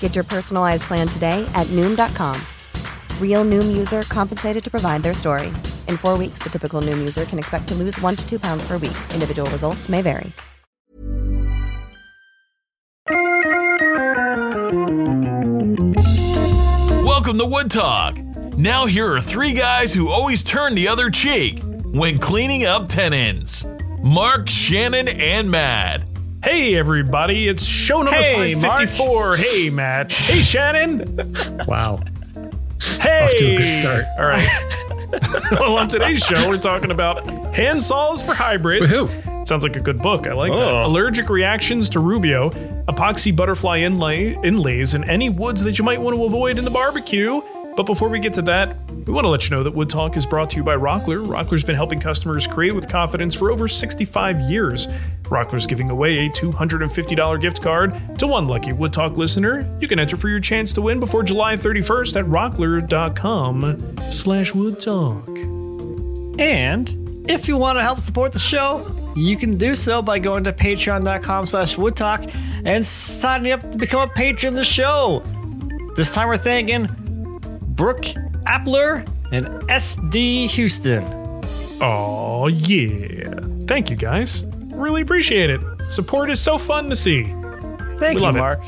Get 0.00 0.14
your 0.14 0.24
personalized 0.24 0.84
plan 0.84 1.06
today 1.06 1.46
at 1.54 1.66
Noom.com. 1.66 2.40
Real 3.20 3.44
Noom 3.44 3.76
user 3.76 4.02
compensated 4.02 4.64
to 4.64 4.70
provide 4.70 5.02
their 5.02 5.12
story. 5.12 5.48
In 5.86 5.98
four 5.98 6.16
weeks, 6.16 6.38
the 6.42 6.48
typical 6.48 6.80
Noom 6.80 6.98
user 6.98 7.26
can 7.26 7.38
expect 7.38 7.68
to 7.68 7.74
lose 7.74 8.00
one 8.00 8.16
to 8.16 8.26
two 8.26 8.40
pounds 8.40 8.66
per 8.66 8.78
week. 8.78 8.96
Individual 9.12 9.50
results 9.50 9.90
may 9.90 10.00
vary. 10.00 10.32
Welcome 17.04 17.38
to 17.38 17.46
Wood 17.46 17.70
Talk. 17.70 18.18
Now, 18.56 18.86
here 18.86 19.12
are 19.12 19.20
three 19.20 19.52
guys 19.52 19.92
who 19.92 20.08
always 20.08 20.42
turn 20.42 20.74
the 20.74 20.88
other 20.88 21.10
cheek 21.10 21.60
when 21.86 22.18
cleaning 22.18 22.64
up 22.64 22.88
tenons 22.88 23.66
Mark, 24.02 24.48
Shannon, 24.48 25.08
and 25.08 25.50
Matt. 25.50 26.05
Hey 26.46 26.76
everybody, 26.76 27.48
it's 27.48 27.64
show 27.64 28.02
number 28.02 28.12
Hey, 28.12 28.54
554. 28.54 29.34
Hey 29.34 29.68
Matt. 29.68 30.12
Hey 30.12 30.42
Shannon. 30.42 31.16
Wow. 31.66 31.98
Hey. 33.00 33.24
Off 33.24 33.34
to 33.34 33.46
a 33.46 33.56
good 33.56 33.80
start. 33.80 34.04
All 34.16 34.26
right. 34.26 35.50
well, 35.50 35.76
on 35.76 35.88
today's 35.88 36.20
show, 36.22 36.48
we're 36.48 36.58
talking 36.58 36.92
about 36.92 37.26
hand 37.52 37.82
saws 37.82 38.22
for 38.22 38.32
hybrids. 38.32 38.92
Woohoo. 38.92 39.48
Sounds 39.48 39.64
like 39.64 39.74
a 39.74 39.80
good 39.80 40.00
book. 40.00 40.28
I 40.28 40.34
like 40.34 40.52
that. 40.52 40.58
Oh. 40.58 40.86
Allergic 40.86 41.30
reactions 41.30 41.90
to 41.90 41.98
Rubio, 41.98 42.50
epoxy 42.86 43.34
butterfly 43.34 43.78
inlay 43.78 44.36
inlays, 44.44 44.94
and 44.94 45.04
any 45.10 45.28
woods 45.28 45.64
that 45.64 45.80
you 45.80 45.84
might 45.84 46.00
want 46.00 46.14
to 46.14 46.24
avoid 46.26 46.58
in 46.58 46.64
the 46.64 46.70
barbecue. 46.70 47.42
But 47.76 47.86
before 47.86 48.08
we 48.08 48.20
get 48.20 48.32
to 48.34 48.42
that, 48.42 48.76
we 49.06 49.12
want 49.12 49.24
to 49.24 49.28
let 49.28 49.50
you 49.50 49.56
know 49.56 49.62
that 49.62 49.74
Wood 49.74 49.90
Talk 49.90 50.16
is 50.16 50.24
brought 50.24 50.50
to 50.50 50.56
you 50.56 50.64
by 50.64 50.74
Rockler. 50.76 51.26
Rockler's 51.26 51.62
been 51.62 51.76
helping 51.76 52.00
customers 52.00 52.46
create 52.46 52.74
with 52.74 52.88
confidence 52.88 53.34
for 53.34 53.52
over 53.52 53.68
65 53.68 54.40
years. 54.40 54.88
Rockler's 55.26 55.66
giving 55.66 55.90
away 55.90 56.26
a 56.26 56.30
$250 56.30 57.40
gift 57.40 57.62
card 57.62 58.18
to 58.18 58.26
one 58.26 58.46
lucky 58.46 58.72
Wood 58.72 58.92
Talk 58.92 59.16
listener. 59.16 59.66
You 59.80 59.88
can 59.88 59.98
enter 59.98 60.16
for 60.16 60.28
your 60.28 60.40
chance 60.40 60.72
to 60.74 60.82
win 60.82 61.00
before 61.00 61.22
July 61.22 61.56
31st 61.56 62.16
at 62.16 62.24
rockler.com 62.26 63.96
slash 64.10 64.54
wood 64.54 64.80
talk. 64.80 65.28
And 66.38 67.28
if 67.28 67.48
you 67.48 67.56
want 67.56 67.78
to 67.78 67.82
help 67.82 67.98
support 67.98 68.32
the 68.32 68.38
show, 68.38 68.94
you 69.16 69.36
can 69.36 69.56
do 69.56 69.74
so 69.74 70.02
by 70.02 70.18
going 70.18 70.44
to 70.44 70.52
patreon.com 70.52 71.46
slash 71.46 71.76
woodtalk 71.76 72.32
and 72.64 72.84
signing 72.84 73.52
up 73.52 73.70
to 73.72 73.78
become 73.78 74.08
a 74.08 74.12
patron 74.12 74.52
of 74.54 74.58
the 74.58 74.64
show. 74.64 75.22
This 75.96 76.12
time 76.12 76.28
we're 76.28 76.36
thanking 76.36 76.86
Brooke 77.74 78.04
Appler 78.44 79.06
and 79.32 79.46
SD 79.68 80.48
Houston. 80.50 81.02
Oh, 81.80 82.48
yeah. 82.48 83.40
Thank 83.66 83.90
you 83.90 83.96
guys. 83.96 84.44
Really 84.76 85.02
appreciate 85.02 85.50
it. 85.50 85.60
Support 85.88 86.30
is 86.30 86.40
so 86.40 86.58
fun 86.58 86.90
to 86.90 86.96
see. 86.96 87.24
Thank 87.98 88.20
We 88.20 88.26
you. 88.26 88.32
Mark. 88.32 88.60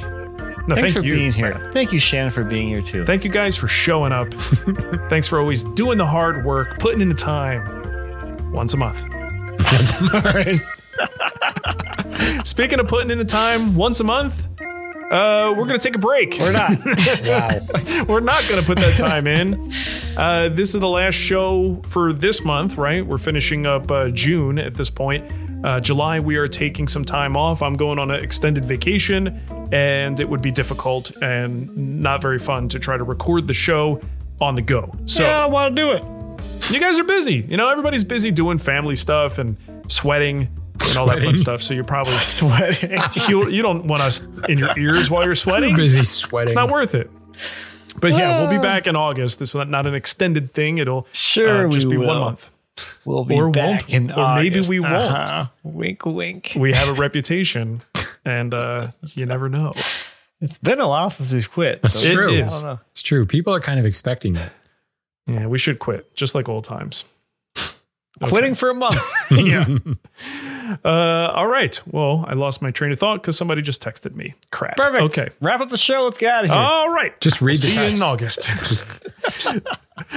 No, 0.69 0.75
Thanks 0.75 0.93
thank 0.93 0.97
for 0.99 1.05
you. 1.05 1.15
being 1.15 1.33
here. 1.33 1.71
Thank 1.73 1.93
you, 1.93 1.99
Shannon, 1.99 2.31
for 2.31 2.45
being 2.45 2.69
here 2.69 2.83
too. 2.83 3.05
Thank 3.07 3.25
you 3.25 3.31
guys 3.31 3.57
for 3.57 3.69
showing 3.69 4.13
up. 4.13 4.33
Thanks 5.09 5.27
for 5.27 5.39
always 5.41 5.65
doing 5.65 5.97
the 5.99 6.07
hard 6.07 6.45
work, 6.45 6.79
putting 6.79 7.01
in 7.01 7.09
the 7.09 7.15
time. 7.15 8.53
Once 8.53 8.75
a 8.75 8.77
month. 8.77 9.01
Once 9.73 9.99
a 9.99 10.03
month. 10.03 10.63
Speaking 12.47 12.81
of 12.81 12.89
putting 12.89 13.11
in 13.11 13.19
the 13.19 13.25
time 13.25 13.75
once 13.75 14.01
a 14.01 14.05
month, 14.05 14.47
uh, 14.61 15.55
we're 15.57 15.65
gonna 15.65 15.79
take 15.79 15.95
a 15.97 15.99
break. 15.99 16.37
We're 16.39 16.53
not. 16.53 16.71
wow. 17.25 18.05
We're 18.07 18.21
not 18.21 18.47
going 18.49 18.61
to 18.61 18.67
put 18.67 18.77
that 18.79 18.99
time 18.99 19.27
in. 19.27 19.73
Uh, 20.17 20.49
this 20.51 20.75
is 20.75 20.81
the 20.81 20.89
last 20.89 21.15
show 21.15 21.81
for 21.87 22.13
this 22.13 22.45
month, 22.45 22.77
right? 22.77 23.07
We're 23.07 23.17
finishing 23.19 23.65
up 23.67 23.91
uh, 23.91 24.11
June 24.11 24.59
at 24.59 24.75
this 24.75 24.91
point. 24.91 25.25
Uh, 25.65 25.81
July, 25.81 26.21
we 26.21 26.37
are 26.37 26.47
taking 26.47 26.87
some 26.87 27.05
time 27.05 27.37
off. 27.37 27.63
I'm 27.63 27.75
going 27.75 27.99
on 27.99 28.11
an 28.11 28.23
extended 28.23 28.65
vacation, 28.65 29.41
and 29.73 30.21
it 30.21 30.29
would 30.29 30.43
be 30.43 30.51
difficult 30.53 31.11
and 31.23 32.01
not 32.01 32.23
very 32.23 32.39
fun 32.39 32.69
to 32.71 32.79
try 32.79 32.97
to 32.97 33.05
record 33.05 33.47
the 33.49 33.55
show 33.55 34.01
on 34.41 34.55
the 34.55 34.63
go. 34.63 34.93
So, 35.07 35.25
yeah, 35.25 35.43
I 35.45 35.47
want 35.47 35.75
to 35.75 35.83
do 35.83 35.91
it. 35.91 36.05
you 36.73 36.79
guys 36.79 36.99
are 36.99 37.05
busy. 37.05 37.37
You 37.49 37.57
know, 37.57 37.69
everybody's 37.69 38.05
busy 38.05 38.31
doing 38.31 38.59
family 38.59 38.95
stuff 38.95 39.39
and 39.39 39.57
sweating 39.89 40.49
and 40.83 40.97
all 40.97 41.07
that 41.07 41.23
fun 41.23 41.37
stuff. 41.37 41.61
So, 41.63 41.75
you're 41.75 41.83
probably, 41.85 42.15
Sweating. 42.19 42.99
you, 43.29 43.51
you 43.51 43.63
don't 43.63 43.87
want 43.87 44.03
us 44.03 44.23
in 44.49 44.59
your 44.59 44.79
ears 44.79 45.11
while 45.11 45.25
you're 45.25 45.35
sweating. 45.35 45.75
busy 45.75 46.05
sweating. 46.05 46.51
It's 46.51 46.55
not 46.55 46.71
worth 46.71 46.95
it. 46.95 47.11
But 48.01 48.13
yeah, 48.13 48.41
we'll 48.41 48.51
be 48.51 48.63
back 48.63 48.87
in 48.87 48.95
August. 48.95 49.41
This 49.41 49.57
is 49.57 49.67
not 49.67 49.87
an 49.87 49.95
extended 49.95 50.55
thing. 50.55 50.79
It'll 50.79 51.09
Sure 51.13 51.67
uh, 51.67 51.71
just 51.71 51.89
we 51.89 51.95
be 51.95 51.97
one 51.99 52.19
month. 52.19 52.51
We'll 53.05 53.25
be 53.25 53.35
Or 53.37 53.51
back 53.51 53.83
won't. 53.83 53.93
in 53.95 54.11
Or 54.13 54.35
maybe 54.37 54.57
August. 54.57 54.69
we 54.69 54.81
won't. 54.81 54.95
Uh-huh. 54.95 55.47
Wink, 55.63 56.05
wink. 56.07 56.53
We 56.57 56.73
have 56.73 56.89
a 56.89 56.95
reputation, 56.95 57.83
and 58.25 58.53
uh, 58.55 58.89
you 59.03 59.27
never 59.27 59.49
know. 59.49 59.73
It's 60.41 60.59
been 60.59 60.81
a 60.81 60.89
while 60.89 61.11
since 61.11 61.33
we've 61.33 61.51
quit. 61.51 61.81
It's 61.85 61.95
so 62.01 62.07
It 62.09 62.15
true. 62.15 62.29
is. 62.31 62.63
I 62.65 62.67
don't 62.69 62.77
know. 62.77 62.81
It's 62.91 63.03
true. 63.03 63.27
People 63.27 63.55
are 63.55 63.61
kind 63.61 63.81
of 63.81 63.87
expecting 63.87 64.37
it. 64.37 64.53
Yeah, 65.27 65.47
we 65.47 65.59
should 65.59 65.79
quit, 65.79 66.15
just 66.15 66.35
like 66.35 66.49
old 66.49 66.65
times. 66.65 67.05
Quitting 68.23 68.55
for 68.55 68.71
a 68.71 68.75
month. 68.75 69.01
yeah. 69.31 69.67
Uh, 70.85 71.33
all 71.35 71.47
right. 71.47 71.81
Well, 71.87 72.25
I 72.29 72.35
lost 72.35 72.61
my 72.63 72.71
train 72.71 72.93
of 72.93 72.99
thought 72.99 73.23
because 73.23 73.37
somebody 73.37 73.63
just 73.63 73.83
texted 73.83 74.15
me. 74.15 74.35
Crap. 74.51 74.77
Perfect. 74.77 75.03
Okay. 75.19 75.29
Wrap 75.41 75.61
up 75.61 75.71
the 75.71 75.79
show. 75.79 76.03
Let's 76.05 76.19
get 76.19 76.33
out 76.35 76.45
of 76.45 76.51
here. 76.51 76.59
All 76.59 76.91
right. 76.93 77.19
Just 77.21 77.41
read 77.41 77.57
the 77.59 77.71
See 77.73 77.75
you 77.75 77.83
in 77.83 77.97
text. 77.97 78.51
August. 78.51 78.51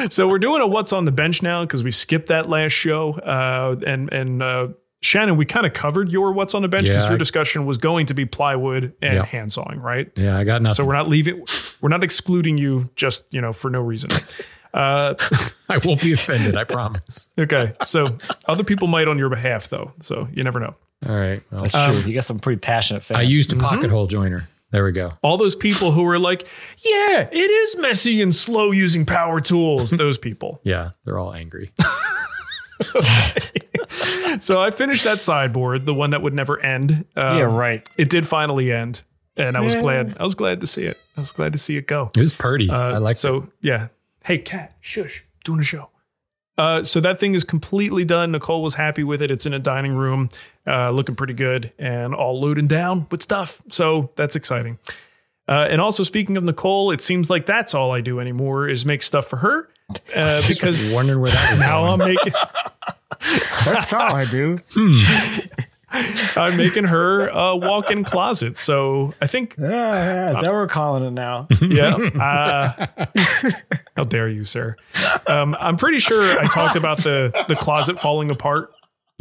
so 0.14 0.28
we're 0.28 0.40
doing 0.40 0.62
a 0.62 0.68
what's 0.68 0.94
on 0.94 1.06
the 1.06 1.12
bench 1.12 1.42
now 1.42 1.62
because 1.64 1.84
we 1.84 1.92
skipped 1.92 2.28
that 2.28 2.50
last 2.50 2.72
show. 2.74 3.14
Uh, 3.14 3.76
and 3.86 4.12
and 4.14 4.44
uh, 4.44 4.68
Shannon, 5.02 5.36
we 5.38 5.46
kind 5.46 5.66
of 5.66 5.74
covered 5.74 6.12
your 6.12 6.32
what's 6.32 6.54
on 6.54 6.62
the 6.62 6.68
bench 6.68 6.88
because 6.88 7.04
Yeah. 7.04 7.09
your 7.09 7.18
discussion 7.18 7.66
was 7.66 7.78
going 7.78 8.06
to 8.08 8.14
be 8.14 8.26
plywood 8.26 8.94
and 9.02 9.16
Yeah. 9.16 9.26
hand 9.26 9.52
sawing, 9.54 9.80
right? 9.80 10.12
Yeah, 10.18 10.38
I 10.38 10.44
got 10.44 10.62
nothing. 10.62 10.76
So 10.76 10.86
we're 10.86 10.94
not 10.94 11.08
leaving. 11.08 11.44
We're 11.82 11.90
not 11.90 12.04
excluding 12.04 12.58
you 12.58 12.90
just 12.96 13.24
you 13.32 13.42
know 13.42 13.54
for 13.54 13.70
no 13.70 13.82
reason. 13.82 14.12
Uh, 14.73 15.16
I 15.70 15.78
won't 15.84 16.02
be 16.02 16.14
offended. 16.14 16.56
I 16.56 16.64
promise. 16.64 17.29
okay. 17.38 17.73
So 17.85 18.18
other 18.47 18.64
people 18.64 18.88
might 18.88 19.08
on 19.08 19.18
your 19.18 19.29
behalf 19.29 19.70
though. 19.70 19.91
So 20.02 20.28
you 20.34 20.44
never 20.44 20.59
know. 20.59 20.76
All 21.08 21.16
right. 21.16 21.41
Well, 21.52 21.62
That's 21.64 21.73
true. 21.73 22.09
You 22.09 22.14
got 22.14 22.26
some 22.26 22.40
pretty 22.40 22.59
passionate 22.59 23.03
fans. 23.03 23.18
I 23.20 23.23
used 23.23 23.53
a 23.53 23.56
pocket 23.56 23.90
hole 23.90 24.08
joiner. 24.08 24.47
There 24.72 24.85
we 24.85 24.94
go. 24.94 25.14
All 25.22 25.35
those 25.38 25.56
people 25.56 25.91
who 25.91 26.03
were 26.03 26.18
like, 26.20 26.47
yeah, 26.78 27.28
it 27.29 27.35
is 27.52 27.78
messy 27.78 28.22
and 28.22 28.34
slow 28.34 28.72
using 28.72 29.06
power 29.06 29.41
tools. 29.41 29.91
Those 29.97 30.18
people. 30.18 30.62
Yeah, 30.64 30.91
they're 31.03 31.20
all 31.20 31.34
angry. 31.34 31.72
So 34.40 34.59
I 34.62 34.72
finished 34.72 35.03
that 35.03 35.22
sideboard, 35.22 35.85
the 35.85 35.94
one 35.94 36.12
that 36.12 36.22
would 36.22 36.34
never 36.34 36.59
end. 36.59 37.06
Um, 37.16 37.38
yeah, 37.38 37.44
right. 37.44 37.88
It 37.97 38.09
did 38.09 38.26
finally 38.28 38.72
end, 38.72 39.03
and 39.35 39.58
I 39.58 39.62
was 39.62 39.76
glad. 39.76 40.16
I 40.20 40.23
was 40.23 40.35
glad 40.35 40.62
to 40.62 40.68
see 40.68 40.85
it. 40.85 40.97
I 41.18 41.20
was 41.20 41.32
glad 41.32 41.52
to 41.53 41.59
see 41.59 41.76
it 41.78 41.85
go. 41.85 42.09
It 42.16 42.20
was 42.20 42.34
purty. 42.34 42.70
Uh, 42.70 42.96
I 42.96 42.97
like 42.97 43.18
so. 43.18 43.50
Yeah. 43.62 43.90
Hey, 44.23 44.38
cat, 44.38 44.76
shush. 44.79 45.23
doing 45.44 45.59
a 45.59 45.64
show. 45.64 45.90
Uh, 46.58 46.84
so 46.84 47.00
that 47.00 47.20
thing 47.20 47.34
is 47.34 47.44
completely 47.44 48.06
done. 48.06 48.32
Nicole 48.32 48.62
was 48.62 48.76
happy 48.76 49.03
with 49.03 49.22
it. 49.22 49.32
It's 49.32 49.46
in 49.46 49.53
a 49.53 49.59
dining 49.59 49.94
room, 49.94 50.29
uh, 50.68 50.91
looking 50.91 51.16
pretty 51.16 51.34
good 51.34 51.72
and 51.79 52.14
all 52.14 52.40
loading 52.40 52.68
down 52.68 53.08
with 53.09 53.23
stuff. 53.23 53.62
So 53.70 54.12
that's 54.16 54.35
exciting. 54.35 54.78
Uh, 55.47 55.68
and 55.70 55.82
also, 55.82 56.03
speaking 56.03 56.38
of 56.38 56.44
Nicole, 56.44 56.91
it 56.91 57.02
seems 57.02 57.29
like 57.29 57.46
that's 57.46 57.73
all 57.73 57.91
I 57.91 58.02
do 58.02 58.20
anymore 58.20 58.68
is 58.68 58.85
make 58.85 59.02
stuff 59.02 59.28
for 59.28 59.38
her 59.38 59.70
uh, 60.16 60.46
because 60.47 60.91
Wondering 60.94 61.20
where 61.20 61.32
that 61.32 61.52
is 61.53 61.59
now 61.59 61.82
going. 61.82 62.02
I'm 62.02 62.08
making 62.16 62.34
That's 63.66 63.91
all 63.94 64.14
I 64.14 64.26
do. 64.26 64.59
I'm 65.91 66.58
making 66.58 66.85
her 66.85 67.28
a 67.28 67.55
walk-in 67.55 68.03
closet. 68.03 68.58
So 68.58 69.14
I 69.22 69.28
think 69.28 69.55
Yeah, 69.58 69.70
yeah, 69.70 70.29
is 70.29 70.35
that 70.35 70.43
what 70.43 70.53
we're 70.53 70.67
calling 70.67 71.03
it 71.03 71.11
now? 71.11 71.47
yeah. 71.61 71.96
Uh, 71.96 72.88
how 73.97 74.03
dare 74.03 74.29
you, 74.29 74.43
sir? 74.43 74.76
Um, 75.28 75.55
I'm 75.59 75.78
pretty 75.78 75.99
sure 75.99 76.40
I 76.40 76.47
talked 76.47 76.76
about 76.76 76.99
the 76.99 77.46
the 77.47 77.55
closet 77.55 77.99
falling 77.99 78.29
apart 78.29 78.72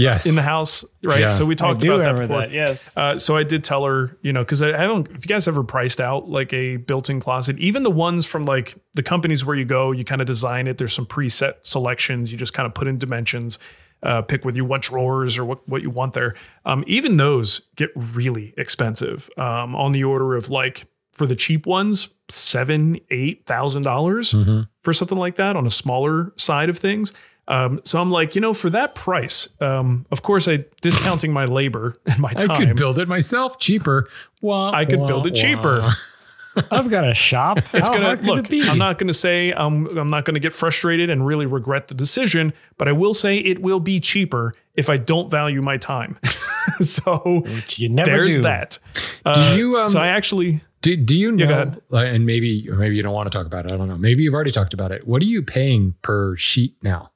yes. 0.00 0.26
in 0.26 0.34
the 0.34 0.42
house, 0.42 0.84
right? 1.02 1.20
Yeah. 1.20 1.32
So 1.32 1.44
we 1.44 1.54
I 1.54 1.56
talked 1.56 1.80
do 1.80 1.94
about 1.94 2.16
that 2.16 2.20
before. 2.20 2.40
that. 2.40 2.50
Yes. 2.50 2.96
Uh, 2.96 3.18
so 3.18 3.36
I 3.36 3.42
did 3.42 3.62
tell 3.62 3.84
her, 3.84 4.16
you 4.22 4.32
know, 4.32 4.42
because 4.42 4.62
I, 4.62 4.68
I 4.68 4.86
don't. 4.86 5.06
If 5.08 5.24
you 5.24 5.28
guys 5.28 5.46
ever 5.46 5.62
priced 5.62 6.00
out 6.00 6.28
like 6.28 6.52
a 6.52 6.76
built-in 6.76 7.20
closet, 7.20 7.58
even 7.58 7.82
the 7.82 7.90
ones 7.90 8.26
from 8.26 8.44
like 8.44 8.76
the 8.94 9.02
companies 9.02 9.44
where 9.44 9.56
you 9.56 9.64
go, 9.64 9.92
you 9.92 10.04
kind 10.04 10.20
of 10.20 10.26
design 10.26 10.66
it. 10.66 10.78
There's 10.78 10.94
some 10.94 11.06
preset 11.06 11.54
selections. 11.62 12.32
You 12.32 12.38
just 12.38 12.52
kind 12.52 12.66
of 12.66 12.74
put 12.74 12.88
in 12.88 12.98
dimensions, 12.98 13.58
uh, 14.02 14.22
pick 14.22 14.44
with 14.44 14.56
you 14.56 14.64
what 14.64 14.82
drawers 14.82 15.36
or 15.38 15.44
what 15.44 15.68
what 15.68 15.82
you 15.82 15.90
want 15.90 16.14
there. 16.14 16.34
Um, 16.64 16.84
even 16.86 17.16
those 17.16 17.62
get 17.76 17.90
really 17.94 18.54
expensive, 18.56 19.28
um, 19.36 19.74
on 19.76 19.92
the 19.92 20.04
order 20.04 20.34
of 20.36 20.48
like 20.50 20.86
for 21.12 21.26
the 21.26 21.36
cheap 21.36 21.66
ones, 21.66 22.08
seven, 22.28 22.98
eight 23.10 23.44
thousand 23.46 23.82
dollars 23.82 24.32
Mhm. 24.32 24.68
for 24.82 24.92
something 24.94 25.18
like 25.18 25.36
that 25.36 25.56
on 25.56 25.66
a 25.66 25.70
smaller 25.70 26.32
side 26.36 26.70
of 26.70 26.78
things. 26.78 27.12
Um, 27.48 27.80
so 27.84 28.00
I'm 28.00 28.12
like, 28.12 28.36
you 28.36 28.40
know, 28.40 28.54
for 28.54 28.70
that 28.70 28.94
price, 28.94 29.48
um, 29.60 30.06
of 30.12 30.22
course, 30.22 30.46
I 30.46 30.66
discounting 30.82 31.32
my 31.32 31.46
labor 31.46 31.96
and 32.06 32.20
my 32.20 32.32
time. 32.32 32.50
I 32.52 32.64
could 32.64 32.76
build 32.76 32.96
it 33.00 33.08
myself 33.08 33.58
cheaper. 33.58 34.08
Wah, 34.40 34.70
I 34.70 34.84
could 34.84 35.00
wah, 35.00 35.06
build 35.08 35.26
it 35.26 35.34
cheaper. 35.34 35.88
Wah. 36.56 36.62
I've 36.70 36.90
got 36.90 37.08
a 37.08 37.14
shop. 37.14 37.58
It's 37.72 37.86
How 37.88 37.94
gonna 37.94 38.06
hard 38.06 38.18
could 38.20 38.28
look. 38.28 38.44
it 38.46 38.50
be? 38.50 38.62
I'm 38.68 38.78
not 38.78 38.98
gonna 38.98 39.14
say 39.14 39.52
I'm. 39.52 39.86
I'm 39.98 40.08
not 40.08 40.24
gonna 40.24 40.40
get 40.40 40.52
frustrated 40.52 41.10
and 41.10 41.24
really 41.26 41.46
regret 41.46 41.88
the 41.88 41.94
decision, 41.94 42.52
but 42.78 42.88
I 42.88 42.92
will 42.92 43.14
say 43.14 43.38
it 43.38 43.60
will 43.62 43.80
be 43.80 44.00
cheaper 44.00 44.52
if 44.74 44.88
I 44.88 44.96
don't 44.96 45.30
value 45.30 45.62
my 45.62 45.76
time. 45.76 46.18
so 46.80 47.42
Which 47.46 47.78
you 47.78 47.88
never 47.88 48.10
there's 48.10 48.36
do. 48.36 48.42
that. 48.42 48.78
Uh, 49.24 49.54
you, 49.56 49.76
um, 49.78 49.88
so 49.88 50.00
I 50.00 50.08
actually 50.08 50.60
Do, 50.82 50.96
do 50.96 51.16
you 51.16 51.32
know, 51.32 51.44
ahead. 51.44 51.80
uh, 51.92 51.96
and 51.98 52.24
maybe, 52.26 52.68
or 52.70 52.76
maybe 52.76 52.96
you 52.96 53.02
don't 53.02 53.12
want 53.14 53.30
to 53.30 53.36
talk 53.36 53.46
about 53.46 53.66
it. 53.66 53.72
I 53.72 53.76
don't 53.76 53.88
know. 53.88 53.98
Maybe 53.98 54.22
you've 54.22 54.34
already 54.34 54.50
talked 54.50 54.72
about 54.74 54.92
it. 54.92 55.06
What 55.06 55.22
are 55.22 55.26
you 55.26 55.42
paying 55.42 55.94
per 56.02 56.36
sheet 56.36 56.76
now 56.82 57.10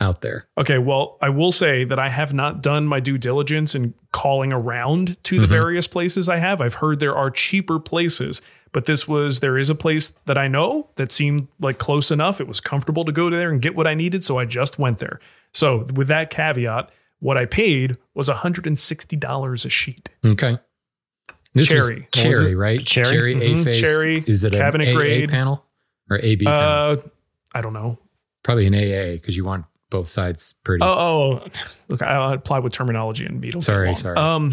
out 0.00 0.20
there? 0.22 0.48
Okay, 0.58 0.78
well, 0.78 1.16
I 1.20 1.28
will 1.28 1.52
say 1.52 1.84
that 1.84 1.98
I 1.98 2.08
have 2.08 2.32
not 2.32 2.62
done 2.62 2.86
my 2.86 2.98
due 3.00 3.18
diligence 3.18 3.74
in 3.74 3.94
calling 4.12 4.52
around 4.52 5.22
to 5.24 5.40
the 5.40 5.46
Mhm. 5.46 5.50
various 5.50 5.86
places 5.86 6.28
I 6.28 6.38
have. 6.38 6.60
I've 6.60 6.74
heard 6.74 6.98
there 7.00 7.14
are 7.14 7.30
cheaper 7.30 7.78
places, 7.78 8.42
but 8.74 8.84
this 8.84 9.08
was 9.08 9.40
there 9.40 9.56
is 9.56 9.70
a 9.70 9.74
place 9.74 10.12
that 10.26 10.36
I 10.36 10.46
know 10.48 10.90
that 10.96 11.10
seemed 11.10 11.48
like 11.58 11.78
close 11.78 12.10
enough. 12.10 12.40
It 12.40 12.46
was 12.48 12.60
comfortable 12.60 13.06
to 13.06 13.12
go 13.12 13.30
there 13.30 13.50
and 13.50 13.62
get 13.62 13.74
what 13.74 13.86
I 13.86 13.94
needed, 13.94 14.22
so 14.24 14.38
I 14.38 14.44
just 14.44 14.78
went 14.78 14.98
there. 14.98 15.18
So, 15.52 15.86
with 15.94 16.08
that 16.08 16.28
caveat, 16.28 16.90
what 17.20 17.38
I 17.38 17.46
paid 17.46 17.96
was 18.12 18.28
$160 18.28 19.64
a 19.64 19.68
sheet. 19.70 20.08
Okay. 20.24 20.58
This 21.54 21.70
was 21.70 21.86
Cherry. 21.86 22.00
Was 22.00 22.06
cherry, 22.22 22.52
it? 22.52 22.56
right? 22.56 22.84
Cherry? 22.84 23.06
Cherry 23.06 23.32
A 23.34 23.54
Mhm, 23.54 23.64
face. 23.64 23.80
cherry, 23.80 24.24
Is 24.26 24.42
it 24.44 24.54
an 24.54 24.60
cabinet 24.60 24.88
AA 24.88 24.94
grade. 24.94 25.30
panel 25.30 25.64
or 26.10 26.18
AB 26.22 26.44
panel? 26.44 26.60
Uh, 26.60 26.96
I 27.54 27.60
don't 27.60 27.72
know. 27.72 27.98
Probably 28.42 28.66
an 28.66 28.74
AA 28.74 29.12
because 29.14 29.36
you 29.36 29.44
want 29.44 29.64
both 29.90 30.08
sides 30.08 30.54
pretty. 30.64 30.84
Oh, 30.84 30.88
oh, 30.88 31.48
look, 31.88 32.02
I'll 32.02 32.32
apply 32.32 32.58
with 32.58 32.72
terminology 32.72 33.24
and 33.24 33.40
beetle. 33.40 33.62
Sorry, 33.62 33.94
sorry. 33.94 34.16
Um, 34.18 34.52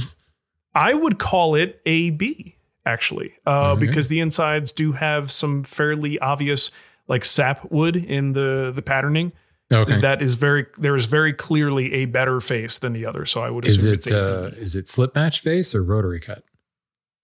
I 0.76 0.94
would 0.94 1.18
call 1.18 1.56
it 1.56 1.82
a 1.88 2.12
B 2.12 2.56
actually, 2.86 3.34
uh, 3.46 3.76
Mhm. 3.76 3.80
because 3.80 4.08
the 4.08 4.20
insides 4.20 4.72
do 4.72 4.94
have 4.94 5.32
some 5.32 5.64
fairly 5.64 6.18
obvious 6.20 6.72
like 7.08 7.24
sap 7.26 7.72
wood 7.72 7.96
in 7.96 8.34
the 8.34 8.72
the 8.74 8.82
patterning. 8.82 9.32
okay. 9.72 10.00
That 10.00 10.22
is 10.22 10.36
very 10.36 10.66
there 10.78 10.96
is 10.96 11.06
very 11.06 11.32
clearly 11.34 11.94
a 11.94 12.06
better 12.06 12.40
face 12.42 12.78
than 12.80 12.94
the 12.94 13.06
other. 13.06 13.26
So 13.26 13.42
I 13.42 13.50
would 13.50 13.66
is 13.68 13.86
it 13.86 14.00
it's 14.00 14.12
uh, 14.12 14.52
is 14.58 14.76
it 14.76 14.90
slip 14.90 15.16
match 15.16 15.40
face 15.40 15.74
or 15.76 15.84
rotary 15.84 16.20
cut? 16.20 16.44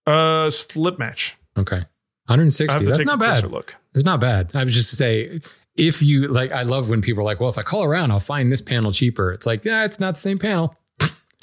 Uh 0.06 0.50
slip 0.50 0.98
match. 1.00 1.36
Okay. 1.58 1.84
160. 2.28 2.86
That's 2.86 3.00
not 3.06 3.20
bad. 3.20 3.50
Look. 3.52 3.76
It's 3.96 4.04
not 4.06 4.20
bad. 4.20 4.52
I 4.56 4.64
was 4.64 4.74
just 4.74 4.90
to 4.92 4.96
say, 4.96 5.42
if 5.76 6.02
you 6.02 6.28
like, 6.28 6.52
I 6.52 6.64
love 6.64 6.90
when 6.90 7.02
people 7.02 7.22
are 7.22 7.26
like, 7.26 7.40
well, 7.40 7.50
if 7.50 7.58
I 7.58 7.64
call 7.64 7.84
around, 7.84 8.12
I'll 8.12 8.20
find 8.20 8.52
this 8.52 8.62
panel 8.62 8.92
cheaper. 8.92 9.32
It's 9.32 9.46
like, 9.46 9.64
yeah, 9.66 9.86
it's 9.86 10.00
not 10.00 10.16
the 10.16 10.20
same 10.22 10.38
panel. 10.40 10.76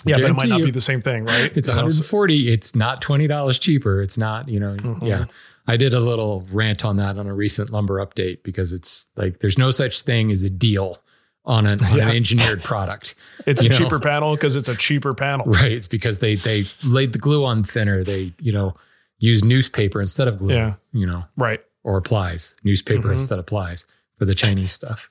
Yeah, 0.06 0.16
but 0.16 0.30
it 0.30 0.32
might 0.34 0.48
not 0.48 0.58
you. 0.60 0.64
be 0.66 0.70
the 0.70 0.80
same 0.80 1.00
thing, 1.02 1.24
right? 1.24 1.52
It's 1.56 1.68
You 1.68 1.74
know, 1.74 1.82
140. 1.82 2.48
It's 2.52 2.74
not 2.76 3.00
$20 3.02 3.58
cheaper. 3.60 4.02
It's 4.02 4.18
not, 4.18 4.48
you 4.48 4.60
know, 4.60 4.74
Mhm. 4.76 5.06
yeah. 5.06 5.24
I 5.66 5.76
did 5.78 5.94
a 5.94 6.00
little 6.00 6.44
rant 6.52 6.84
on 6.84 6.96
that 6.96 7.18
on 7.18 7.26
a 7.26 7.32
recent 7.34 7.70
lumber 7.70 8.04
update 8.04 8.42
because 8.42 8.72
it's 8.74 9.06
like, 9.16 9.38
there's 9.40 9.56
no 9.56 9.70
such 9.70 10.02
thing 10.02 10.30
as 10.30 10.42
a 10.42 10.50
deal 10.50 10.98
on 11.46 11.66
an, 11.66 11.82
on 11.84 11.96
Yeah. 11.96 12.08
an 12.08 12.16
engineered 12.16 12.62
product. 12.62 13.14
It's 13.46 13.64
a 13.64 13.68
know. 13.68 13.76
cheaper 13.78 13.98
panel 14.00 14.34
because 14.34 14.56
it's 14.56 14.68
a 14.68 14.74
cheaper 14.76 15.12
panel. 15.14 15.44
Right. 15.46 15.72
It's 15.72 15.86
because 15.86 16.18
they, 16.18 16.36
they 16.36 16.66
laid 16.82 17.12
the 17.12 17.18
glue 17.18 17.44
on 17.44 17.62
thinner. 17.62 18.02
They, 18.04 18.32
you 18.40 18.52
know, 18.52 18.74
use 19.18 19.42
newspaper 19.44 20.00
instead 20.00 20.28
of 20.28 20.38
glue, 20.38 20.54
Yeah. 20.54 20.74
you 20.92 21.06
know, 21.06 21.24
Right. 21.36 21.60
or 21.82 22.00
plies, 22.02 22.56
newspaper 22.64 23.08
Mhm. 23.08 23.12
instead 23.12 23.38
of 23.38 23.44
plies 23.46 23.86
for 24.18 24.24
the 24.26 24.34
Chinese 24.34 24.72
stuff. 24.72 25.08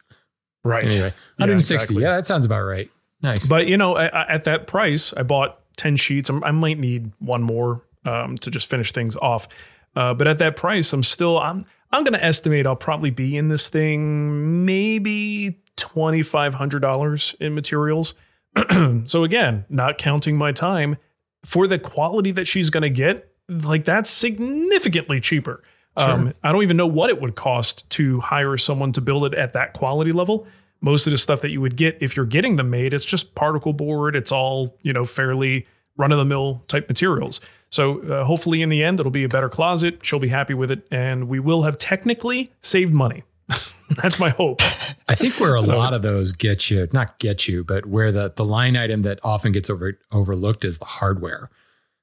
Right. 0.64 0.86
Anyway, 0.86 1.08
Yeah, 1.08 1.12
160. 1.46 1.76
exactly. 1.76 2.02
Yeah, 2.04 2.16
that 2.16 2.26
sounds 2.28 2.46
about 2.46 2.62
right. 2.62 2.90
Nice. 3.24 3.48
But 3.48 3.68
you 3.68 3.78
know, 3.78 3.96
I- 3.96 4.32
at 4.32 4.44
that 4.44 4.68
price, 4.68 5.14
I 5.14 5.24
bought 5.24 5.60
ten 5.78 5.96
sheets. 5.96 6.30
I'm, 6.30 6.44
I 6.44 6.52
might 6.52 6.78
need 6.78 7.12
one 7.20 7.42
more 7.42 7.84
um, 8.06 8.38
to 8.38 8.52
just 8.52 8.68
finish 8.70 8.92
things 8.92 9.16
off. 9.16 9.48
Uh, 9.96 10.14
but 10.14 10.28
at 10.28 10.38
that 10.40 10.56
price, 10.56 10.92
I'm 10.94 11.04
still 11.04 11.40
I'm 11.40 11.66
I'm 11.92 12.04
going 12.04 12.14
to 12.14 12.24
estimate 12.24 12.66
I'll 12.68 12.76
probably 12.76 13.12
be 13.12 13.38
in 13.38 13.48
this 13.50 13.68
thing 13.68 14.66
maybe 14.66 15.60
twenty 15.78 16.22
five 16.22 16.56
hundred 16.56 16.82
dollars 16.82 17.36
in 17.40 17.56
materials. 17.56 18.16
so 19.06 19.24
again, 19.24 19.66
not 19.70 19.98
counting 19.98 20.38
my 20.38 20.52
time 20.52 20.98
for 21.46 21.68
the 21.68 21.80
quality 21.80 22.32
that 22.32 22.48
she's 22.48 22.70
going 22.70 22.84
to 22.84 22.90
get, 22.90 23.32
like 23.48 23.86
that's 23.86 24.10
significantly 24.10 25.20
cheaper. 25.20 25.64
Um, 25.96 26.34
I 26.44 26.52
don't 26.52 26.64
even 26.64 26.78
know 26.78 26.88
what 26.88 27.12
it 27.12 27.22
would 27.22 27.36
cost 27.36 27.88
to 27.92 28.20
hire 28.20 28.58
someone 28.58 28.94
to 28.94 29.02
build 29.02 29.26
it 29.26 29.36
at 29.36 29.54
that 29.54 29.74
quality 29.74 30.12
level. 30.12 30.48
Most 30.84 31.08
of 31.08 31.12
the 31.12 31.18
stuff 31.18 31.42
that 31.42 31.50
you 31.50 31.62
would 31.62 31.78
get 31.78 31.98
if 32.02 32.16
you're 32.16 32.26
getting 32.26 32.58
them 32.58 32.70
made, 32.70 32.94
it's 32.94 33.06
just 33.06 33.34
particle 33.36 33.74
board. 33.74 34.16
It's 34.16 34.32
all 34.32 34.78
you 34.82 34.92
know, 34.94 35.06
fairly 35.06 35.66
run 35.98 36.12
of 36.12 36.18
the 36.18 36.26
mill 36.26 36.64
type 36.68 36.88
materials. 36.90 37.40
So 37.70 38.02
uh, 38.04 38.26
hopefully, 38.26 38.62
in 38.62 38.70
the 38.70 38.84
end, 38.84 39.00
it'll 39.00 39.12
be 39.12 39.24
a 39.24 39.30
better 39.30 39.50
closet. 39.50 40.00
She'll 40.06 40.20
be 40.20 40.28
happy 40.28 40.54
with 40.54 40.70
it, 40.70 40.86
and 40.92 41.28
we 41.28 41.40
will 41.40 41.64
have 41.64 41.78
technically 41.80 42.52
saved 42.62 42.94
money. 42.94 43.24
That's 44.02 44.20
my 44.20 44.30
hope. 44.30 44.62
I 45.08 45.16
think 45.16 45.40
where 45.40 45.56
a 45.56 45.62
So- 45.62 45.76
lot 45.78 45.94
of 45.94 46.02
those 46.04 46.34
get 46.34 46.70
you, 46.70 46.88
not 46.94 47.18
get 47.20 47.48
you, 47.48 47.64
but 47.64 47.86
where 47.88 48.12
the, 48.12 48.32
the 48.36 48.46
line 48.46 48.76
item 48.78 49.02
that 49.04 49.20
often 49.24 49.52
gets 49.54 49.70
over, 49.70 49.98
overlooked 50.12 50.66
is 50.66 50.80
the 50.80 50.86
hardware. 50.86 51.50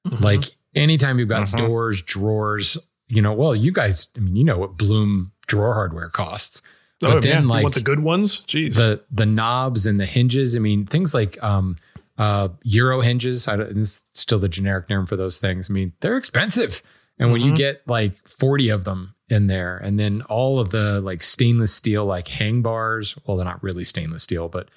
Mm-hmm. 0.08 0.24
Like 0.24 0.44
anytime 0.74 1.18
you've 1.18 1.28
got 1.28 1.50
doors, 1.52 2.02
drawers, 2.02 2.76
you 3.08 3.20
know, 3.22 3.32
well, 3.32 3.54
you 3.54 3.72
guys, 3.72 4.08
I 4.16 4.20
mean, 4.20 4.36
you 4.36 4.44
know 4.44 4.58
what 4.58 4.76
Blum 4.76 5.32
drawer 5.46 5.74
hardware 5.74 6.08
costs. 6.08 6.62
But 7.00 7.10
oh, 7.16 7.20
then, 7.20 7.48
yeah. 7.48 7.54
like, 7.62 7.72
the 7.74 7.80
good 7.80 8.00
ones? 8.00 8.42
Jeez. 8.46 8.74
the 8.76 9.02
the 9.10 9.26
knobs 9.26 9.86
and 9.86 9.98
the 9.98 10.06
hinges. 10.06 10.54
I 10.56 10.58
mean, 10.58 10.84
things 10.86 11.14
like 11.14 11.42
um, 11.42 11.76
uh, 12.18 12.48
Euro 12.64 13.00
hinges. 13.00 13.48
I 13.48 13.56
don't, 13.56 13.74
this 13.74 13.78
is 13.96 14.04
still 14.14 14.38
the 14.38 14.48
generic 14.48 14.88
name 14.90 15.06
for 15.06 15.16
those 15.16 15.38
things. 15.38 15.70
I 15.70 15.72
mean, 15.72 15.92
they're 16.00 16.16
expensive, 16.18 16.82
and 17.18 17.32
when 17.32 17.40
you 17.40 17.52
Mhm. 17.52 17.56
get 17.56 17.88
like 17.88 18.16
forty 18.28 18.68
of 18.68 18.84
them 18.84 19.14
in 19.30 19.46
there, 19.46 19.78
and 19.78 19.98
then 19.98 20.22
all 20.22 20.60
of 20.60 20.70
the 20.72 21.00
like 21.00 21.22
stainless 21.22 21.72
steel 21.72 22.04
like 22.04 22.28
hang 22.28 22.60
bars. 22.62 23.16
Well, 23.24 23.36
they're 23.38 23.46
not 23.46 23.62
really 23.62 23.84
stainless 23.84 24.22
steel, 24.24 24.48
but 24.48 24.68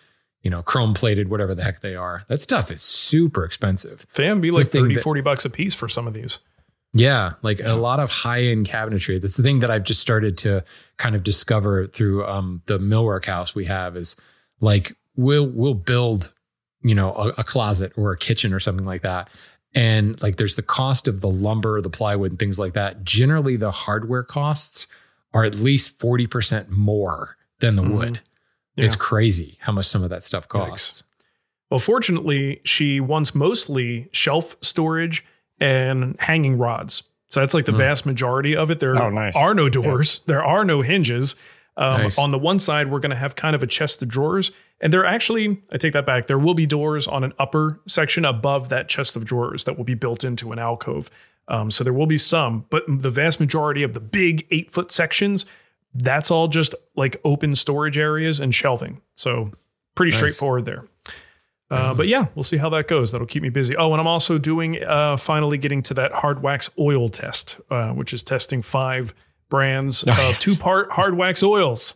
you 0.44 0.50
know, 0.50 0.62
chrome 0.62 0.94
plated, 0.94 1.30
whatever 1.30 1.56
the 1.56 1.64
heck 1.64 1.80
they 1.82 1.96
are. 1.96 2.24
That 2.28 2.40
stuff 2.42 2.70
is 2.72 2.82
super 2.82 3.44
expensive. 3.46 4.06
they 4.16 4.26
can 4.26 4.42
be 4.42 4.50
it's 4.50 4.58
like 4.58 4.68
a 4.68 4.70
30, 4.70 4.96
that- 4.96 5.04
40 5.04 5.22
bucks 5.22 5.46
a 5.46 5.50
piece 5.50 5.74
for 5.74 5.88
some 5.90 6.06
of 6.08 6.14
these. 6.14 6.40
Yeah, 6.96 7.34
like 7.42 7.60
a 7.60 7.74
lot 7.74 8.00
of 8.00 8.10
high 8.12 8.44
end 8.44 8.68
cabinetry. 8.68 9.20
That's 9.20 9.36
the 9.38 9.42
thing 9.44 9.60
that 9.60 9.72
I've 9.72 9.84
just 9.84 10.00
started 10.00 10.38
to 10.40 10.64
kind 10.98 11.16
of 11.16 11.24
discover 11.24 11.88
through 11.88 12.26
um, 12.26 12.62
the 12.68 12.78
millwork 12.78 13.26
house 13.26 13.56
we 13.56 13.66
have 13.66 13.98
is 13.98 14.16
like 14.62 14.96
we'll 15.16 15.48
we'll 15.48 15.74
build 15.74 16.34
you 16.84 16.94
know 16.94 17.14
a, 17.16 17.30
a 17.40 17.44
closet 17.44 17.94
or 17.98 18.12
a 18.12 18.18
kitchen 18.18 18.54
or 18.54 18.60
something 18.60 18.86
like 18.86 19.02
that, 19.02 19.30
and 19.74 20.22
like 20.22 20.36
there's 20.38 20.56
the 20.56 20.62
cost 20.62 21.08
of 21.08 21.22
the 21.22 21.30
lumber, 21.30 21.82
the 21.82 21.90
plywood, 21.90 22.30
and 22.32 22.40
things 22.40 22.60
like 22.60 22.74
that. 22.74 23.04
Generally, 23.04 23.56
the 23.58 23.72
hardware 23.72 24.24
costs 24.24 24.86
are 25.34 25.44
at 25.44 25.56
least 25.56 26.00
forty 26.00 26.28
percent 26.28 26.70
more 26.70 27.38
than 27.60 27.76
the 27.76 27.82
Mhm. 27.82 27.94
wood. 27.96 28.20
Yeah. 28.76 28.86
It's 28.86 28.96
crazy 28.96 29.58
how 29.62 29.72
much 29.72 29.88
some 29.88 30.04
of 30.04 30.12
that 30.12 30.24
stuff 30.24 30.48
costs. 30.48 31.04
Well, 31.72 31.80
fortunately, 31.80 32.62
she 32.64 33.00
wants 33.00 33.34
mostly 33.34 34.10
shelf 34.12 34.56
storage 34.62 35.26
and 35.64 36.16
hanging 36.20 36.58
rods. 36.58 37.04
So 37.30 37.40
that's 37.40 37.54
like 37.54 37.66
the 37.66 37.72
Hmm. 37.72 37.78
vast 37.80 38.06
majority 38.06 38.56
of 38.56 38.70
it. 38.70 38.80
There 38.80 38.96
Oh, 39.02 39.10
nice. 39.10 39.36
are 39.36 39.54
no 39.54 39.70
doors, 39.70 40.22
there 40.28 40.44
are 40.44 40.64
no 40.64 40.82
hinges. 40.82 41.36
Um, 41.76 42.04
Nice. 42.04 42.20
On 42.20 42.30
the 42.30 42.38
one 42.38 42.60
side, 42.60 42.92
we're 42.92 43.00
going 43.00 43.10
to 43.10 43.16
have 43.16 43.36
kind 43.36 43.56
of 43.56 43.64
a 43.64 43.68
chest 43.68 44.00
of 44.04 44.08
drawers, 44.08 44.52
and 44.80 44.94
there 44.94 45.04
actually, 45.04 45.58
I 45.72 45.78
take 45.78 45.94
that 45.94 46.06
back. 46.06 46.28
There 46.28 46.38
will 46.38 46.54
be 46.54 46.68
doors 46.68 47.08
on 47.08 47.24
an 47.24 47.34
upper 47.40 47.80
section 47.88 48.26
above 48.26 48.70
that 48.70 48.88
chest 48.88 49.16
of 49.16 49.26
drawers 49.26 49.64
that 49.64 49.76
will 49.76 49.84
be 49.84 49.96
built 49.96 50.24
into 50.24 50.52
an 50.52 50.60
alcove. 50.60 51.10
Um, 51.48 51.72
so 51.72 51.84
there 51.84 51.92
will 51.94 52.06
be 52.06 52.20
some, 52.20 52.66
but 52.70 52.84
the 52.88 53.10
vast 53.10 53.40
majority 53.40 53.82
of 53.82 53.94
the 53.94 54.00
big 54.00 54.46
eight 54.52 54.72
foot 54.72 54.92
sections, 54.92 55.48
that's 55.96 56.30
all 56.30 56.48
just 56.48 56.76
like 56.96 57.20
open 57.26 57.56
storage 57.56 57.98
areas 57.98 58.40
and 58.40 58.54
shelving. 58.54 59.02
So 59.16 59.50
pretty 59.96 60.12
Nice. 60.12 60.20
straightforward 60.20 60.66
there. 60.66 60.86
Uh, 61.74 61.94
but 61.94 62.08
yeah, 62.08 62.28
we'll 62.36 62.44
see 62.44 62.58
how 62.58 62.70
that 62.70 62.88
goes. 62.88 63.12
That'll 63.12 63.28
keep 63.28 63.44
me 63.44 63.50
busy. 63.50 63.76
Oh, 63.76 63.92
and 63.92 64.00
I'm 64.00 64.08
also 64.08 64.38
doing 64.38 64.84
uh, 64.84 65.18
finally 65.18 65.58
getting 65.58 65.82
to 65.84 65.94
that 65.96 66.12
hard 66.12 66.44
wax 66.44 66.70
oil 66.78 67.10
test, 67.10 67.60
uh, 67.70 67.90
which 67.90 68.14
is 68.14 68.24
testing 68.24 68.62
five 68.62 69.14
brands 69.50 70.04
of 70.04 70.40
two 70.40 70.56
part 70.56 70.92
hard 70.92 71.16
wax 71.16 71.44
oils. 71.44 71.96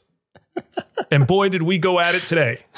and 1.11 1.27
boy, 1.27 1.49
did 1.49 1.61
we 1.61 1.77
go 1.77 1.99
at 1.99 2.15
it 2.15 2.23
today. 2.23 2.59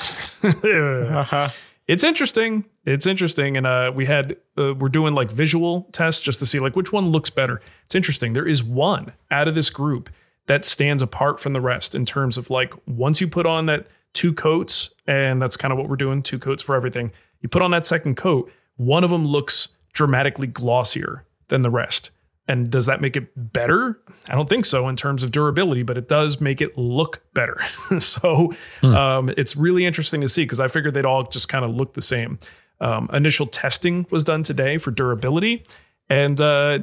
Uh-huh. 0.44 1.50
It's 1.88 2.04
interesting. 2.04 2.66
It's 2.86 3.06
interesting. 3.06 3.58
And 3.58 3.66
uh, 3.66 3.92
we 3.94 4.06
had, 4.06 4.38
uh, 4.58 4.74
we're 4.76 4.90
doing 4.90 5.16
like 5.16 5.32
visual 5.32 5.90
tests 5.92 6.22
just 6.22 6.40
to 6.40 6.46
see 6.46 6.60
like 6.60 6.76
which 6.76 6.94
one 6.94 7.10
looks 7.10 7.30
better. 7.30 7.62
It's 7.86 7.96
interesting. 7.96 8.34
There 8.34 8.48
is 8.48 8.64
one 8.64 9.14
out 9.32 9.48
of 9.48 9.56
this 9.56 9.70
group 9.70 10.10
that 10.46 10.66
stands 10.66 11.04
apart 11.04 11.40
from 11.40 11.54
the 11.54 11.62
rest 11.62 11.96
in 11.96 12.06
terms 12.06 12.38
of 12.38 12.50
like 12.50 12.74
once 12.88 13.20
you 13.20 13.28
put 13.28 13.46
on 13.46 13.66
that 13.66 13.88
two 14.14 14.34
coats, 14.34 14.92
and 15.08 15.42
that's 15.42 15.58
kind 15.58 15.72
of 15.72 15.78
what 15.78 15.90
we're 15.90 15.96
doing 15.96 16.22
two 16.22 16.40
coats 16.40 16.64
for 16.64 16.76
everything. 16.76 17.12
You 17.42 17.50
put 17.50 17.62
on 17.62 17.72
that 17.72 17.86
second 17.86 18.16
coat, 18.16 18.52
one 18.76 19.04
of 19.04 19.10
them 19.10 19.26
looks 19.26 19.70
dramatically 19.94 20.48
glossier 20.48 21.26
than 21.48 21.62
the 21.62 21.70
rest. 21.70 22.12
And 22.48 22.72
does 22.72 22.88
that 22.88 23.00
make 23.00 23.16
it 23.16 23.54
better? 23.54 24.00
I 24.28 24.34
don't 24.34 24.50
think 24.50 24.66
so 24.66 24.88
in 24.88 24.96
terms 24.96 25.22
of 25.24 25.30
durability, 25.30 25.84
but 25.84 25.98
it 26.00 26.10
does 26.10 26.42
make 26.42 26.62
it 26.62 26.76
look 26.78 27.22
better. 27.34 27.62
so 28.00 28.54
um, 28.82 29.32
it's 29.38 29.56
really 29.56 29.86
interesting 29.86 30.20
to 30.22 30.30
see 30.30 30.44
because 30.44 30.60
I 30.60 30.68
figured 30.68 30.96
they'd 30.96 31.06
all 31.06 31.24
just 31.24 31.48
kind 31.48 31.64
of 31.64 31.72
look 31.72 31.94
the 31.94 32.02
same. 32.02 32.40
Um, 32.82 33.08
initial 33.14 33.46
testing 33.46 34.08
was 34.10 34.24
done 34.24 34.42
today 34.42 34.80
for 34.80 34.90
durability. 34.90 35.64
And 36.10 36.42
uh, 36.42 36.80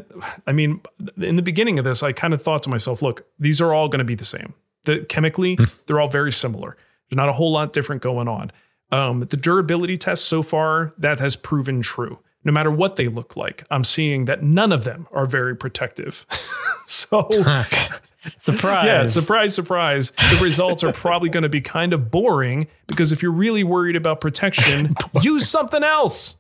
I 0.46 0.52
mean, 0.52 0.82
in 1.16 1.34
the 1.34 1.42
beginning 1.42 1.80
of 1.80 1.84
this, 1.84 2.00
I 2.00 2.12
kind 2.12 2.32
of 2.32 2.40
thought 2.40 2.62
to 2.62 2.70
myself, 2.70 3.02
look, 3.02 3.26
these 3.38 3.60
are 3.60 3.74
all 3.74 3.88
going 3.88 3.98
to 3.98 4.04
be 4.04 4.14
the 4.14 4.24
same. 4.24 4.54
The, 4.84 5.00
chemically, 5.00 5.58
they're 5.86 6.00
all 6.00 6.08
very 6.08 6.30
similar. 6.30 6.76
There's 7.08 7.16
not 7.16 7.28
a 7.28 7.32
whole 7.32 7.52
lot 7.52 7.72
different 7.72 8.02
going 8.02 8.28
on. 8.28 8.52
Um, 8.90 9.20
the 9.20 9.36
durability 9.36 9.98
test 9.98 10.26
so 10.26 10.42
far, 10.42 10.92
that 10.98 11.18
has 11.20 11.36
proven 11.36 11.82
true. 11.82 12.20
No 12.44 12.52
matter 12.52 12.70
what 12.70 12.96
they 12.96 13.08
look 13.08 13.36
like, 13.36 13.64
I'm 13.70 13.82
seeing 13.82 14.26
that 14.26 14.42
none 14.42 14.70
of 14.70 14.84
them 14.84 15.08
are 15.12 15.26
very 15.26 15.56
protective. 15.56 16.24
so, 16.86 17.28
Surprise. 18.38 18.86
yeah, 18.86 19.06
surprise, 19.06 19.54
surprise. 19.54 20.10
The 20.10 20.38
results 20.42 20.82
are 20.82 20.92
probably 20.92 21.28
going 21.28 21.42
to 21.42 21.48
be 21.48 21.60
kind 21.60 21.92
of 21.92 22.10
boring 22.10 22.66
because 22.86 23.12
if 23.12 23.22
you're 23.22 23.32
really 23.32 23.64
worried 23.64 23.96
about 23.96 24.20
protection, 24.20 24.94
use 25.22 25.48
something 25.48 25.82
else. 25.82 26.36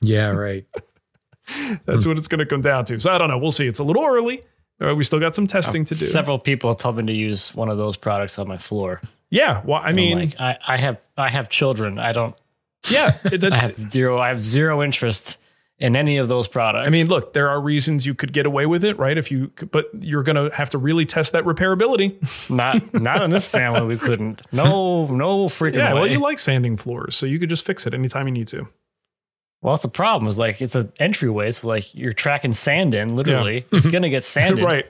Yeah, 0.00 0.28
right. 0.28 0.64
That's 1.84 2.06
what 2.06 2.18
it's 2.18 2.28
going 2.28 2.38
to 2.40 2.46
come 2.46 2.62
down 2.62 2.84
to. 2.86 3.00
So 3.00 3.12
I 3.12 3.18
don't 3.18 3.28
know. 3.28 3.38
We'll 3.38 3.52
see. 3.52 3.66
It's 3.66 3.78
a 3.78 3.84
little 3.84 4.04
early. 4.04 4.42
Uh, 4.80 4.94
we 4.94 5.02
still 5.04 5.20
got 5.20 5.34
some 5.34 5.46
testing 5.46 5.84
to 5.86 5.94
do. 5.94 6.06
Several 6.06 6.38
people 6.38 6.74
told 6.74 6.98
me 6.98 7.06
to 7.06 7.12
use 7.12 7.54
one 7.54 7.68
of 7.68 7.78
those 7.78 7.96
products 7.96 8.38
on 8.38 8.46
my 8.46 8.58
floor. 8.58 9.00
Yeah. 9.30 9.62
Well, 9.64 9.80
I 9.84 9.92
mean, 9.92 10.18
like, 10.18 10.40
I, 10.40 10.58
I 10.66 10.76
have 10.76 10.98
I 11.16 11.28
have 11.28 11.48
children. 11.48 11.98
I 11.98 12.12
don't. 12.12 12.34
yeah. 12.90 13.16
it- 13.24 13.40
that- 13.42 13.52
I 13.52 13.56
have 13.58 13.76
zero. 13.76 14.18
I 14.18 14.28
have 14.28 14.40
zero 14.40 14.82
interest 14.82 15.36
in 15.80 15.94
any 15.94 16.16
of 16.18 16.26
those 16.26 16.48
products. 16.48 16.86
I 16.88 16.90
mean, 16.90 17.06
look, 17.06 17.34
there 17.34 17.48
are 17.48 17.60
reasons 17.60 18.04
you 18.04 18.12
could 18.12 18.32
get 18.32 18.46
away 18.46 18.66
with 18.66 18.82
it, 18.84 18.98
right? 18.98 19.16
If 19.16 19.30
you, 19.30 19.52
but 19.70 19.88
you're 20.00 20.24
going 20.24 20.34
to 20.50 20.52
have 20.56 20.70
to 20.70 20.78
really 20.78 21.04
test 21.06 21.32
that 21.34 21.44
repairability. 21.44 22.16
not 22.50 22.92
not 22.94 23.22
in 23.22 23.30
this 23.30 23.46
family. 23.46 23.86
We 23.86 23.96
couldn't. 23.96 24.42
No, 24.52 25.06
no 25.06 25.46
freaking 25.46 25.74
Yeah. 25.74 25.94
way. 25.94 26.00
Well, 26.00 26.10
you 26.10 26.18
like 26.18 26.38
sanding 26.40 26.76
floors, 26.76 27.14
so 27.16 27.26
you 27.26 27.38
could 27.38 27.48
just 27.50 27.64
fix 27.64 27.86
it 27.86 27.94
anytime 27.94 28.26
you 28.26 28.32
need 28.32 28.48
to. 28.48 28.66
Well, 29.60 29.74
that's 29.74 29.82
the 29.82 29.88
problem. 29.88 30.28
Is 30.28 30.38
like 30.38 30.60
it's 30.62 30.74
an 30.74 30.92
entryway, 30.98 31.50
so 31.50 31.68
like 31.68 31.94
you're 31.94 32.12
tracking 32.12 32.52
sand 32.52 32.94
in. 32.94 33.14
Literally, 33.16 33.64
it's 33.70 33.86
gonna 33.86 34.08
get 34.08 34.24
sanded 34.24 34.64
right. 34.64 34.86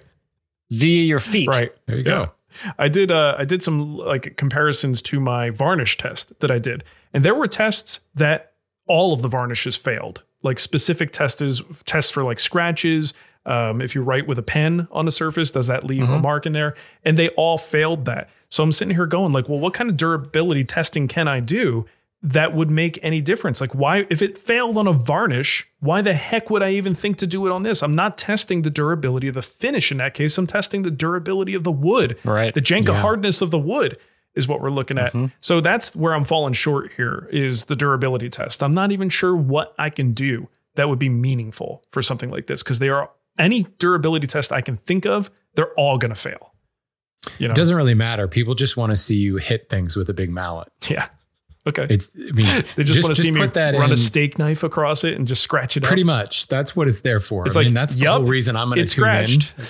via 0.70 1.02
your 1.04 1.18
feet. 1.20 1.48
Right. 1.48 1.72
There 1.86 1.98
you 1.98 2.04
Yeah. 2.04 2.10
go. 2.26 2.32
I 2.78 2.88
did 2.88 3.10
uh 3.10 3.34
I 3.38 3.44
did 3.44 3.62
some 3.62 3.96
like 3.96 4.36
comparisons 4.36 5.02
to 5.02 5.20
my 5.20 5.50
varnish 5.50 5.96
test 5.96 6.38
that 6.40 6.50
I 6.50 6.58
did. 6.58 6.84
And 7.12 7.24
there 7.24 7.34
were 7.34 7.48
tests 7.48 8.00
that 8.14 8.52
all 8.86 9.12
of 9.12 9.22
the 9.22 9.28
varnishes 9.28 9.76
failed. 9.76 10.22
Like 10.42 10.58
specific 10.58 11.12
tests 11.12 11.62
tests 11.84 12.10
for 12.10 12.22
like 12.24 12.40
scratches. 12.40 13.14
Um, 13.46 13.80
if 13.80 13.94
you 13.94 14.02
write 14.02 14.26
with 14.26 14.38
a 14.38 14.42
pen 14.42 14.88
on 14.90 15.08
a 15.08 15.10
surface, 15.10 15.50
does 15.50 15.68
that 15.68 15.84
leave 15.84 16.08
a 16.08 16.18
mark 16.18 16.44
in 16.44 16.52
there? 16.52 16.74
And 17.02 17.18
they 17.18 17.30
all 17.30 17.56
failed 17.56 18.04
that. 18.04 18.28
So 18.50 18.62
I'm 18.62 18.72
sitting 18.72 18.94
here 18.94 19.06
going 19.06 19.32
like, 19.32 19.48
well, 19.48 19.58
what 19.58 19.72
kind 19.72 19.88
of 19.88 19.96
durability 19.96 20.64
testing 20.64 21.08
can 21.08 21.28
I 21.28 21.40
do 21.40 21.86
that 22.22 22.54
would 22.54 22.70
make 22.70 22.98
any 23.02 23.20
difference? 23.20 23.60
Like 23.60 23.74
why 23.74 24.06
if 24.10 24.20
it 24.22 24.36
failed 24.38 24.76
on 24.76 24.86
a 24.86 24.92
varnish, 24.92 25.68
why 25.80 26.02
the 26.02 26.14
heck 26.14 26.50
would 26.50 26.62
I 26.62 26.70
even 26.70 26.94
think 26.94 27.16
to 27.18 27.26
do 27.26 27.46
it 27.46 27.52
on 27.52 27.62
this? 27.62 27.82
I'm 27.82 27.94
not 27.94 28.18
testing 28.18 28.62
the 28.62 28.70
durability 28.70 29.28
of 29.28 29.34
the 29.34 29.42
finish 29.42 29.92
in 29.92 29.98
that 29.98 30.14
case. 30.14 30.36
I'm 30.36 30.46
testing 30.46 30.82
the 30.82 30.90
durability 30.90 31.54
of 31.54 31.62
the 31.64 31.70
wood. 31.72 32.18
Right. 32.24 32.52
The 32.52 32.60
Janka 32.60 32.92
Yeah. 32.92 33.00
hardness 33.00 33.40
of 33.40 33.50
the 33.52 33.58
wood 33.58 33.98
is 34.34 34.48
what 34.48 34.60
we're 34.60 34.70
looking 34.70 34.98
at. 34.98 35.12
Mm-hmm. 35.12 35.26
So 35.40 35.60
that's 35.60 35.94
where 35.96 36.12
I'm 36.14 36.24
falling 36.24 36.52
short 36.54 36.92
here 36.94 37.28
is 37.30 37.66
the 37.66 37.76
durability 37.76 38.30
test. 38.30 38.62
I'm 38.62 38.74
not 38.74 38.90
even 38.92 39.08
sure 39.08 39.34
what 39.36 39.74
I 39.78 39.88
can 39.90 40.12
do 40.12 40.48
that 40.74 40.88
would 40.88 40.98
be 40.98 41.08
meaningful 41.08 41.84
for 41.92 42.02
something 42.02 42.30
like 42.30 42.46
this 42.46 42.62
because 42.62 42.78
they 42.78 42.88
are 42.88 43.10
any 43.38 43.66
durability 43.78 44.26
test 44.26 44.52
I 44.52 44.60
can 44.60 44.76
think 44.78 45.06
of, 45.06 45.30
they're 45.54 45.72
all 45.74 45.98
going 45.98 46.10
to 46.10 46.14
fail. 46.20 46.52
You 47.38 47.48
know. 47.48 47.52
It 47.52 47.56
doesn't 47.56 47.76
really 47.76 47.94
matter. 47.94 48.26
People 48.28 48.54
just 48.54 48.76
want 48.76 48.90
to 48.90 48.96
see 48.96 49.16
you 49.16 49.36
hit 49.36 49.68
things 49.68 49.96
with 49.96 50.08
a 50.08 50.14
big 50.14 50.30
mallet. 50.30 50.68
yeah. 50.88 51.08
Okay. 51.68 51.86
It's, 51.90 52.12
I 52.16 52.32
mean, 52.32 52.46
they 52.76 52.84
just, 52.84 53.02
want 53.02 53.14
to 53.16 53.22
see 53.22 53.30
me 53.30 53.40
run 53.40 53.74
in 53.84 53.92
a 53.92 53.96
steak 53.96 54.38
knife 54.38 54.62
across 54.62 55.04
it 55.04 55.14
and 55.14 55.28
just 55.28 55.42
scratch 55.42 55.76
it 55.76 55.82
Pretty 55.82 56.02
up. 56.02 56.06
much. 56.06 56.46
That's 56.48 56.74
what 56.74 56.88
it's 56.88 57.02
there 57.02 57.20
for. 57.20 57.46
It's 57.46 57.56
I 57.56 57.60
mean, 57.60 57.68
like, 57.68 57.74
that's 57.74 57.96
the 57.96 58.06
whole 58.06 58.22
reason 58.22 58.56
I'm 58.56 58.68
going 58.68 58.78
to 58.78 58.84
tune 58.84 58.88
scratched. 58.88 59.54
in. 59.58 59.64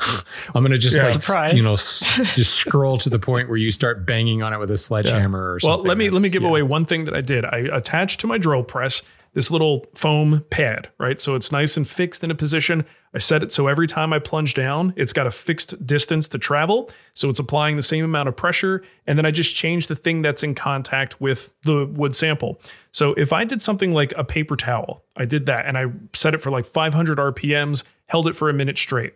I'm 0.54 0.62
going 0.62 0.72
to 0.72 0.78
just 0.78 0.96
Yeah. 0.96 1.04
like, 1.04 1.22
Surprise. 1.22 1.56
you 1.56 1.62
know, 1.64 1.76
just 1.76 2.54
scroll 2.54 2.98
to 2.98 3.10
the 3.10 3.18
point 3.18 3.48
where 3.48 3.56
you 3.56 3.70
start 3.70 4.06
banging 4.06 4.42
on 4.42 4.52
it 4.52 4.58
with 4.58 4.70
a 4.70 4.78
sledgehammer 4.78 5.54
or 5.54 5.60
something. 5.60 5.78
Well, 5.78 5.86
let 5.86 5.98
me 5.98 6.10
let 6.10 6.22
me 6.22 6.28
give 6.28 6.42
yeah. 6.42 6.48
away 6.48 6.62
one 6.62 6.84
thing 6.84 7.04
that 7.06 7.14
I 7.14 7.20
did. 7.20 7.44
I 7.44 7.58
attached 7.72 8.20
to 8.20 8.26
my 8.26 8.38
drill 8.38 8.62
press 8.62 9.02
this 9.34 9.50
little 9.50 9.86
foam 9.94 10.44
pad, 10.50 10.88
right? 10.98 11.20
So 11.20 11.34
it's 11.34 11.52
nice 11.52 11.76
and 11.76 11.88
fixed 11.88 12.24
in 12.24 12.30
a 12.30 12.34
position. 12.34 12.84
I 13.14 13.18
set 13.18 13.42
it 13.42 13.52
so 13.52 13.66
every 13.66 13.86
time 13.86 14.12
I 14.12 14.18
plunge 14.18 14.54
down, 14.54 14.92
it's 14.96 15.12
got 15.12 15.26
a 15.26 15.30
fixed 15.30 15.86
distance 15.86 16.28
to 16.28 16.38
travel. 16.38 16.90
So 17.14 17.28
it's 17.28 17.38
applying 17.38 17.76
the 17.76 17.82
same 17.82 18.04
amount 18.04 18.28
of 18.28 18.36
pressure. 18.36 18.82
And 19.06 19.18
then 19.18 19.26
I 19.26 19.30
just 19.30 19.54
change 19.54 19.86
the 19.86 19.96
thing 19.96 20.22
that's 20.22 20.42
in 20.42 20.54
contact 20.54 21.20
with 21.20 21.52
the 21.62 21.86
wood 21.86 22.14
sample. 22.14 22.60
So 22.92 23.14
if 23.14 23.32
I 23.32 23.44
did 23.44 23.62
something 23.62 23.92
like 23.92 24.12
a 24.16 24.24
paper 24.24 24.56
towel, 24.56 25.04
I 25.16 25.24
did 25.24 25.46
that 25.46 25.66
and 25.66 25.78
I 25.78 25.86
set 26.12 26.34
it 26.34 26.38
for 26.38 26.50
like 26.50 26.66
500 26.66 27.18
RPMs, 27.18 27.84
held 28.06 28.26
it 28.28 28.36
for 28.36 28.48
a 28.48 28.54
minute 28.54 28.78
straight 28.78 29.14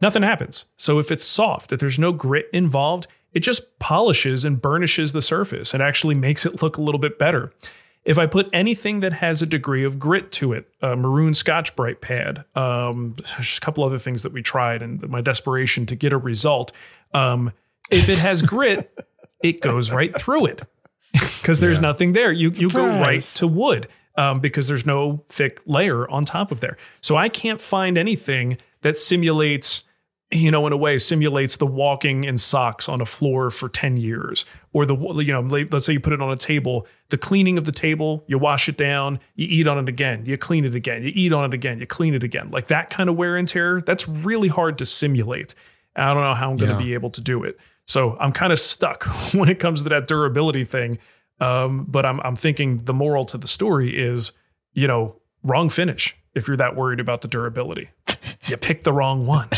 nothing 0.00 0.22
happens. 0.22 0.66
So 0.76 0.98
if 0.98 1.10
it's 1.10 1.24
soft, 1.24 1.72
if 1.72 1.80
there's 1.80 1.98
no 1.98 2.12
grit 2.12 2.48
involved, 2.52 3.06
it 3.32 3.40
just 3.40 3.78
polishes 3.78 4.44
and 4.44 4.60
burnishes 4.60 5.12
the 5.12 5.22
surface 5.22 5.74
and 5.74 5.82
actually 5.82 6.14
makes 6.14 6.46
it 6.46 6.62
look 6.62 6.76
a 6.76 6.82
little 6.82 7.00
bit 7.00 7.18
better. 7.18 7.52
If 8.04 8.18
I 8.18 8.26
put 8.26 8.50
anything 8.52 9.00
that 9.00 9.14
has 9.14 9.40
a 9.40 9.46
degree 9.46 9.82
of 9.84 9.98
grit 9.98 10.30
to 10.32 10.52
it, 10.52 10.68
a 10.82 10.94
maroon 10.94 11.32
Scotch 11.32 11.74
Brite 11.74 12.00
pad, 12.02 12.44
um, 12.54 13.14
there's 13.36 13.56
a 13.56 13.60
couple 13.60 13.82
other 13.82 13.98
things 13.98 14.22
that 14.22 14.32
we 14.32 14.42
tried 14.42 14.82
and 14.82 15.08
my 15.08 15.22
desperation 15.22 15.86
to 15.86 15.94
get 15.96 16.12
a 16.12 16.18
result. 16.18 16.70
Um, 17.14 17.52
if 17.90 18.08
it 18.10 18.18
has 18.18 18.42
grit, 18.42 18.92
it 19.42 19.60
goes 19.62 19.90
right 19.90 20.14
through 20.14 20.46
it 20.46 20.62
because 21.12 21.60
there's 21.60 21.76
Yeah. 21.76 21.80
nothing 21.82 22.12
there. 22.12 22.30
You 22.32 22.52
you 22.54 22.70
go 22.70 22.86
right 23.00 23.22
to 23.36 23.46
wood 23.46 23.88
um, 24.16 24.40
because 24.40 24.68
there's 24.68 24.84
no 24.84 25.24
thick 25.28 25.60
layer 25.64 26.06
on 26.10 26.24
top 26.26 26.52
of 26.52 26.60
there. 26.60 26.76
So 27.00 27.16
I 27.16 27.28
can't 27.30 27.60
find 27.60 27.96
anything 27.96 28.58
that 28.82 28.98
simulates, 28.98 29.84
you 30.34 30.50
know, 30.50 30.66
in 30.66 30.72
a 30.72 30.76
way 30.76 30.98
simulates 30.98 31.56
the 31.56 31.66
walking 31.66 32.24
in 32.24 32.36
socks 32.38 32.88
on 32.88 33.00
a 33.00 33.06
floor 33.06 33.50
for 33.50 33.68
ten 33.68 33.96
years, 33.96 34.44
or 34.72 34.84
the 34.84 34.94
you 35.24 35.32
know, 35.32 35.40
let's 35.70 35.86
say 35.86 35.92
you 35.94 36.00
put 36.00 36.12
it 36.12 36.20
on 36.20 36.30
a 36.30 36.36
table, 36.36 36.86
the 37.10 37.16
cleaning 37.18 37.56
of 37.56 37.64
the 37.64 37.72
table, 37.72 38.24
you 38.26 38.36
wash 38.38 38.68
it 38.68 38.76
down, 38.76 39.20
you 39.36 39.46
eat 39.48 39.66
on 39.68 39.78
it 39.78 39.88
again, 39.88 40.24
you 40.26 40.36
clean 40.36 40.64
it 40.64 40.74
again, 40.74 41.02
you 41.02 41.12
eat 41.14 41.32
on 41.32 41.44
it 41.44 41.54
again, 41.54 41.78
you 41.80 41.86
clean 41.86 42.14
it 42.14 42.22
again, 42.22 42.50
like 42.50 42.66
that 42.66 42.90
kind 42.90 43.08
of 43.08 43.16
wear 43.16 43.36
and 43.36 43.46
tear. 43.48 43.80
That's 43.80 44.08
really 44.08 44.48
hard 44.48 44.76
to 44.78 44.86
simulate. 44.86 45.54
I 45.96 46.12
don't 46.12 46.22
know 46.24 46.34
how 46.34 46.50
I'm 46.50 46.56
going 46.56 46.70
to 46.70 46.74
Yeah. 46.82 46.88
be 46.88 46.94
able 46.94 47.10
to 47.10 47.20
do 47.20 47.44
it. 47.44 47.56
So 47.86 48.16
I'm 48.18 48.32
kind 48.32 48.52
of 48.52 48.58
stuck 48.58 49.04
when 49.34 49.48
it 49.48 49.60
comes 49.60 49.82
to 49.84 49.88
that 49.90 50.08
durability 50.08 50.64
thing. 50.64 50.98
Um, 51.40 51.84
but 51.88 52.04
I'm 52.06 52.20
I'm 52.20 52.36
thinking 52.36 52.84
the 52.84 52.94
moral 52.94 53.24
to 53.26 53.38
the 53.38 53.46
story 53.48 53.96
is, 53.96 54.32
you 54.72 54.86
know, 54.88 55.16
wrong 55.42 55.68
finish 55.68 56.16
if 56.34 56.48
you're 56.48 56.56
that 56.56 56.74
worried 56.74 56.98
about 57.00 57.20
the 57.20 57.28
durability. 57.28 57.90
You 58.46 58.56
pick 58.56 58.82
the 58.84 58.92
wrong 58.92 59.26
one. 59.26 59.48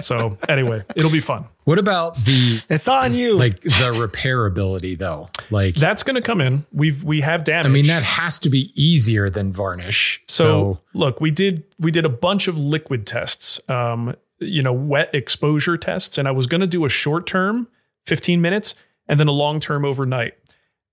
So 0.00 0.38
anyway, 0.48 0.84
it'll 0.96 1.10
be 1.10 1.20
fun. 1.20 1.46
What 1.64 1.78
about 1.78 2.16
the 2.16 2.60
It's 2.70 2.88
on 2.88 3.14
you. 3.14 3.36
like 3.36 3.60
the 3.60 3.92
repairability 3.94 4.96
though? 4.96 5.28
Like 5.50 5.74
That's 5.74 6.02
going 6.02 6.16
to 6.16 6.22
come 6.22 6.40
in. 6.40 6.64
We've 6.72 7.02
we 7.04 7.20
have 7.20 7.44
damage. 7.44 7.66
I 7.66 7.68
mean, 7.72 7.86
that 7.88 8.02
has 8.02 8.38
to 8.40 8.48
be 8.50 8.72
easier 8.74 9.28
than 9.28 9.52
varnish. 9.52 10.22
So, 10.28 10.44
So, 10.44 10.80
look, 10.94 11.20
we 11.20 11.30
did 11.30 11.64
we 11.78 11.90
did 11.90 12.04
a 12.04 12.08
bunch 12.10 12.48
of 12.48 12.56
liquid 12.58 13.06
tests, 13.06 13.60
um, 13.68 14.14
you 14.38 14.62
know, 14.62 14.72
wet 14.72 15.14
exposure 15.14 15.76
tests, 15.76 16.16
and 16.16 16.26
I 16.26 16.30
was 16.30 16.46
going 16.46 16.60
to 16.60 16.66
do 16.66 16.84
a 16.84 16.88
short 16.88 17.26
term 17.26 17.68
15 18.06 18.40
minutes, 18.40 18.74
and 19.06 19.20
then 19.20 19.28
a 19.28 19.32
long 19.32 19.60
term 19.60 19.84
overnight. 19.84 20.34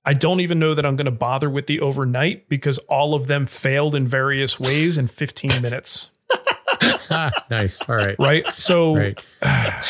I 0.08 0.14
don't 0.14 0.40
even 0.40 0.60
know 0.60 0.76
that 0.76 0.86
I'm 0.86 0.96
going 0.96 1.06
to 1.06 1.12
bother 1.12 1.50
with 1.50 1.66
the 1.66 1.80
overnight 1.80 2.48
because 2.48 2.78
all 2.80 3.16
of 3.16 3.26
them 3.26 3.46
failed 3.48 3.96
in 3.96 4.08
various 4.08 4.60
ways 4.60 4.98
in 5.00 5.08
15 5.08 5.62
minutes. 5.62 6.12
Ah, 7.10 7.32
nice. 7.50 7.82
All 7.90 7.96
right. 7.96 8.16
Right. 8.20 8.46
So, 8.58 8.96
Right. 8.96 9.22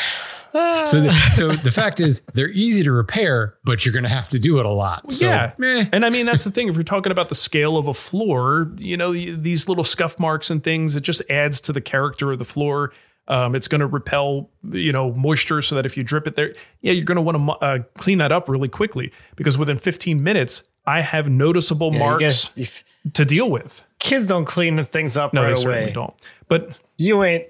So, 0.86 1.02
the, 1.02 1.12
so 1.34 1.48
the 1.52 1.70
fact 1.70 2.00
is, 2.00 2.22
they're 2.32 2.48
easy 2.48 2.82
to 2.84 2.90
repair, 2.92 3.56
but 3.64 3.84
you're 3.84 3.92
going 3.92 4.04
to 4.04 4.08
have 4.08 4.30
to 4.30 4.38
do 4.38 4.58
it 4.58 4.64
a 4.64 4.70
lot. 4.70 5.12
So, 5.12 5.26
yeah. 5.26 5.52
meh. 5.58 5.84
And 5.92 6.02
I 6.06 6.08
mean, 6.08 6.24
that's 6.24 6.44
the 6.44 6.50
thing. 6.50 6.68
If 6.68 6.76
you're 6.76 6.82
talking 6.84 7.12
about 7.12 7.28
the 7.28 7.34
scale 7.34 7.76
of 7.76 7.88
a 7.88 7.92
floor, 7.92 8.72
you 8.78 8.96
know, 8.96 9.12
these 9.12 9.68
little 9.68 9.84
scuff 9.84 10.18
marks 10.18 10.48
and 10.48 10.64
things, 10.64 10.96
it 10.96 11.02
just 11.02 11.20
adds 11.28 11.60
to 11.62 11.74
the 11.74 11.82
character 11.82 12.32
of 12.32 12.38
the 12.38 12.46
floor. 12.46 12.94
Um, 13.28 13.54
it's 13.54 13.68
going 13.68 13.80
to 13.82 13.86
repel, 13.86 14.48
you 14.72 14.92
know, 14.92 15.12
moisture 15.12 15.60
so 15.60 15.74
that 15.74 15.84
if 15.84 15.94
you 15.94 16.02
drip 16.02 16.26
it 16.26 16.36
there, 16.36 16.54
yeah, 16.80 16.92
you're 16.92 17.04
going 17.04 17.16
to 17.16 17.22
want 17.22 17.36
to 17.36 17.52
uh, 17.66 17.78
clean 17.98 18.16
that 18.18 18.32
up 18.32 18.48
really 18.48 18.68
quickly 18.68 19.12
because 19.34 19.58
within 19.58 19.78
15 19.78 20.22
minutes, 20.22 20.62
I 20.86 21.02
have 21.02 21.28
noticeable 21.28 21.92
Yeah, 21.92 21.98
marks 21.98 22.22
guys- 22.22 22.52
if 22.56 22.84
to 23.12 23.24
deal 23.24 23.48
with. 23.50 23.82
kids 24.00 24.26
don't 24.26 24.46
clean 24.46 24.74
the 24.76 24.84
things 24.84 25.16
up 25.16 25.32
No, 25.34 25.42
right 25.42 25.50
they 25.50 25.54
certainly 25.56 25.82
away. 25.84 25.92
don't. 25.92 26.14
But 26.48 26.78
You 26.98 27.22
ain't. 27.24 27.44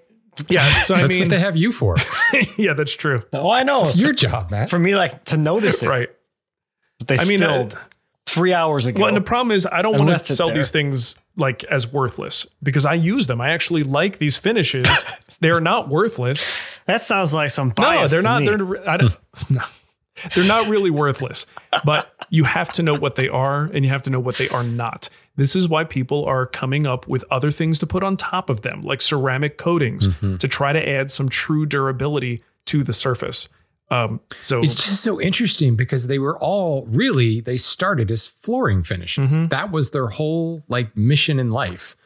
yeah, 0.48 0.82
so 0.82 0.94
I 0.94 1.02
That's 1.02 1.12
mean, 1.14 1.22
what 1.22 1.30
they 1.30 1.38
have 1.38 1.56
you 1.56 1.72
for. 1.72 1.96
yeah, 2.56 2.74
that's 2.74 2.92
true. 2.92 3.22
Oh, 3.32 3.50
I 3.50 3.62
know. 3.62 3.82
It's 3.84 3.96
your 3.96 4.12
job, 4.12 4.50
man. 4.50 4.66
for 4.68 4.78
me, 4.78 4.94
like 4.94 5.24
to 5.26 5.36
notice 5.36 5.82
it. 5.82 5.88
Right. 5.88 6.08
But 6.98 7.08
they 7.08 7.18
I 7.18 7.24
mean, 7.24 7.42
uh, 7.42 7.68
three 8.26 8.52
hours 8.52 8.86
ago. 8.86 9.00
Well, 9.00 9.08
and 9.08 9.16
the 9.16 9.20
problem 9.22 9.52
is 9.54 9.66
I 9.66 9.82
don't 9.82 9.98
want 9.98 10.24
to 10.26 10.32
sell 10.32 10.48
there. 10.48 10.56
these 10.56 10.70
things 10.70 11.16
like 11.36 11.64
as 11.64 11.90
worthless 11.90 12.46
because 12.62 12.84
I 12.84 12.94
use 12.94 13.26
them. 13.26 13.40
I 13.40 13.50
actually 13.50 13.82
like 13.82 14.18
these 14.18 14.36
finishes. 14.36 14.86
they 15.40 15.50
are 15.50 15.60
not 15.60 15.88
worthless. 15.88 16.54
that 16.86 17.02
sounds 17.02 17.32
like 17.32 17.50
some 17.50 17.72
No, 17.78 18.06
they're 18.08 18.20
to 18.20 18.22
not. 18.22 18.42
me. 18.42 18.48
They're 18.48 18.88
I 18.90 18.96
don't. 18.96 19.16
No, 19.50 19.62
they're 20.34 20.44
not 20.44 20.68
really 20.68 20.88
worthless. 20.90 21.44
But 21.84 22.10
you 22.30 22.44
have 22.44 22.72
to 22.72 22.82
know 22.82 22.94
what 22.94 23.16
they 23.16 23.28
are, 23.28 23.64
and 23.72 23.84
you 23.84 23.90
have 23.90 24.02
to 24.04 24.10
know 24.10 24.20
what 24.20 24.36
they 24.36 24.48
are 24.48 24.62
not. 24.64 25.08
This 25.36 25.54
is 25.54 25.68
why 25.68 25.84
people 25.84 26.24
are 26.24 26.46
coming 26.46 26.86
up 26.86 27.06
with 27.06 27.24
other 27.30 27.50
things 27.50 27.78
to 27.80 27.86
put 27.86 28.02
on 28.02 28.16
top 28.16 28.48
of 28.50 28.62
them, 28.62 28.82
like 28.82 29.00
ceramic 29.02 29.58
coatings, 29.58 30.08
Mm-hmm. 30.08 30.36
to 30.38 30.48
try 30.48 30.72
to 30.72 30.88
add 30.88 31.10
some 31.12 31.28
true 31.28 31.66
durability 31.66 32.42
to 32.66 32.82
the 32.82 32.92
surface. 32.92 33.48
Um, 33.90 34.20
so 34.40 34.62
It's 34.62 34.74
just 34.74 35.02
so 35.02 35.20
interesting 35.20 35.76
because 35.76 36.06
they 36.08 36.18
were 36.18 36.36
all 36.38 36.86
really, 36.86 37.40
they 37.40 37.56
started 37.56 38.10
as 38.10 38.26
flooring 38.26 38.82
finishes. 38.82 39.34
Mm-hmm. 39.34 39.48
That 39.48 39.70
was 39.70 39.90
their 39.92 40.08
whole 40.08 40.62
like 40.68 40.96
mission 40.96 41.38
in 41.38 41.50
life. 41.52 41.96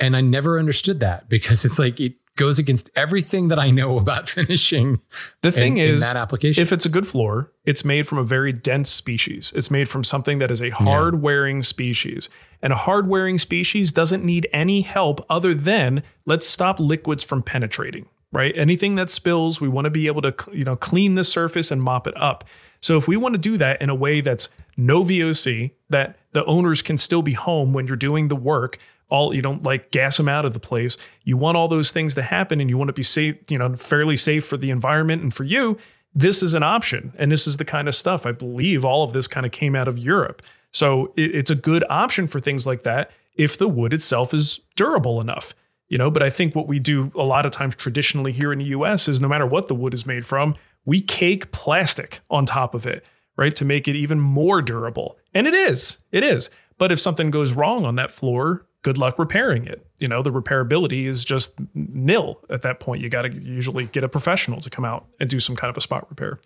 And 0.00 0.16
I 0.16 0.22
never 0.22 0.58
understood 0.58 0.98
that 1.00 1.28
because 1.28 1.64
it's 1.64 1.78
like 1.78 2.00
it 2.00 2.14
goes 2.36 2.58
against 2.58 2.90
everything 2.96 3.48
that 3.48 3.58
I 3.58 3.70
know 3.70 3.98
about 4.04 4.28
finishing. 4.28 5.00
The 5.42 5.52
thing 5.52 5.76
in, 5.76 5.88
in 5.88 5.94
is, 5.96 6.00
that 6.00 6.16
application. 6.16 6.62
if 6.62 6.72
it's 6.72 6.86
a 6.86 6.88
good 6.88 7.06
floor, 7.06 7.52
it's 7.64 7.84
made 7.84 8.06
from 8.06 8.18
a 8.18 8.24
very 8.24 8.52
dense 8.52 8.90
species. 8.90 9.52
It's 9.54 9.70
made 9.70 9.88
from 9.88 10.04
something 10.04 10.38
that 10.38 10.50
is 10.50 10.62
a 10.62 10.70
hard 10.70 11.22
wearing 11.22 11.62
species. 11.62 12.28
And 12.62 12.72
a 12.72 12.76
hard 12.76 13.08
wearing 13.08 13.38
species 13.38 13.92
doesn't 13.92 14.24
need 14.24 14.48
any 14.52 14.82
help 14.82 15.24
other 15.28 15.54
than 15.54 16.02
let's 16.24 16.46
stop 16.46 16.80
liquids 16.80 17.22
from 17.22 17.42
penetrating, 17.42 18.06
right? 18.32 18.56
Anything 18.56 18.94
that 18.94 19.10
spills, 19.10 19.60
we 19.60 19.68
want 19.68 19.84
to 19.84 19.90
be 19.90 20.06
able 20.06 20.22
to, 20.22 20.34
you 20.52 20.64
know, 20.64 20.76
clean 20.76 21.14
the 21.14 21.24
surface 21.24 21.70
and 21.70 21.82
mop 21.82 22.06
it 22.06 22.16
up. 22.16 22.44
So 22.80 22.98
if 22.98 23.08
we 23.08 23.16
want 23.16 23.34
to 23.34 23.40
do 23.40 23.56
that 23.58 23.80
in 23.80 23.88
a 23.88 23.94
way 23.94 24.20
that's 24.20 24.50
no 24.76 25.04
VOC, 25.04 25.70
that 25.88 26.18
the 26.32 26.44
owners 26.44 26.82
can 26.82 26.98
still 26.98 27.22
be 27.22 27.32
home 27.32 27.72
when 27.72 27.86
you're 27.86 27.96
doing 27.96 28.28
the 28.28 28.36
work, 28.36 28.78
all 29.14 29.32
you 29.32 29.40
don't 29.40 29.62
like 29.62 29.92
gas 29.92 30.16
them 30.16 30.28
out 30.28 30.44
of 30.44 30.54
the 30.54 30.60
place. 30.60 30.96
You 31.22 31.36
want 31.36 31.56
all 31.56 31.68
those 31.68 31.92
things 31.92 32.14
to 32.16 32.22
happen 32.22 32.60
and 32.60 32.68
you 32.68 32.76
want 32.76 32.88
to 32.88 32.92
be 32.92 33.04
safe, 33.04 33.36
you 33.48 33.56
know, 33.56 33.76
fairly 33.76 34.16
safe 34.16 34.44
for 34.44 34.56
the 34.56 34.70
environment 34.70 35.22
and 35.22 35.32
for 35.32 35.44
you. 35.44 35.78
This 36.12 36.42
is 36.42 36.52
an 36.52 36.64
option. 36.64 37.12
And 37.16 37.30
this 37.30 37.46
is 37.46 37.56
the 37.56 37.64
kind 37.64 37.86
of 37.86 37.94
stuff 37.94 38.26
I 38.26 38.32
believe 38.32 38.84
all 38.84 39.04
of 39.04 39.12
this 39.12 39.28
kind 39.28 39.46
of 39.46 39.52
came 39.52 39.76
out 39.76 39.86
of 39.86 39.98
Europe. 39.98 40.42
So 40.72 41.12
it, 41.16 41.32
it's 41.32 41.50
a 41.50 41.54
good 41.54 41.84
option 41.88 42.26
for 42.26 42.40
things 42.40 42.66
like 42.66 42.82
that 42.82 43.12
if 43.36 43.56
the 43.56 43.68
wood 43.68 43.92
itself 43.92 44.34
is 44.34 44.60
durable 44.74 45.20
enough. 45.20 45.54
You 45.88 45.98
know, 45.98 46.10
but 46.10 46.22
I 46.22 46.30
think 46.30 46.56
what 46.56 46.66
we 46.66 46.80
do 46.80 47.12
a 47.14 47.22
lot 47.22 47.46
of 47.46 47.52
times 47.52 47.76
traditionally 47.76 48.32
here 48.32 48.52
in 48.52 48.58
the 48.58 48.64
US 48.66 49.06
is 49.06 49.20
no 49.20 49.28
matter 49.28 49.46
what 49.46 49.68
the 49.68 49.76
wood 49.76 49.94
is 49.94 50.06
made 50.06 50.26
from, 50.26 50.56
we 50.84 51.00
cake 51.00 51.52
plastic 51.52 52.20
on 52.30 52.46
top 52.46 52.74
of 52.74 52.84
it, 52.84 53.04
right? 53.36 53.54
To 53.54 53.64
make 53.64 53.86
it 53.86 53.94
even 53.94 54.18
more 54.18 54.60
durable. 54.60 55.18
And 55.32 55.46
it 55.46 55.54
is. 55.54 55.98
It 56.10 56.24
is. 56.24 56.50
But 56.78 56.90
if 56.90 56.98
something 56.98 57.30
goes 57.30 57.52
wrong 57.52 57.84
on 57.84 57.94
that 57.94 58.10
floor, 58.10 58.66
good 58.84 58.98
luck 58.98 59.18
repairing 59.18 59.66
it. 59.66 59.84
You 59.98 60.06
know, 60.06 60.22
the 60.22 60.30
repairability 60.30 61.06
is 61.06 61.24
just 61.24 61.54
nil 61.74 62.40
at 62.50 62.62
that 62.62 62.78
point. 62.78 63.02
You 63.02 63.08
got 63.08 63.22
to 63.22 63.32
usually 63.32 63.86
get 63.86 64.04
a 64.04 64.08
professional 64.08 64.60
to 64.60 64.70
come 64.70 64.84
out 64.84 65.06
and 65.18 65.28
do 65.28 65.40
some 65.40 65.56
kind 65.56 65.70
of 65.70 65.76
a 65.76 65.80
spot 65.80 66.08
repair. 66.08 66.38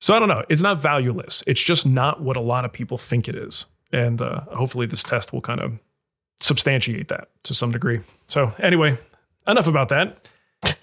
So 0.00 0.14
I 0.14 0.18
don't 0.18 0.28
know. 0.28 0.44
It's 0.48 0.62
not 0.62 0.80
valueless. 0.80 1.44
It's 1.46 1.60
just 1.60 1.84
not 1.84 2.22
what 2.22 2.36
a 2.36 2.40
lot 2.40 2.64
of 2.64 2.72
people 2.72 2.96
think 2.96 3.28
it 3.28 3.34
is. 3.34 3.66
And 3.92 4.22
uh, 4.22 4.40
hopefully 4.52 4.86
this 4.86 5.02
test 5.02 5.32
will 5.32 5.42
kind 5.42 5.60
of 5.60 5.78
substantiate 6.40 7.08
that 7.08 7.28
to 7.42 7.54
some 7.54 7.72
degree. 7.72 8.00
So 8.28 8.54
anyway, 8.58 8.96
enough 9.46 9.66
about 9.66 9.90
that. 9.90 10.28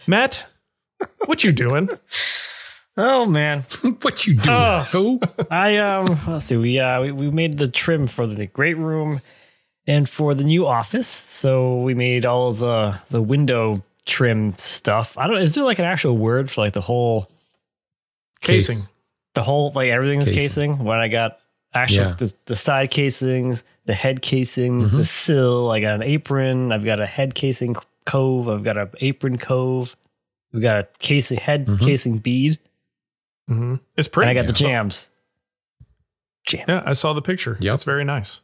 Matt, 0.05 0.45
what 1.25 1.43
you 1.43 1.51
doing? 1.51 1.89
Oh 2.97 3.25
man, 3.25 3.61
what 4.01 4.27
you 4.27 4.35
doing, 4.35 4.83
fool? 4.85 5.19
I 5.51 5.77
um. 5.77 6.19
Let's 6.27 6.45
see. 6.45 6.57
We 6.57 6.79
uh 6.79 7.01
we, 7.01 7.11
we 7.13 7.31
made 7.31 7.57
the 7.57 7.69
trim 7.69 8.07
for 8.07 8.27
the 8.27 8.45
great 8.47 8.77
room 8.77 9.19
and 9.89 10.07
for 10.07 10.33
the 10.35 10.43
new 10.43 10.67
office. 10.67 11.07
So 11.07 11.81
we 11.81 11.93
made 11.95 12.25
all 12.25 12.49
of 12.49 12.59
the 12.59 12.97
the 13.09 13.21
window 13.21 13.75
trim 14.05 14.53
stuff. 14.53 15.17
I 15.17 15.27
don't. 15.27 15.37
Is 15.37 15.55
there 15.55 15.63
like 15.63 15.79
an 15.79 15.85
actual 15.85 16.15
word 16.17 16.49
for 16.51 16.61
like 16.61 16.73
the 16.73 16.81
whole 16.81 17.27
Casing. 18.41 18.77
the 19.33 19.43
whole 19.43 19.71
like 19.73 19.89
everything's 19.89 20.25
Casing. 20.25 20.73
casing? 20.75 20.83
When 20.85 20.99
I 20.99 21.07
got 21.09 21.39
actually 21.73 22.07
Yeah. 22.07 22.13
the, 22.17 22.33
the 22.45 22.55
side 22.55 22.89
casings, 22.91 23.63
the 23.85 23.93
head 23.93 24.21
casing, 24.21 24.81
Mhm. 24.81 24.91
the 24.91 25.03
sill. 25.05 25.71
I 25.71 25.79
got 25.81 25.95
an 25.95 26.03
apron. 26.03 26.71
I've 26.71 26.85
got 26.85 26.99
a 26.99 27.05
head 27.05 27.35
casing 27.35 27.75
cove. 28.05 28.47
I've 28.47 28.63
got 28.63 28.77
an 28.77 28.89
apron 29.01 29.37
cove. 29.37 29.95
We've 30.53 30.61
got 30.63 30.77
a 30.77 30.87
casing 30.99 31.37
head 31.37 31.65
Mhm. 31.67 31.79
casing 31.81 32.17
bead. 32.17 32.59
hmm 33.47 33.75
It's 33.97 34.07
pretty. 34.07 34.29
and 34.29 34.37
I 34.37 34.41
got 34.41 34.47
the 34.47 34.53
jambs. 34.53 35.09
Jamb. 36.45 36.65
Yeah, 36.67 36.83
I 36.85 36.93
saw 36.93 37.13
the 37.13 37.21
picture. 37.21 37.57
Yeah, 37.59 37.73
It's 37.73 37.83
very 37.83 38.03
nice. 38.05 38.41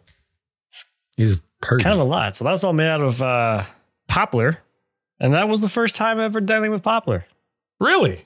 He's 1.18 1.38
pretty. 1.62 1.84
kind 1.84 1.98
of 2.00 2.06
a 2.06 2.08
lot. 2.10 2.36
So 2.36 2.44
that 2.46 2.52
was 2.52 2.64
all 2.64 2.74
made 2.74 2.90
out 2.90 3.02
of 3.02 3.22
uh, 3.22 3.64
poplar, 4.08 4.58
and 5.20 5.34
that 5.34 5.48
was 5.48 5.62
the 5.62 5.70
first 5.70 5.96
time 5.96 6.20
ever 6.20 6.42
dealing 6.42 6.72
with 6.72 6.84
poplar. 6.84 7.26
Really? 7.80 8.26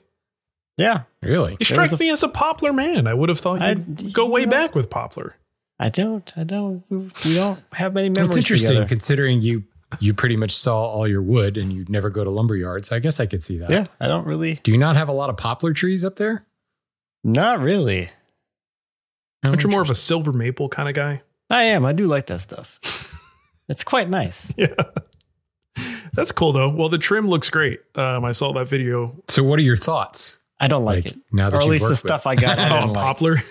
Yeah, 0.76 1.02
really? 1.22 1.52
You 1.52 1.56
There 1.58 1.66
strike 1.66 1.90
was 1.90 2.00
a- 2.00 2.02
me 2.02 2.10
as 2.10 2.22
a 2.22 2.28
poplar 2.28 2.72
man. 2.72 3.06
I 3.06 3.14
would 3.14 3.28
have 3.28 3.38
thought 3.40 3.60
you'd 3.60 4.12
go 4.14 4.26
way 4.26 4.44
know- 4.44 4.50
back 4.50 4.74
with 4.74 4.88
poplar. 4.90 5.34
I 5.78 5.88
don't. 5.88 6.30
I 6.36 6.44
don't. 6.44 6.82
We 7.24 7.34
don't 7.34 7.58
have 7.72 7.94
many 7.94 8.08
Well, 8.10 8.14
memories 8.24 8.36
it's 8.36 8.36
interesting 8.50 8.68
together. 8.70 8.86
considering 8.86 9.40
you 9.40 9.64
you 9.98 10.12
pretty 10.14 10.36
much 10.36 10.54
saw 10.54 10.84
all 10.84 11.08
your 11.08 11.22
wood 11.22 11.56
and 11.56 11.72
you 11.72 11.84
never 11.88 12.10
go 12.10 12.22
to 12.22 12.30
lumber 12.30 12.54
yards. 12.54 12.92
I 12.92 12.98
guess 12.98 13.18
I 13.18 13.26
could 13.26 13.42
see 13.42 13.58
that. 13.58 13.70
Yeah, 13.70 13.86
I 13.98 14.06
don't 14.06 14.26
really. 14.26 14.60
Do 14.62 14.72
you 14.72 14.78
not 14.78 14.96
have 14.96 15.08
a 15.08 15.12
lot 15.12 15.30
of 15.30 15.36
poplar 15.36 15.72
trees 15.72 16.04
up 16.04 16.16
there? 16.16 16.44
Not 17.24 17.60
really. 17.60 18.10
Aren't 19.44 19.62
you 19.64 19.70
more 19.70 19.80
of 19.82 19.90
a 19.90 19.94
silver 19.94 20.32
maple 20.32 20.68
kind 20.68 20.88
of 20.88 20.94
guy? 20.94 21.22
I 21.50 21.64
am. 21.64 21.84
I 21.84 21.92
do 21.92 22.06
like 22.06 22.26
that 22.26 22.38
stuff. 22.40 22.78
it's 23.68 23.84
quite 23.84 24.08
nice. 24.08 24.52
Yeah. 24.56 24.74
That's 26.12 26.32
cool 26.32 26.52
though. 26.52 26.68
Well, 26.68 26.88
the 26.88 26.98
trim 26.98 27.28
looks 27.28 27.48
great. 27.50 27.80
Um, 27.94 28.24
I 28.24 28.32
saw 28.32 28.52
that 28.54 28.66
video. 28.66 29.14
So, 29.28 29.44
what 29.44 29.58
are 29.58 29.62
your 29.62 29.76
thoughts? 29.76 30.38
I 30.58 30.66
don't 30.66 30.84
like, 30.84 31.04
Like, 31.04 31.14
it. 31.14 31.18
now 31.32 31.48
that 31.48 31.56
or 31.56 31.60
at 31.62 31.68
least 31.68 31.84
the 31.84 31.90
worked 31.90 32.00
stuff 32.00 32.26
I 32.26 32.34
got. 32.34 32.58
I 32.58 32.66
Oh, 32.76 32.80
don't 32.80 32.92
like. 32.92 33.02
poplar. 33.04 33.42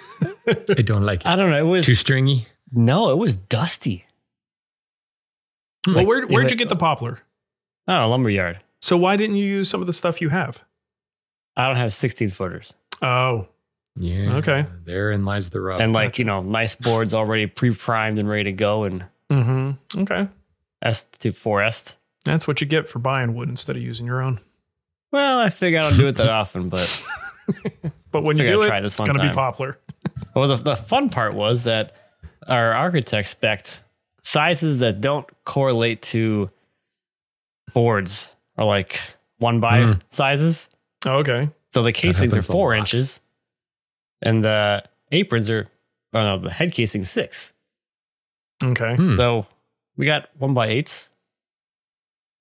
I 0.48 0.82
don't 0.82 1.04
like 1.04 1.22
it. 1.22 1.26
I 1.28 1.36
don't 1.38 1.50
know. 1.50 1.58
It 1.58 1.70
was 1.70 1.86
Too 1.86 1.96
stringy. 1.96 2.48
no. 2.72 3.12
It 3.12 3.18
was 3.18 3.36
dusty. 3.38 4.06
well, 5.88 6.06
where 6.06 6.20
it 6.20 6.30
where'd 6.30 6.52
you 6.52 6.58
get 6.58 6.70
the 6.70 6.76
poplar? 6.76 7.20
I 7.88 7.94
don't 7.94 8.02
know. 8.02 8.10
Lumberyard. 8.10 8.60
So 8.82 8.98
why 8.98 9.16
didn't 9.16 9.38
you 9.38 9.46
use 9.46 9.70
some 9.70 9.82
of 9.82 9.88
the 9.88 9.94
stuff 9.94 10.22
you 10.22 10.30
have? 10.30 10.64
I 11.56 11.68
don't 11.68 11.78
have 11.78 11.94
16 11.94 12.30
footers. 12.30 12.74
Oh, 13.02 13.48
Yeah. 13.96 14.36
Okay. 14.38 14.66
Therein 14.86 15.26
lies 15.26 15.50
the 15.50 15.62
rub. 15.62 15.82
and 15.82 15.94
like, 15.94 16.20
you 16.20 16.26
know, 16.26 16.42
nice 16.42 16.76
boards 16.76 17.14
already 17.14 17.48
pre 17.48 17.74
primed 17.74 18.18
and 18.20 18.30
ready 18.30 18.46
to 18.46 18.52
go 18.54 18.84
and 18.86 19.04
mm-hmm. 19.30 20.02
Okay. 20.02 20.28
S 20.82 21.06
to 21.20 21.32
4S. 21.32 21.96
That's 22.24 22.48
what 22.48 22.62
you 22.62 22.68
get 22.68 22.88
for 22.88 23.00
buying 23.00 23.36
wood 23.36 23.50
instead 23.50 23.76
of 23.76 23.82
using 23.82 24.06
your 24.06 24.22
own. 24.22 24.40
Well, 25.12 25.40
I 25.40 25.50
figure 25.50 25.80
I 25.80 25.82
don't 25.84 25.98
do 25.98 26.08
it 26.08 26.16
that 26.18 26.30
often, 26.30 26.70
but 26.70 27.04
But 28.12 28.24
when 28.24 28.38
you 28.38 28.48
do 28.48 28.62
I'd 28.64 28.80
it, 28.80 28.84
this 28.84 28.94
it's 28.94 29.00
going 29.00 29.14
to 29.14 29.20
be 29.20 29.28
time. 29.28 29.36
poplar. 29.36 29.78
well, 30.36 30.48
the, 30.48 30.56
the 30.56 30.76
fun 30.76 31.10
part 31.10 31.34
was 31.34 31.64
that 31.64 31.96
our 32.48 32.74
architect 32.74 33.28
spec 33.28 33.66
sizes 34.24 34.80
that 34.80 35.02
don't 35.02 35.28
correlate 35.46 36.02
to 36.04 36.50
boards 37.74 38.30
are 38.58 38.66
like 38.66 39.00
one 39.38 39.60
by 39.60 39.80
Mm. 39.82 40.02
sizes. 40.10 40.70
Oh, 41.06 41.18
okay. 41.20 41.50
So 41.74 41.84
the 41.84 41.92
casings 41.94 42.34
are 42.34 42.38
happens 42.38 42.50
a 42.50 42.52
four 42.52 42.72
lot. 42.72 42.80
inches, 42.80 43.20
and 44.22 44.44
the 44.44 44.84
aprons 45.12 45.50
are, 45.50 45.68
oh 46.14 46.22
no, 46.22 46.38
the 46.40 46.52
head 46.52 46.74
casing 46.74 47.04
six. 47.04 47.54
Okay. 48.64 48.96
Hmm. 48.96 49.16
So 49.16 49.46
we 49.98 50.06
got 50.06 50.30
one 50.38 50.54
by 50.54 50.68
eights 50.68 51.10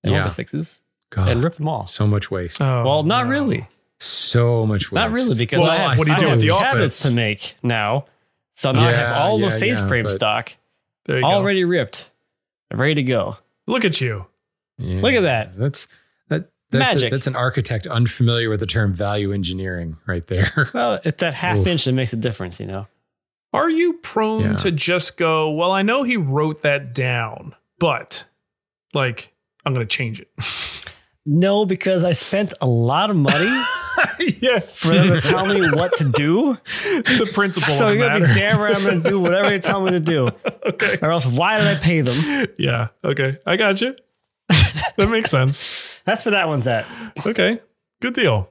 and 0.03 0.13
one 0.13 0.23
by 0.23 0.27
sixes 0.29 0.81
God, 1.09 1.27
and 1.29 1.43
ripped 1.43 1.57
them 1.57 1.67
all. 1.67 1.85
so 1.85 2.05
much 2.07 2.29
waste. 2.29 2.61
Oh, 2.61 2.83
well, 2.85 3.03
not 3.03 3.25
no. 3.25 3.31
really. 3.31 3.67
so 3.99 4.65
much 4.65 4.91
waste. 4.91 4.95
Not 4.95 5.11
really, 5.11 5.35
because 5.35 5.61
Well, 5.61 5.69
I 5.69 5.77
have, 5.77 5.97
what 5.97 6.05
do 6.05 6.11
you 6.11 6.15
I 6.15 6.19
do 6.19 6.27
have 6.27 6.37
with 6.37 6.47
the 6.47 6.59
cabinets 6.59 7.01
to 7.03 7.11
make 7.11 7.55
now. 7.63 8.05
So 8.51 8.71
now 8.71 8.87
I 8.87 8.91
have 8.91 9.17
all 9.17 9.39
yeah, 9.39 9.49
the 9.49 9.59
face 9.59 9.77
yeah, 9.77 9.87
frame 9.87 10.09
stock 10.09 10.53
There 11.05 11.19
you 11.19 11.23
already 11.23 11.63
ripped, 11.63 12.09
ready 12.73 12.95
to 12.95 13.03
go. 13.03 13.31
go. 13.31 13.37
Look 13.67 13.85
at 13.85 14.01
you. 14.01 14.25
Yeah, 14.77 15.01
Look 15.01 15.13
at 15.13 15.21
that. 15.21 15.57
That's 15.57 15.87
that. 16.71 16.79
That's, 16.79 17.01
a, 17.03 17.09
that's 17.09 17.27
an 17.27 17.35
architect 17.35 17.87
unfamiliar 17.87 18.49
with 18.49 18.59
the 18.59 18.65
term 18.67 18.93
value 18.93 19.31
engineering 19.33 19.97
right 20.07 20.25
there. 20.27 20.69
Well, 20.73 20.99
it's 21.03 21.19
that 21.21 21.33
half 21.33 21.57
Oof. 21.59 21.67
inch 21.67 21.85
that 21.85 21.93
makes 21.93 22.13
a 22.13 22.17
difference, 22.17 22.59
you 22.59 22.65
know. 22.67 22.87
Are 23.53 23.69
you 23.69 23.93
prone 23.93 24.41
Yeah. 24.41 24.55
to 24.57 24.71
just 24.71 25.17
go, 25.17 25.49
well, 25.51 25.71
I 25.71 25.81
know 25.81 26.03
he 26.03 26.17
wrote 26.17 26.61
that 26.61 26.93
down, 26.93 27.55
but 27.79 28.25
like, 28.93 29.33
I'm 29.65 29.73
going 29.73 29.87
to 29.87 29.91
change 29.95 30.19
it? 30.19 30.29
No, 31.25 31.63
because 31.63 32.03
I 32.03 32.13
spent 32.13 32.53
a 32.59 32.65
lot 32.65 33.11
of 33.11 33.15
money 33.15 33.45
yeah. 34.39 34.57
for 34.59 34.87
them 34.87 35.09
to 35.09 35.21
tell 35.21 35.45
me 35.45 35.69
what 35.69 35.95
to 35.97 36.05
do. 36.05 36.57
the 36.83 37.29
principle 37.35 37.75
so 37.75 37.89
you're 37.89 37.97
gonna 37.99 38.21
matter. 38.21 38.33
be 38.33 38.39
damn 38.39 38.57
right 38.59 38.75
I'm 38.75 38.83
gonna 38.83 39.01
do 39.01 39.19
whatever 39.19 39.47
they 39.49 39.59
tell 39.59 39.81
me 39.81 39.91
to 39.91 39.99
do. 39.99 40.31
okay. 40.65 40.97
Or 41.03 41.11
else 41.11 41.27
why 41.27 41.59
did 41.59 41.67
I 41.67 41.75
pay 41.75 42.01
them? 42.01 42.47
Yeah. 42.57 42.87
Okay. 43.03 43.37
I 43.45 43.57
got 43.57 43.79
you. 43.79 43.95
That 44.97 45.09
makes 45.09 45.29
sense. 45.29 45.88
That's 46.09 46.25
where 46.25 46.31
that 46.31 46.47
one's 46.47 46.65
at. 46.65 46.87
Okay. 47.23 47.61
Good 48.01 48.15
deal. 48.15 48.49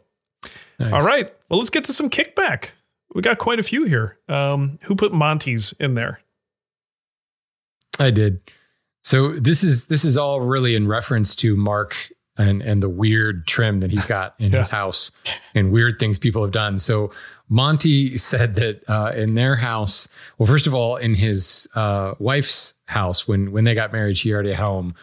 Nice. 0.78 0.92
All 0.92 1.04
right. 1.04 1.34
Well, 1.48 1.58
let's 1.58 1.70
get 1.70 1.84
to 1.86 1.92
some 1.92 2.08
kickback. 2.08 2.70
We 3.12 3.20
got 3.20 3.38
quite 3.38 3.58
a 3.58 3.64
few 3.64 3.82
here. 3.82 4.16
Um, 4.28 4.78
who 4.84 4.94
put 4.94 5.12
Monty's 5.12 5.74
in 5.80 5.94
there? 5.94 6.20
I 7.98 8.12
did. 8.12 8.40
So 9.02 9.32
this 9.32 9.64
is 9.64 9.86
this 9.86 10.04
is 10.04 10.16
all 10.16 10.40
really 10.40 10.76
in 10.76 10.86
reference 10.86 11.34
to 11.36 11.56
Mark 11.56 12.12
and 12.36 12.62
and 12.62 12.80
the 12.80 12.88
weird 12.88 13.48
trim 13.48 13.80
that 13.80 13.90
he's 13.90 14.06
got 14.06 14.36
in 14.38 14.52
his 14.52 14.70
house 14.78 15.10
and 15.52 15.72
weird 15.72 15.98
things 15.98 16.16
people 16.16 16.42
have 16.42 16.52
done. 16.52 16.78
So 16.78 17.10
Monty 17.48 18.16
said 18.16 18.54
that 18.54 18.84
uh, 18.86 19.10
in 19.16 19.34
their 19.34 19.56
house, 19.56 20.08
well, 20.38 20.46
first 20.46 20.68
of 20.68 20.74
all, 20.74 20.96
in 20.96 21.14
his 21.14 21.66
uh, 21.74 22.14
wife's 22.20 22.74
house 22.86 23.26
when 23.26 23.50
when 23.50 23.64
they 23.64 23.74
got 23.74 23.92
married, 23.92 24.16
she 24.16 24.32
already 24.32 24.52
had 24.52 24.64
home, 24.64 24.94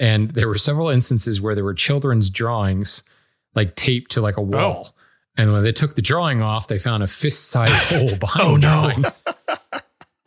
and 0.00 0.30
there 0.30 0.48
were 0.48 0.58
several 0.58 0.88
instances 0.88 1.40
where 1.40 1.54
there 1.54 1.62
were 1.62 1.74
children's 1.74 2.30
drawings 2.30 3.04
like 3.54 3.76
taped 3.76 4.10
to 4.12 4.20
like 4.20 4.36
a 4.36 4.42
wall. 4.42 4.96
And 5.36 5.52
when 5.52 5.62
they 5.62 5.72
took 5.72 5.94
the 5.94 6.02
drawing 6.02 6.42
off, 6.42 6.66
they 6.66 6.78
found 6.78 7.02
a 7.02 7.06
fist-sized 7.06 7.72
hole 7.72 8.16
behind 8.16 8.64
Oh, 8.64 8.90
no. 8.96 9.12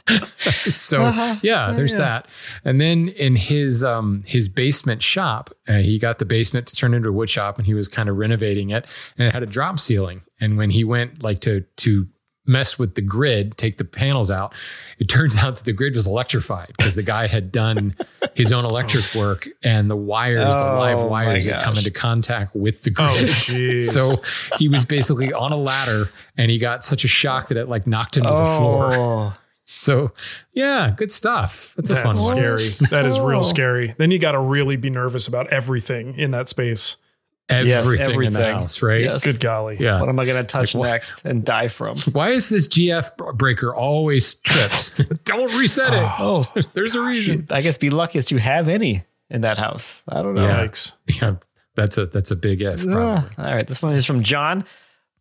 so 0.35 1.37
yeah, 1.41 1.71
there's 1.71 1.95
that. 1.95 2.27
And 2.65 2.79
then 2.79 3.09
in 3.09 3.35
his 3.35 3.83
um 3.83 4.23
his 4.25 4.47
basement 4.47 5.01
shop, 5.01 5.49
uh, 5.67 5.77
he 5.77 5.97
got 5.97 6.19
the 6.19 6.25
basement 6.25 6.67
to 6.67 6.75
turn 6.75 6.93
into 6.93 7.09
a 7.09 7.11
wood 7.11 7.29
shop, 7.29 7.57
and 7.57 7.65
he 7.65 7.73
was 7.73 7.87
kind 7.87 8.09
of 8.09 8.17
renovating 8.17 8.69
it, 8.69 8.85
and 9.17 9.27
it 9.27 9.33
had 9.33 9.43
a 9.43 9.47
drop 9.47 9.79
ceiling. 9.79 10.21
And 10.41 10.57
when 10.57 10.71
he 10.71 10.83
went 10.83 11.23
like 11.23 11.39
to 11.41 11.61
to 11.77 12.07
mess 12.45 12.77
with 12.77 12.95
the 12.95 13.01
grid, 13.01 13.55
take 13.57 13.77
the 13.77 13.85
panels 13.85 14.29
out, 14.29 14.53
it 14.99 15.05
turns 15.09 15.37
out 15.37 15.55
that 15.55 15.65
the 15.65 15.71
grid 15.73 15.95
was 15.95 16.05
electrified 16.07 16.67
because 16.77 16.95
the 16.95 17.03
guy 17.03 17.27
had 17.27 17.51
done 17.51 17.95
his 18.35 18.51
own 18.51 18.65
electric 18.65 19.13
work, 19.15 19.47
and 19.63 19.89
the 19.89 19.95
wires, 19.95 20.53
the 20.55 20.61
live 20.61 20.99
Oh, 20.99 21.07
wires, 21.07 21.45
my 21.47 21.53
had 21.53 21.61
come 21.63 21.77
into 21.77 21.91
contact 21.91 22.55
with 22.55 22.83
the 22.83 22.91
Oh, 22.97 23.13
grid. 23.17 23.29
jeez. 23.29 23.91
So 23.91 24.15
he 24.57 24.67
was 24.67 24.83
basically 24.85 25.31
on 25.31 25.51
a 25.51 25.57
ladder 25.57 26.09
and 26.37 26.51
he 26.51 26.57
got 26.57 26.83
such 26.83 27.03
a 27.03 27.07
shock 27.07 27.47
that 27.49 27.57
it 27.57 27.69
like 27.69 27.87
knocked 27.87 28.17
him 28.17 28.23
to 28.23 28.29
the 28.29 28.35
floor. 28.57 28.89
Oh, 28.93 29.33
So 29.63 30.11
yeah, 30.51 30.93
good 30.97 31.11
stuff. 31.11 31.73
That's 31.77 31.89
a 31.89 31.93
That's 31.93 32.03
fun 32.03 32.17
one. 32.17 32.35
scary. 32.37 32.69
That 32.89 33.05
is 33.05 33.19
real 33.19 33.39
Oh. 33.39 33.43
scary. 33.43 33.95
Then 33.97 34.11
you 34.11 34.19
got 34.19 34.33
to 34.33 34.39
really 34.39 34.75
be 34.75 34.89
nervous 34.89 35.27
about 35.27 35.47
everything 35.53 36.17
in 36.17 36.31
that 36.31 36.49
space. 36.49 36.97
Yes, 37.49 37.83
Everything, 37.85 38.23
in 38.23 38.33
the 38.33 38.53
house, 38.53 38.81
right? 38.81 39.01
Yes. 39.01 39.23
Good 39.23 39.39
golly. 39.39 39.77
Yeah. 39.79 39.99
what 39.99 40.09
am 40.09 40.19
I 40.19 40.25
gonna 40.25 40.43
touch 40.43 40.73
Like, 40.73 40.79
what- 40.79 40.89
next 40.91 41.13
and 41.25 41.43
die 41.43 41.67
from? 41.67 41.97
Why 42.13 42.29
is 42.29 42.49
this 42.49 42.67
GF 42.67 43.35
breaker 43.37 43.75
always 43.75 44.33
tripped? 44.35 44.99
Don't 45.25 45.53
reset 45.59 45.93
it. 45.93 46.09
Oh, 46.19 46.45
There's 46.73 46.95
a 46.95 47.01
reason. 47.01 47.47
I 47.51 47.61
guess 47.61 47.77
be 47.77 47.89
lucky 47.89 48.19
that 48.19 48.31
you 48.31 48.37
have 48.39 48.69
any 48.69 49.03
in 49.29 49.41
that 49.41 49.57
house. 49.57 50.03
I 50.07 50.21
don't 50.21 50.35
know. 50.35 50.45
Yeah. 50.45 50.65
Yikes. 50.65 50.93
Yeah, 51.21 51.35
that's 51.75 51.97
a 51.97 52.05
that's 52.05 52.31
a 52.31 52.35
big 52.35 52.61
F. 52.61 52.83
Probably. 52.83 53.01
Ah, 53.03 53.29
all 53.37 53.53
right, 53.55 53.67
this 53.67 53.81
one 53.81 53.93
is 53.93 54.05
from 54.05 54.23
John. 54.23 54.63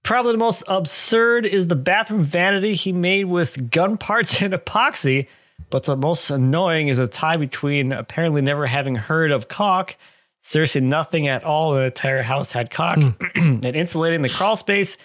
Probably 0.04 0.32
the 0.32 0.38
most 0.38 0.62
absurd 0.68 1.46
is 1.46 1.68
the 1.68 1.76
bathroom 1.76 2.22
vanity 2.22 2.74
he 2.74 2.92
made 2.92 3.24
with 3.24 3.70
gun 3.70 3.96
parts 3.96 4.40
and 4.40 4.52
epoxy. 4.52 5.26
But 5.70 5.84
the 5.84 5.96
most 5.96 6.28
annoying 6.30 6.88
is 6.88 6.98
a 6.98 7.06
tie 7.06 7.36
between 7.36 7.92
apparently 7.92 8.42
never 8.42 8.66
having 8.66 8.94
heard 8.96 9.30
of 9.30 9.48
caulk, 9.48 9.96
seriously 10.42 10.82
nothing 10.82 11.28
at 11.28 11.44
all 11.44 11.74
in 11.74 11.80
the 11.80 11.86
entire 11.86 12.22
house 12.22 12.52
had 12.52 12.70
caulk, 12.70 12.98
hmm. 13.00 13.10
and 13.64 13.64
insulating 13.64 14.20
the 14.20 14.28
crawl 14.28 14.56
space 14.56 14.98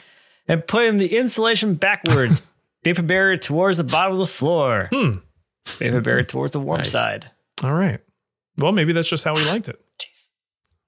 and 0.49 0.65
putting 0.67 0.97
the 0.97 1.15
insulation 1.15 1.75
backwards, 1.75 2.41
paper 2.83 3.01
barrier 3.01 3.37
towards 3.37 3.77
the 3.77 3.83
bottom 3.85 4.13
of 4.13 4.19
the 4.19 4.27
floor, 4.27 4.89
hmm. 4.91 5.17
paper 5.79 6.01
barrier 6.01 6.23
towards 6.23 6.51
the 6.51 6.59
warm 6.59 6.79
Nice. 6.79 6.91
side. 6.91 7.31
All 7.63 7.73
right. 7.73 8.01
Well, 8.57 8.71
maybe 8.71 8.91
that's 8.91 9.09
just 9.09 9.23
how 9.23 9.35
he 9.35 9.47
ah, 9.47 9.51
liked 9.51 9.69
it. 9.69 9.79
Jeez. 9.99 10.27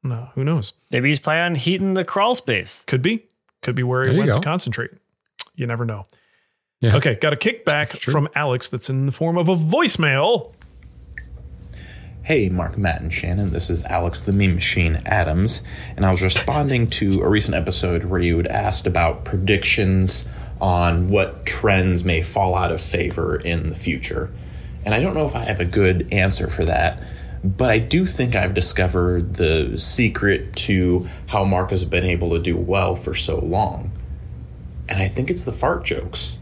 No, 0.04 0.30
who 0.36 0.44
knows? 0.44 0.74
Maybe 0.92 1.10
he's 1.10 1.20
planning 1.20 1.44
on 1.44 1.56
heating 1.56 1.94
the 1.94 2.04
crawl 2.04 2.36
space. 2.36 2.84
Could 2.88 3.02
be. 3.02 3.26
Could 3.62 3.76
be 3.76 3.84
where 3.84 4.02
he 4.02 4.08
There 4.08 4.16
you 4.16 4.20
went 4.22 4.34
to 4.34 4.42
concentrate. 4.42 4.92
You 5.56 5.68
never 5.68 5.86
know. 5.86 6.06
Yeah. 6.80 6.96
Okay, 6.96 7.16
got 7.16 7.34
a 7.34 7.36
kickback 7.36 7.90
from 8.00 8.30
Alex 8.36 8.70
that's 8.70 8.90
in 8.90 9.06
the 9.06 9.12
form 9.12 9.38
of 9.38 9.50
a 9.50 9.56
voicemail. 9.56 10.54
Hey, 12.21 12.49
Mark, 12.49 12.77
Matt, 12.77 13.01
and 13.01 13.12
Shannon. 13.12 13.49
This 13.49 13.71
is 13.71 13.84
Alex 13.86 14.21
the 14.21 14.34
Meme 14.34 14.53
Machine 14.53 15.01
Adams, 15.05 15.63
and 15.95 16.05
I 16.05 16.12
was 16.12 16.21
responding 16.21 16.88
to 16.91 17.21
a 17.21 17.29
recent 17.29 17.55
episode 17.55 18.05
where 18.05 18.19
you 18.19 18.38
had 18.38 18.45
asked 18.45 18.86
about 18.86 19.25
predictions 19.25 20.25
on 20.62 21.08
what 21.10 21.45
trends 21.45 22.03
may 22.03 22.21
fall 22.21 22.53
out 22.53 22.71
of 22.71 22.82
favor 22.82 23.38
in 23.38 23.69
the 23.69 23.75
future. 23.75 24.29
And 24.86 24.93
I 24.93 24.99
don't 24.99 25.15
know 25.15 25.25
if 25.25 25.36
I 25.36 25.39
have 25.39 25.60
a 25.60 25.65
good 25.65 26.13
answer 26.13 26.49
for 26.49 26.65
that, 26.65 27.01
but 27.43 27.71
I 27.71 27.79
do 27.79 28.05
think 28.05 28.36
I've 28.36 28.53
discovered 28.53 29.36
the 29.36 29.79
secret 29.79 30.55
to 30.58 31.08
how 31.27 31.45
Mark 31.45 31.71
has 31.71 31.86
been 31.86 32.03
able 32.03 32.32
to 32.32 32.39
do 32.39 32.58
well 32.58 32.95
for 32.95 33.15
so 33.15 33.39
long. 33.39 33.91
And 34.88 35.01
I 35.01 35.08
think 35.08 35.32
it's 35.32 35.45
the 35.45 35.53
fart 35.53 35.84
jokes. 35.84 36.38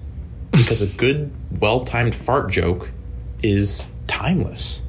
Because 0.51 0.81
a 0.81 0.87
good, 0.87 1.31
well 1.61 1.85
timed 1.85 2.15
fart 2.15 2.51
joke 2.51 2.89
is 3.43 3.85
timeless. 4.07 4.81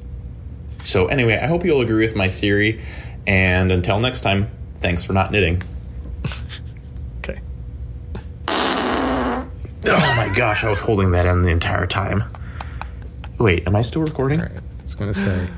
So, 0.89 1.05
anyway, 1.05 1.37
I 1.37 1.45
hope 1.45 1.63
you'll 1.63 1.81
agree 1.81 2.03
with 2.03 2.15
my 2.15 2.29
theory. 2.29 2.81
And 3.27 3.71
until 3.71 3.99
next 3.99 4.21
time, 4.21 4.49
thanks 4.75 5.03
for 5.03 5.13
not 5.13 5.31
knitting. 5.31 5.61
Okay. 7.19 7.39
Oh 8.47 10.13
my 10.15 10.31
gosh, 10.35 10.63
I 10.63 10.69
was 10.69 10.79
holding 10.79 11.11
that 11.11 11.25
in 11.25 11.43
the 11.43 11.49
entire 11.49 11.85
time. 11.85 12.23
Wait, 13.39 13.67
am 13.67 13.75
I 13.75 13.81
still 13.81 14.01
recording? 14.01 14.39
All 14.39 14.47
right. 14.47 14.57
I 14.57 14.81
was 14.81 14.95
gonna 14.95 15.13
say. 15.13 15.47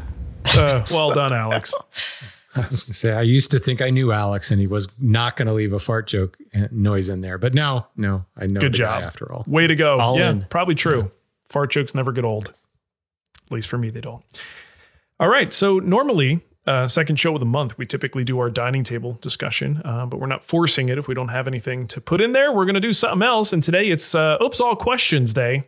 Uh, 0.53 0.83
well 0.91 1.11
done, 1.13 1.31
Alex. 1.31 1.71
I 2.55 2.61
was 2.61 2.83
gonna 2.83 2.95
say. 2.95 3.13
I 3.13 3.21
used 3.21 3.51
to 3.51 3.59
think 3.59 3.79
I 3.81 3.91
knew 3.91 4.11
Alex, 4.11 4.49
and 4.51 4.59
he 4.59 4.65
was 4.67 4.87
not 4.99 5.37
gonna 5.37 5.53
leave 5.53 5.71
a 5.71 5.79
fart 5.79 6.07
joke 6.07 6.35
uh, 6.55 6.67
noise 6.71 7.09
in 7.09 7.21
there. 7.21 7.37
But 7.37 7.53
now, 7.53 7.87
no, 7.95 8.25
I 8.35 8.47
know 8.47 8.59
Good 8.59 8.73
the 8.73 8.79
job. 8.79 8.99
guy 9.01 9.05
after 9.05 9.31
all. 9.31 9.45
Way 9.47 9.67
to 9.67 9.75
go. 9.75 9.99
All 9.99 10.17
yeah, 10.17 10.31
in. 10.31 10.45
probably 10.49 10.75
true. 10.75 11.11
Fart 11.47 11.71
jokes 11.71 11.93
never 11.93 12.11
get 12.11 12.25
old. 12.25 12.47
At 13.45 13.51
least 13.51 13.69
for 13.69 13.77
me, 13.77 13.91
they 13.91 14.01
don't. 14.01 14.23
All 15.21 15.29
right. 15.29 15.53
So 15.53 15.77
normally, 15.79 16.41
uh, 16.65 16.88
second 16.88 17.17
show 17.17 17.36
of 17.36 17.39
the 17.39 17.45
month, 17.45 17.77
we 17.77 17.86
typically 17.86 18.23
do 18.23 18.39
our 18.39 18.49
dining 18.49 18.84
table 18.84 19.19
discussion, 19.21 19.81
uh, 19.86 20.07
but 20.07 20.19
we're 20.19 20.25
not 20.25 20.43
forcing 20.43 20.89
it 20.89 20.97
if 20.97 21.07
we 21.07 21.13
don't 21.13 21.27
have 21.29 21.47
anything 21.47 21.86
to 21.88 22.01
put 22.01 22.21
in 22.21 22.31
there. 22.34 22.51
We're 22.51 22.65
going 22.65 22.73
to 22.73 22.79
do 22.81 22.91
something 22.91 23.21
else. 23.25 23.53
And 23.53 23.63
today 23.63 23.89
it's 23.89 24.15
uh, 24.15 24.38
Oops 24.43 24.60
All 24.60 24.75
Questions 24.75 25.31
Day. 25.34 25.63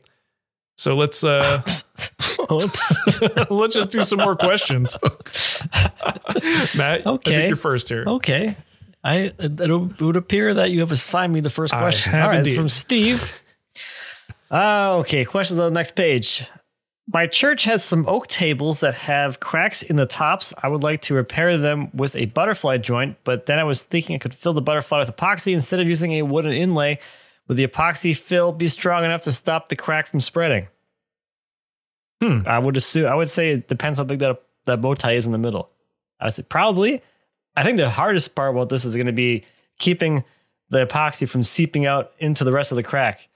So 0.76 0.96
let's 0.96 1.24
uh, 1.24 1.62
Oops. 2.52 2.94
let's 3.52 3.76
just 3.76 3.92
do 3.92 4.02
some 4.02 4.18
more 4.20 4.36
questions. 4.36 4.98
Matt, 6.76 7.06
I 7.06 7.12
Okay. 7.12 7.32
think 7.32 7.48
you're 7.50 7.56
first 7.56 7.90
here. 7.90 8.06
Okay. 8.08 8.58
I 9.04 9.34
it, 9.38 10.02
would 10.02 10.16
appear 10.16 10.52
that 10.54 10.72
you 10.72 10.80
have 10.80 10.92
assigned 10.92 11.32
me 11.32 11.42
the 11.42 11.52
first 11.52 11.74
question. 11.74 12.16
All 12.16 12.28
right, 12.30 12.46
it's 12.46 12.56
from 12.56 12.70
Steve. 12.70 13.40
Uh, 14.50 14.98
okay, 15.02 15.26
questions 15.26 15.60
on 15.60 15.72
the 15.74 15.78
next 15.80 15.96
page. 15.96 16.44
My 17.12 17.28
church 17.28 17.66
has 17.66 17.84
some 17.84 18.08
oak 18.08 18.28
tables 18.28 18.80
that 18.80 18.96
have 18.96 19.42
cracks 19.42 19.82
in 19.82 19.98
the 19.98 20.06
tops. 20.06 20.54
I 20.64 20.70
would 20.70 20.84
like 20.84 21.02
to 21.02 21.14
repair 21.14 21.58
them 21.58 21.90
with 21.94 22.16
a 22.16 22.26
butterfly 22.28 22.78
joint, 22.78 23.18
but 23.26 23.46
then 23.46 23.60
I 23.60 23.66
was 23.66 23.84
thinking 23.84 24.16
I 24.16 24.20
could 24.20 24.34
fill 24.34 24.54
the 24.54 24.62
butterfly 24.62 25.00
with 25.00 25.14
epoxy 25.14 25.54
instead 25.54 25.82
of 25.82 25.88
using 25.88 26.14
a 26.14 26.22
wooden 26.22 26.54
inlay. 26.54 27.00
Would 27.48 27.58
the 27.58 27.68
epoxy 27.68 28.16
fill 28.16 28.54
be 28.54 28.70
strong 28.70 29.04
enough 29.04 29.24
to 29.24 29.34
stop 29.34 29.68
the 29.68 29.76
crack 29.76 30.08
from 30.08 30.22
spreading? 30.22 30.68
Hmm. 32.22 32.40
I 32.46 32.58
would 32.58 32.78
assume. 32.78 33.08
I 33.08 33.16
would 33.16 33.30
say 33.30 33.50
it 33.52 33.68
depends 33.68 33.98
how 33.98 34.06
big 34.06 34.20
that 34.20 34.42
that 34.66 34.80
bow 34.80 34.96
tie 34.96 35.14
is 35.14 35.26
in 35.26 35.34
the 35.34 35.38
middle. 35.38 35.70
I 36.22 36.26
would 36.26 36.34
say 36.34 36.44
probably. 36.44 37.02
I 37.56 37.64
think 37.64 37.78
the 37.78 37.90
hardest 37.90 38.34
part 38.34 38.56
about 38.56 38.70
this 38.70 38.86
is 38.86 38.96
going 38.96 39.08
to 39.08 39.12
be 39.12 39.44
keeping 39.78 40.24
the 40.70 40.86
epoxy 40.86 41.28
from 41.28 41.44
seeping 41.44 41.86
out 41.86 42.14
into 42.18 42.46
the 42.46 42.52
rest 42.52 42.72
of 42.72 42.78
the 42.78 42.84
crack 42.84 43.28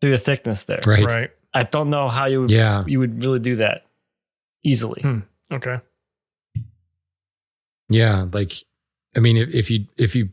through 0.00 0.10
the 0.10 0.18
thickness 0.18 0.64
there. 0.64 0.80
Right. 0.86 1.04
Right. 1.06 1.30
I 1.56 1.62
don't 1.64 1.90
know 1.90 2.08
how 2.08 2.26
you 2.26 2.46
Yeah. 2.48 2.84
you 2.86 2.98
would 2.98 3.22
really 3.22 3.38
do 3.40 3.56
that 3.56 3.84
easily. 4.64 5.00
Hmm. 5.02 5.18
Okay. 5.50 5.78
Yeah, 7.88 8.26
like 8.32 8.52
I 9.16 9.20
mean, 9.20 9.36
if, 9.36 9.54
if 9.54 9.70
you 9.70 9.86
if 9.96 10.14
you 10.16 10.30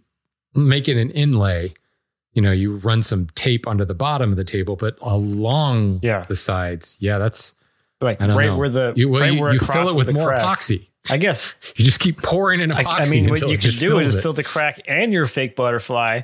make 0.55 0.88
it 0.88 0.97
an 0.97 1.09
inlay. 1.12 1.73
You 2.36 2.41
know, 2.41 2.51
you 2.51 2.77
run 2.77 3.03
some 3.03 3.27
tape 3.36 3.67
under 3.67 3.86
the 3.86 3.93
bottom 3.93 4.31
of 4.31 4.38
the 4.38 4.43
table, 4.43 4.75
but 4.75 4.97
along 5.03 5.99
Yeah. 6.01 6.25
the 6.27 6.36
sides. 6.36 6.97
Yeah, 6.99 7.19
that's 7.19 7.53
Like 8.01 8.19
I 8.19 8.25
don't 8.25 8.36
right 8.36 8.47
know. 8.47 8.57
where 8.57 8.69
the 8.69 8.91
you, 8.95 9.07
well, 9.07 9.21
right 9.21 9.33
you, 9.33 9.39
where 9.39 9.53
you 9.53 9.59
it 9.59 9.65
fill 9.71 9.88
it 9.89 9.95
with 9.95 10.12
more 10.15 10.29
crack. 10.29 10.39
epoxy. 10.59 10.88
I 11.12 11.17
guess. 11.17 11.53
You 11.77 11.86
just 11.86 11.99
keep 11.99 12.19
pouring 12.23 12.59
in 12.59 12.71
I, 12.71 12.81
epoxy. 12.81 13.01
I 13.01 13.05
mean, 13.12 13.25
what 13.29 13.33
until 13.33 13.49
you 13.49 13.53
it 13.53 13.62
could 13.62 13.77
do 13.79 13.99
is 13.99 14.15
it. 14.15 14.23
fill 14.23 14.33
the 14.33 14.43
crack 14.43 14.81
and 14.88 15.13
your 15.13 15.27
fake 15.27 15.55
butterfly, 15.55 16.21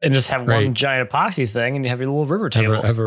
and 0.00 0.14
just 0.14 0.28
have 0.28 0.46
Right. 0.46 0.66
one 0.66 0.74
giant 0.74 1.10
epoxy 1.10 1.48
thing, 1.48 1.74
and 1.74 1.84
you 1.84 1.88
have 1.88 1.98
your 1.98 2.10
little 2.10 2.26
river 2.26 2.48
table. 2.48 2.74
a, 2.74 2.86
have 2.86 3.00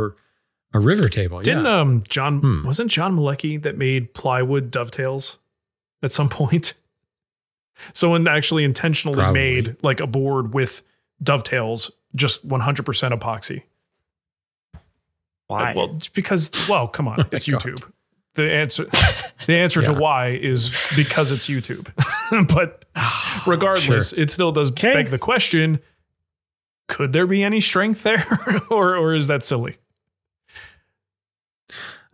a, 0.73 0.77
a 0.77 0.81
river 0.81 1.09
table. 1.09 1.39
Didn't 1.39 1.65
yeah. 1.65 1.79
um 1.81 2.03
John 2.09 2.39
Hmm. 2.39 2.65
wasn't 2.65 2.91
John 2.91 3.15
Malecki 3.17 3.61
that 3.61 3.77
made 3.77 4.13
plywood 4.13 4.71
dovetails 4.71 5.37
at 6.03 6.13
some 6.13 6.29
point? 6.41 6.73
Someone 7.93 8.27
actually 8.27 8.63
intentionally 8.63 9.17
Probably. 9.17 9.39
made 9.39 9.75
like 9.83 9.99
a 9.99 10.07
board 10.07 10.53
with 10.53 10.81
dovetails, 11.21 11.91
just 12.15 12.47
100% 12.47 12.83
epoxy. 13.19 13.63
Why? 15.47 15.73
Well, 15.75 15.99
because 16.13 16.51
well, 16.67 16.87
come 16.87 17.07
on, 17.07 17.25
it's 17.31 17.47
Oh 17.47 17.53
God. 17.53 17.61
YouTube. 17.61 17.91
The 18.35 18.51
answer 18.51 18.85
the 19.47 19.53
answer 19.55 19.81
to 19.81 19.93
why 19.93 20.29
is 20.29 20.69
because 20.95 21.31
it's 21.31 21.47
YouTube. 21.47 21.87
but 22.53 22.85
regardless, 23.47 24.13
it 24.13 24.29
still 24.29 24.51
does 24.51 24.69
Okay. 24.71 24.93
beg 24.93 25.09
the 25.09 25.17
question, 25.17 25.79
could 26.87 27.13
there 27.13 27.25
be 27.25 27.43
any 27.43 27.61
strength 27.61 28.03
there 28.03 28.25
or 28.69 28.95
or 28.95 29.15
is 29.15 29.27
that 29.27 29.43
silly? 29.45 29.77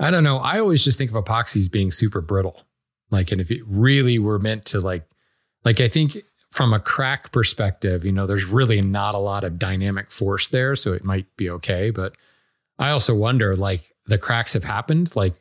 I 0.03 0.11
don't 0.11 0.23
know. 0.23 0.37
I 0.37 0.59
always 0.59 0.83
just 0.83 0.97
think 0.97 1.11
of 1.13 1.23
epoxies 1.23 1.71
being 1.71 1.91
super 1.91 2.21
brittle. 2.21 2.61
Like, 3.09 3.31
and 3.31 3.39
if 3.39 3.51
it 3.51 3.61
really 3.65 4.19
were 4.19 4.39
meant 4.39 4.65
to 4.65 4.79
like, 4.79 5.05
like 5.63 5.79
I 5.79 5.87
think 5.87 6.17
from 6.49 6.73
a 6.73 6.79
crack 6.79 7.31
perspective, 7.31 8.05
you 8.05 8.11
know, 8.11 8.27
there's 8.27 8.45
really 8.45 8.81
not 8.81 9.13
a 9.15 9.19
lot 9.19 9.43
of 9.43 9.57
dynamic 9.57 10.11
force 10.11 10.47
there, 10.47 10.75
so 10.75 10.93
it 10.93 11.03
might 11.03 11.25
be 11.37 11.49
okay. 11.49 11.89
But 11.89 12.15
I 12.77 12.89
also 12.89 13.15
wonder, 13.15 13.55
like, 13.55 13.91
the 14.05 14.17
cracks 14.17 14.53
have 14.53 14.63
happened, 14.63 15.15
like 15.15 15.33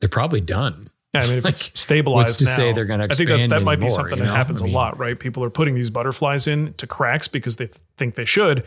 they're 0.00 0.08
probably 0.08 0.40
done. 0.40 0.90
Yeah, 1.14 1.22
I 1.22 1.26
mean, 1.26 1.38
if 1.38 1.44
Like, 1.44 1.54
it's 1.54 1.78
stabilized 1.80 2.26
what's 2.28 2.38
to 2.38 2.44
now, 2.46 2.56
say 2.56 2.72
they're 2.72 2.84
gonna 2.86 3.08
I 3.10 3.14
think 3.14 3.28
that's, 3.28 3.48
that 3.48 3.62
might 3.62 3.80
be 3.80 3.88
something 3.88 4.18
you 4.18 4.24
that 4.24 4.34
happens 4.34 4.62
I 4.62 4.64
a 4.64 4.66
mean- 4.66 4.74
lot, 4.74 4.98
right? 4.98 5.18
People 5.18 5.44
are 5.44 5.50
putting 5.50 5.74
these 5.74 5.90
butterflies 5.90 6.46
in 6.46 6.72
to 6.74 6.86
cracks 6.86 7.28
because 7.28 7.56
they 7.56 7.66
th- 7.66 7.78
think 7.96 8.14
they 8.14 8.24
should, 8.24 8.64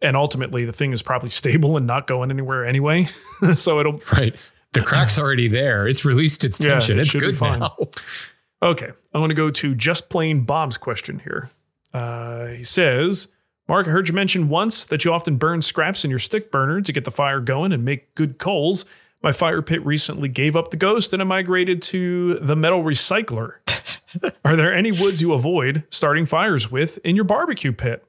and 0.00 0.16
ultimately 0.16 0.64
the 0.64 0.72
thing 0.72 0.92
is 0.92 1.02
probably 1.02 1.30
stable 1.42 1.76
and 1.76 1.86
not 1.86 2.06
going 2.06 2.30
anywhere 2.30 2.64
anyway. 2.64 3.08
so 3.54 3.80
it'll 3.80 4.00
Right. 4.12 4.34
The 4.74 4.82
crack's 4.82 5.18
already 5.18 5.48
there. 5.48 5.88
It's 5.88 6.04
released 6.04 6.44
its 6.44 6.60
Yeah, 6.60 6.72
tension. 6.72 6.98
it 6.98 7.02
it's 7.02 7.12
good 7.12 7.36
fine. 7.38 7.60
now. 7.60 7.76
Okay, 8.62 8.92
I 9.12 9.18
want 9.18 9.28
to 9.28 9.34
go 9.34 9.50
to 9.50 9.74
just 9.74 10.08
plain 10.08 10.44
Bob's 10.46 10.78
question 10.78 11.18
here. 11.18 11.50
Uh, 11.92 12.46
he 12.46 12.64
says, 12.64 13.28
Mark, 13.68 13.86
I 13.86 13.90
heard 13.90 14.08
you 14.08 14.14
mention 14.14 14.48
once 14.48 14.86
that 14.86 15.04
you 15.04 15.12
often 15.12 15.36
burn 15.36 15.60
scraps 15.60 16.02
in 16.02 16.08
your 16.08 16.18
stick 16.18 16.50
burner 16.50 16.80
to 16.80 16.90
get 16.92 17.04
the 17.04 17.10
fire 17.10 17.40
going 17.40 17.72
and 17.72 17.84
make 17.84 18.14
good 18.14 18.38
coals. 18.38 18.86
My 19.22 19.32
fire 19.32 19.60
pit 19.60 19.84
recently 19.84 20.28
gave 20.30 20.56
up 20.56 20.70
the 20.70 20.78
ghost 20.78 21.12
and 21.12 21.20
I 21.20 21.26
migrated 21.26 21.82
to 21.82 22.36
the 22.40 22.56
metal 22.56 22.82
recycler. 22.82 23.56
Are 24.46 24.56
there 24.56 24.74
any 24.74 24.92
woods 24.92 25.20
you 25.20 25.34
avoid 25.34 25.82
starting 25.90 26.24
fires 26.24 26.70
with 26.70 26.96
in 27.04 27.16
your 27.16 27.24
barbecue 27.26 27.72
pit? 27.72 28.02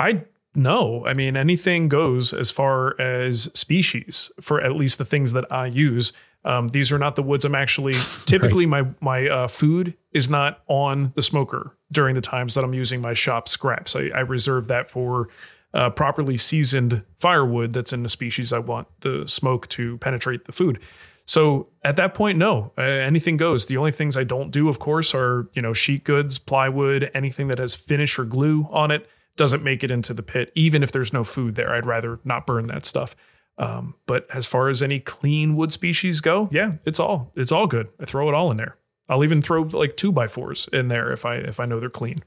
I 0.00 0.24
no. 0.54 1.06
I 1.06 1.14
mean, 1.14 1.36
anything 1.36 1.88
goes 1.88 2.32
as 2.32 2.50
far 2.50 3.00
as 3.00 3.50
species 3.54 4.30
for 4.40 4.60
at 4.60 4.74
least 4.74 4.98
the 4.98 5.04
things 5.04 5.32
that 5.32 5.50
I 5.50 5.66
use. 5.66 6.12
Um, 6.44 6.68
these 6.68 6.90
are 6.90 6.98
not 6.98 7.16
the 7.16 7.22
woods 7.22 7.44
I'm 7.44 7.54
actually 7.54 7.92
typically 8.24 8.66
my 8.66 8.86
my 9.00 9.28
uh, 9.28 9.48
food 9.48 9.94
is 10.12 10.30
not 10.30 10.62
on 10.66 11.12
the 11.14 11.22
smoker 11.22 11.76
during 11.92 12.14
the 12.14 12.20
times 12.20 12.54
that 12.54 12.64
I'm 12.64 12.74
using 12.74 13.00
my 13.00 13.14
shop 13.14 13.48
scraps. 13.48 13.94
I, 13.94 14.10
I 14.14 14.20
reserve 14.20 14.66
that 14.68 14.88
for 14.90 15.28
uh, 15.74 15.90
properly 15.90 16.36
seasoned 16.36 17.04
firewood 17.18 17.72
that's 17.72 17.92
in 17.92 18.02
the 18.02 18.08
species 18.08 18.52
I 18.52 18.58
want 18.58 18.88
the 19.00 19.24
smoke 19.28 19.68
to 19.68 19.98
penetrate 19.98 20.46
the 20.46 20.52
food. 20.52 20.80
So 21.26 21.68
at 21.84 21.94
that 21.94 22.14
point, 22.14 22.38
no, 22.38 22.72
uh, 22.76 22.80
anything 22.80 23.36
goes. 23.36 23.66
The 23.66 23.76
only 23.76 23.92
things 23.92 24.16
I 24.16 24.24
don't 24.24 24.50
do, 24.50 24.68
of 24.68 24.80
course, 24.80 25.14
are 25.14 25.48
you 25.52 25.62
know 25.62 25.72
sheet 25.72 26.02
goods, 26.02 26.38
plywood, 26.38 27.10
anything 27.14 27.48
that 27.48 27.58
has 27.58 27.74
finish 27.74 28.18
or 28.18 28.24
glue 28.24 28.66
on 28.70 28.90
it 28.90 29.08
doesn't 29.40 29.64
make 29.64 29.82
it 29.82 29.90
into 29.90 30.12
the 30.12 30.22
pit, 30.22 30.52
even 30.54 30.82
if 30.82 30.92
there's 30.92 31.14
no 31.14 31.24
food 31.24 31.54
there. 31.54 31.72
I'd 31.72 31.86
rather 31.86 32.20
not 32.24 32.46
burn 32.46 32.66
that 32.66 32.84
stuff. 32.84 33.16
Um, 33.56 33.94
but 34.04 34.26
as 34.34 34.44
far 34.44 34.68
as 34.68 34.82
any 34.82 35.00
clean 35.00 35.56
wood 35.56 35.72
species 35.72 36.20
go, 36.20 36.50
yeah, 36.52 36.72
it's 36.84 37.00
all 37.00 37.32
it's 37.34 37.50
all 37.50 37.66
good. 37.66 37.88
I 37.98 38.04
throw 38.04 38.28
it 38.28 38.34
all 38.34 38.50
in 38.50 38.58
there. 38.58 38.76
I'll 39.08 39.24
even 39.24 39.40
throw 39.40 39.62
like 39.62 39.96
two 39.96 40.12
by 40.12 40.28
fours 40.28 40.68
in 40.74 40.88
there 40.88 41.10
if 41.10 41.24
I 41.24 41.36
if 41.36 41.58
I 41.58 41.64
know 41.64 41.80
they're 41.80 41.88
clean. 41.88 42.18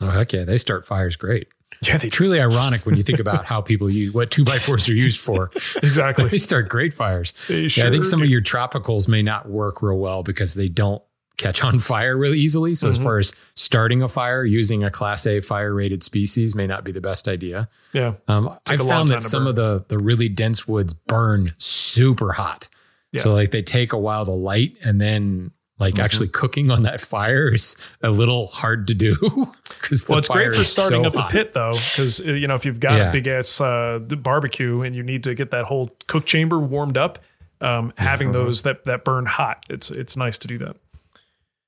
Oh, 0.00 0.10
heck 0.10 0.32
yeah. 0.32 0.42
They 0.42 0.58
start 0.58 0.84
fires 0.84 1.14
great. 1.14 1.48
Yeah, 1.80 1.98
they 1.98 2.10
Truly 2.10 2.40
ironic 2.40 2.84
when 2.86 2.96
you 2.96 3.04
think 3.04 3.20
about 3.20 3.44
how 3.44 3.60
people 3.60 3.88
use 3.88 4.12
what 4.12 4.32
two 4.32 4.44
by 4.44 4.58
fours 4.58 4.88
are 4.88 4.94
used 4.94 5.20
for. 5.20 5.52
exactly. 5.76 6.24
they 6.28 6.38
start 6.38 6.68
great 6.68 6.92
fires. 6.92 7.34
They 7.46 7.68
yeah, 7.76 7.86
I 7.86 7.90
think 7.90 8.04
some 8.04 8.18
do. 8.18 8.24
of 8.24 8.30
your 8.30 8.42
tropicals 8.42 9.06
may 9.06 9.22
not 9.22 9.48
work 9.48 9.80
real 9.80 9.98
well 9.98 10.24
because 10.24 10.54
they 10.54 10.68
don't 10.68 11.02
catch 11.42 11.62
on 11.64 11.78
fire 11.78 12.16
really 12.16 12.38
easily. 12.38 12.74
So, 12.74 12.86
Mhm. 12.86 12.90
as 12.90 12.98
far 12.98 13.18
as 13.18 13.32
starting 13.54 14.02
a 14.02 14.08
fire 14.08 14.44
using 14.44 14.84
a 14.84 14.90
class 14.90 15.26
A 15.26 15.40
fire 15.40 15.74
rated 15.74 16.02
species 16.02 16.54
may 16.54 16.66
not 16.66 16.84
be 16.84 16.92
the 16.92 17.00
best 17.00 17.26
idea. 17.28 17.68
yeah, 17.92 18.14
Um, 18.28 18.48
I 18.66 18.74
a 18.74 18.78
found 18.78 19.08
that 19.10 19.22
some 19.22 19.42
burn. 19.44 19.48
of 19.50 19.56
the 19.56 19.84
the 19.88 19.98
really 19.98 20.28
dense 20.28 20.66
woods 20.68 20.92
burn 20.94 21.52
super 21.58 22.32
hot. 22.32 22.68
Yeah. 23.12 23.20
So 23.22 23.34
like 23.34 23.50
they 23.50 23.62
take 23.62 23.92
a 23.92 23.98
while 23.98 24.24
to 24.24 24.32
light 24.32 24.76
and 24.82 25.00
then 25.00 25.50
like 25.78 25.94
Mhm. 25.94 26.04
actually 26.04 26.28
cooking 26.28 26.70
on 26.70 26.82
that 26.82 27.00
fire 27.00 27.52
is 27.52 27.76
a 28.02 28.10
little 28.10 28.46
hard 28.48 28.86
to 28.86 28.94
do 28.94 29.16
because 29.80 30.08
Well, 30.08 30.18
it's 30.18 30.28
great 30.28 30.54
for 30.54 30.62
starting 30.62 31.04
up 31.04 31.12
the 31.12 31.22
the 31.22 31.28
pit 31.28 31.54
though, 31.54 31.72
because 31.72 32.20
you 32.20 32.46
know 32.46 32.54
if 32.54 32.64
you've 32.64 32.78
got 32.80 32.92
Yeah. 32.98 33.08
a 33.08 33.12
big 33.12 33.26
ass 33.26 33.60
uh, 33.60 33.98
barbecue 33.98 34.82
and 34.82 34.94
you 34.94 35.02
need 35.02 35.24
to 35.24 35.34
get 35.34 35.50
that 35.50 35.64
whole 35.64 35.90
cook 36.06 36.24
chamber 36.24 36.58
warmed 36.60 36.96
up, 36.96 37.18
um, 37.60 37.92
having 37.96 38.28
Uh-huh. 38.30 38.44
those 38.44 38.62
that 38.62 38.84
that 38.84 39.04
burn 39.04 39.26
hot, 39.26 39.64
it's 39.68 39.90
it's 39.90 40.16
nice 40.16 40.38
to 40.38 40.46
do 40.48 40.56
that. 40.58 40.76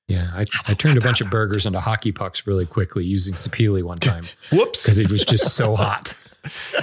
Yeah, 0.07 0.29
I, 0.35 0.45
I 0.67 0.73
turned 0.75 0.97
a 0.97 1.01
bunch 1.01 1.19
of 1.21 1.29
burgers 1.31 1.65
into 1.65 1.79
hockey 1.79 2.11
pucks 2.11 2.45
really 2.45 2.65
quickly 2.67 3.03
using 3.05 3.33
Sapele 3.33 3.81
one 3.83 3.97
time 3.99 4.25
Whoops. 4.51 4.83
because 4.83 4.99
it 4.99 5.09
was 5.09 5.23
just 5.25 5.55
so 5.55 5.75
hot. 5.77 6.13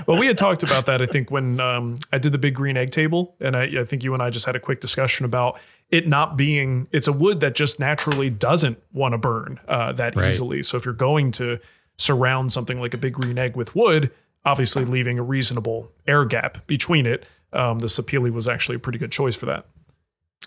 well, 0.09 0.19
we 0.19 0.27
had 0.27 0.37
talked 0.37 0.65
about 0.65 0.87
that. 0.87 1.01
I 1.01 1.07
think 1.07 1.31
when 1.31 1.61
um, 1.61 1.99
I 2.13 2.19
did 2.19 2.33
the 2.33 2.39
big 2.39 2.55
green 2.55 2.77
egg 2.77 2.91
table, 2.91 3.37
and 3.41 3.57
I, 3.57 3.63
I 3.81 3.85
think 3.85 4.03
you 4.03 4.13
and 4.13 4.21
I 4.23 4.31
just 4.31 4.45
had 4.47 4.57
a 4.57 4.61
quick 4.61 4.81
discussion 4.81 5.25
about 5.25 5.61
it 5.91 6.09
not 6.09 6.37
being. 6.37 6.89
It's 6.91 7.07
a 7.07 7.13
wood 7.13 7.39
that 7.41 7.55
just 7.55 7.79
naturally 7.79 8.29
doesn't 8.29 8.83
want 8.93 9.13
to 9.13 9.19
burn 9.19 9.61
uh, 9.69 9.93
that 9.93 10.17
Right. 10.17 10.29
easily. 10.29 10.65
So 10.65 10.77
if 10.77 10.85
you're 10.85 10.95
going 10.95 11.31
to 11.33 11.61
surround 11.99 12.53
something 12.53 12.81
like 12.81 12.93
a 12.95 12.99
big 12.99 13.13
green 13.15 13.39
egg 13.39 13.55
with 13.55 13.77
wood, 13.77 14.11
obviously 14.45 14.85
leaving 14.85 15.19
a 15.21 15.23
reasonable 15.23 15.93
air 16.09 16.25
gap 16.25 16.67
between 16.67 17.07
it, 17.07 17.25
um, 17.53 17.79
the 17.79 17.87
sapele 17.87 18.33
was 18.33 18.49
actually 18.49 18.75
a 18.77 18.81
pretty 18.81 18.99
good 18.99 19.13
choice 19.13 19.37
for 19.37 19.47
that. 19.47 19.67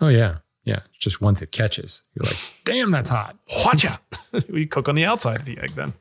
Oh 0.02 0.10
yeah, 0.10 0.40
yeah. 0.66 0.80
It's 0.90 0.98
just 0.98 1.22
once 1.22 1.42
it 1.42 1.52
catches, 1.52 2.04
you're 2.14 2.26
like, 2.26 2.38
damn, 2.66 2.92
that's 2.92 3.10
hot. 3.10 3.38
Watch 3.64 3.86
out! 3.86 4.02
we 4.50 4.66
cook 4.66 4.90
on 4.90 4.96
the 4.96 5.06
outside 5.06 5.40
of 5.40 5.46
the 5.46 5.58
egg 5.58 5.72
then. 5.72 5.94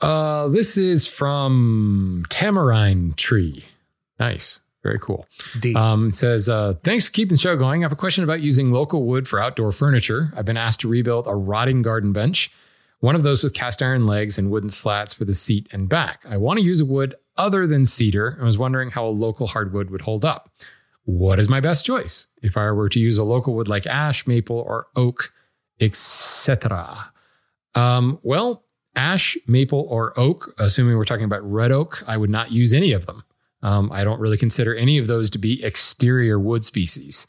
Uh, 0.00 0.48
this 0.48 0.76
is 0.76 1.06
from 1.06 2.24
Tamarine 2.28 3.14
Tree. 3.16 3.64
Nice. 4.20 4.60
Very 4.82 4.98
cool. 5.00 5.26
D. 5.58 5.74
Um, 5.74 6.08
it 6.08 6.12
says, 6.12 6.48
uh, 6.48 6.74
thanks 6.84 7.04
for 7.04 7.10
keeping 7.10 7.34
the 7.34 7.40
show 7.40 7.56
going. 7.56 7.82
I 7.82 7.84
have 7.84 7.92
a 7.92 7.96
question 7.96 8.22
about 8.22 8.40
using 8.40 8.70
local 8.70 9.04
wood 9.04 9.26
for 9.26 9.40
outdoor 9.40 9.72
furniture. 9.72 10.32
I've 10.36 10.44
been 10.44 10.56
asked 10.56 10.80
to 10.80 10.88
rebuild 10.88 11.26
a 11.26 11.34
rotting 11.34 11.82
garden 11.82 12.12
bench, 12.12 12.52
one 13.00 13.16
of 13.16 13.24
those 13.24 13.42
with 13.42 13.54
cast 13.54 13.82
iron 13.82 14.06
legs 14.06 14.38
and 14.38 14.50
wooden 14.50 14.70
slats 14.70 15.12
for 15.12 15.24
the 15.24 15.34
seat 15.34 15.68
and 15.72 15.88
back. 15.88 16.24
I 16.28 16.36
want 16.36 16.60
to 16.60 16.64
use 16.64 16.80
a 16.80 16.86
wood 16.86 17.16
other 17.36 17.66
than 17.66 17.84
cedar 17.84 18.28
and 18.28 18.44
was 18.44 18.56
wondering 18.56 18.90
how 18.90 19.06
a 19.06 19.10
local 19.10 19.48
hardwood 19.48 19.90
would 19.90 20.02
hold 20.02 20.24
up. 20.24 20.50
What 21.08 21.38
is 21.38 21.48
my 21.48 21.60
best 21.60 21.86
choice? 21.86 22.26
If 22.42 22.58
I 22.58 22.70
were 22.70 22.90
to 22.90 23.00
use 23.00 23.16
a 23.16 23.24
local 23.24 23.54
wood 23.54 23.66
like 23.66 23.86
ash, 23.86 24.26
maple, 24.26 24.58
or 24.58 24.88
oak, 24.94 25.32
etc. 25.80 27.12
Um, 27.74 28.18
well, 28.22 28.66
ash, 28.94 29.34
maple, 29.46 29.86
or 29.88 30.12
oak, 30.20 30.54
assuming 30.58 30.98
we're 30.98 31.04
talking 31.04 31.24
about 31.24 31.50
red 31.50 31.72
oak, 31.72 32.04
I 32.06 32.18
would 32.18 32.28
not 32.28 32.52
use 32.52 32.74
any 32.74 32.92
of 32.92 33.06
them. 33.06 33.24
Um, 33.62 33.90
I 33.90 34.04
don't 34.04 34.20
really 34.20 34.36
consider 34.36 34.74
any 34.74 34.98
of 34.98 35.06
those 35.06 35.30
to 35.30 35.38
be 35.38 35.64
exterior 35.64 36.38
wood 36.38 36.66
species. 36.66 37.26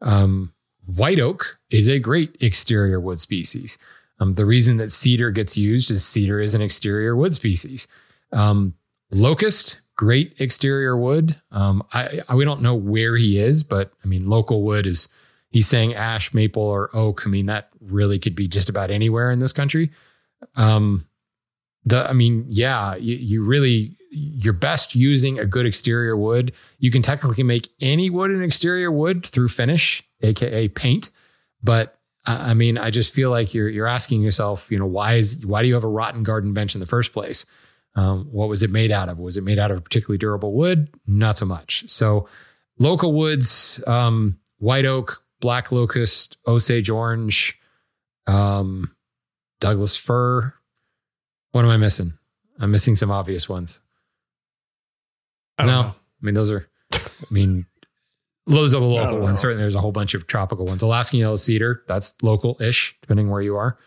Um, 0.00 0.52
white 0.84 1.18
oak 1.18 1.58
is 1.68 1.88
a 1.88 1.98
great 1.98 2.36
exterior 2.40 3.00
wood 3.00 3.18
species. 3.18 3.76
Um, 4.20 4.34
the 4.34 4.46
reason 4.46 4.76
that 4.76 4.92
cedar 4.92 5.32
gets 5.32 5.56
used 5.56 5.90
is 5.90 6.06
cedar 6.06 6.38
is 6.38 6.54
an 6.54 6.62
exterior 6.62 7.16
wood 7.16 7.34
species. 7.34 7.88
Um, 8.32 8.74
locust, 9.10 9.80
great 9.96 10.34
exterior 10.38 10.96
wood. 10.96 11.36
Um, 11.50 11.82
I, 11.92 12.20
I 12.28 12.34
we 12.34 12.44
don't 12.44 12.62
know 12.62 12.74
where 12.74 13.16
he 13.16 13.38
is, 13.38 13.62
but 13.62 13.92
I 14.04 14.06
mean, 14.06 14.28
local 14.28 14.62
wood 14.62 14.86
is 14.86 15.08
he's 15.50 15.66
saying 15.66 15.94
ash, 15.94 16.32
maple, 16.34 16.62
or 16.62 16.90
oak. 16.94 17.26
I 17.26 17.30
mean, 17.30 17.46
that 17.46 17.70
really 17.80 18.18
could 18.18 18.34
be 18.34 18.48
just 18.48 18.68
about 18.68 18.90
anywhere 18.90 19.30
in 19.30 19.38
this 19.38 19.52
country. 19.52 19.90
Um, 20.54 21.06
the 21.84 22.08
I 22.08 22.12
mean, 22.12 22.44
yeah, 22.48 22.94
you, 22.96 23.16
you 23.16 23.44
really 23.44 23.96
you're 24.10 24.52
best 24.52 24.94
using 24.94 25.38
a 25.38 25.46
good 25.46 25.66
exterior 25.66 26.16
wood. 26.16 26.52
You 26.78 26.90
can 26.90 27.02
technically 27.02 27.44
make 27.44 27.68
any 27.80 28.10
wood 28.10 28.30
an 28.30 28.42
exterior 28.42 28.90
wood 28.90 29.24
through 29.24 29.48
finish, 29.48 30.02
aka 30.22 30.68
paint, 30.68 31.10
but 31.62 31.98
I 32.26 32.54
mean, 32.54 32.76
I 32.76 32.90
just 32.90 33.14
feel 33.14 33.30
like 33.30 33.54
you're 33.54 33.68
you're 33.68 33.86
asking 33.86 34.20
yourself, 34.22 34.70
you 34.70 34.78
know, 34.78 34.86
why 34.86 35.14
is 35.14 35.46
why 35.46 35.62
do 35.62 35.68
you 35.68 35.74
have 35.74 35.84
a 35.84 35.88
rotten 35.88 36.24
garden 36.24 36.52
bench 36.52 36.74
in 36.74 36.80
the 36.80 36.86
first 36.86 37.12
place? 37.12 37.46
Um, 37.96 38.28
what 38.30 38.48
was 38.48 38.62
it 38.62 38.70
made 38.70 38.92
out 38.92 39.08
of? 39.08 39.18
Was 39.18 39.36
it 39.36 39.42
made 39.42 39.58
out 39.58 39.70
of 39.70 39.82
particularly 39.82 40.18
durable 40.18 40.52
wood? 40.52 40.90
Not 41.06 41.38
so 41.38 41.46
much. 41.46 41.88
So, 41.88 42.28
local 42.78 43.14
woods, 43.14 43.82
um, 43.86 44.38
white 44.58 44.84
oak, 44.84 45.24
black 45.40 45.72
locust, 45.72 46.36
Osage 46.46 46.90
orange, 46.90 47.58
um, 48.26 48.94
Douglas 49.60 49.96
fir. 49.96 50.52
What 51.52 51.64
am 51.64 51.70
I 51.70 51.78
missing? 51.78 52.12
I'm 52.60 52.70
missing 52.70 52.96
some 52.96 53.10
obvious 53.10 53.48
ones. 53.48 53.80
I 55.58 55.64
don't 55.64 55.72
no, 55.72 55.82
know. 55.82 55.88
I 55.88 55.94
mean 56.20 56.34
those 56.34 56.52
are. 56.52 56.68
I 56.92 56.98
mean, 57.30 57.66
those 58.46 58.74
are 58.74 58.80
the 58.80 58.86
local 58.86 59.20
ones. 59.20 59.38
know. 59.38 59.40
Certainly, 59.40 59.62
there's 59.62 59.74
a 59.74 59.80
whole 59.80 59.92
bunch 59.92 60.12
of 60.12 60.26
tropical 60.26 60.66
ones. 60.66 60.82
Alaskan 60.82 61.18
yellow 61.18 61.36
cedar, 61.36 61.82
that's 61.88 62.14
local-ish, 62.22 62.96
depending 63.00 63.30
where 63.30 63.40
you 63.40 63.56
are. 63.56 63.78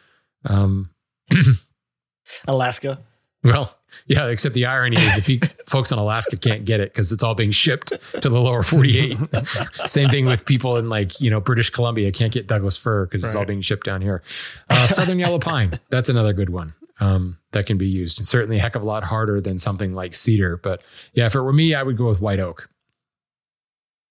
Um, 0.46 0.90
Alaska. 2.48 3.00
Well, 3.44 3.74
yeah, 4.06 4.28
except 4.28 4.54
the 4.56 4.66
irony 4.66 4.98
is 5.00 5.24
the 5.26 5.40
folks 5.66 5.92
in 5.92 5.98
Alaska 5.98 6.38
can't 6.38 6.66
get 6.66 6.80
it 6.80 6.92
because 6.94 7.12
it's 7.12 7.24
all 7.24 7.36
being 7.36 7.52
shipped 7.52 7.94
to 8.22 8.30
the 8.30 8.40
lower 8.40 8.64
48. 8.64 9.18
Same 9.88 10.10
thing 10.10 10.26
with 10.26 10.46
people 10.46 10.78
in 10.78 10.90
like, 10.90 11.20
you 11.22 11.30
know, 11.30 11.40
British 11.40 11.70
Columbia 11.70 12.12
can't 12.12 12.34
get 12.34 12.48
Douglas 12.48 12.78
fir 12.78 13.06
because 13.06 13.24
it's 13.24 13.36
all 13.36 13.46
being 13.46 13.62
shipped 13.62 13.86
down 13.86 14.02
here. 14.02 14.22
Uh, 14.70 14.88
Southern 14.88 15.20
yellow 15.20 15.40
pine, 15.40 15.80
that's 15.90 16.10
another 16.10 16.34
good 16.34 16.50
one 16.50 16.74
um, 17.00 17.38
that 17.52 17.66
can 17.66 17.78
be 17.78 17.88
used. 17.88 18.20
And 18.20 18.28
certainly 18.28 18.58
a 18.58 18.62
heck 18.62 18.76
of 18.76 18.82
a 18.82 18.86
lot 18.86 19.04
harder 19.04 19.40
than 19.42 19.58
something 19.58 19.94
like 19.94 20.14
cedar. 20.14 20.58
But 20.58 20.84
yeah, 21.14 21.26
if 21.26 21.36
it 21.36 21.42
were 21.42 21.54
me, 21.54 21.74
I 21.74 21.84
would 21.84 21.98
go 21.98 22.08
with 22.08 22.22
white 22.22 22.40
oak. 22.40 22.70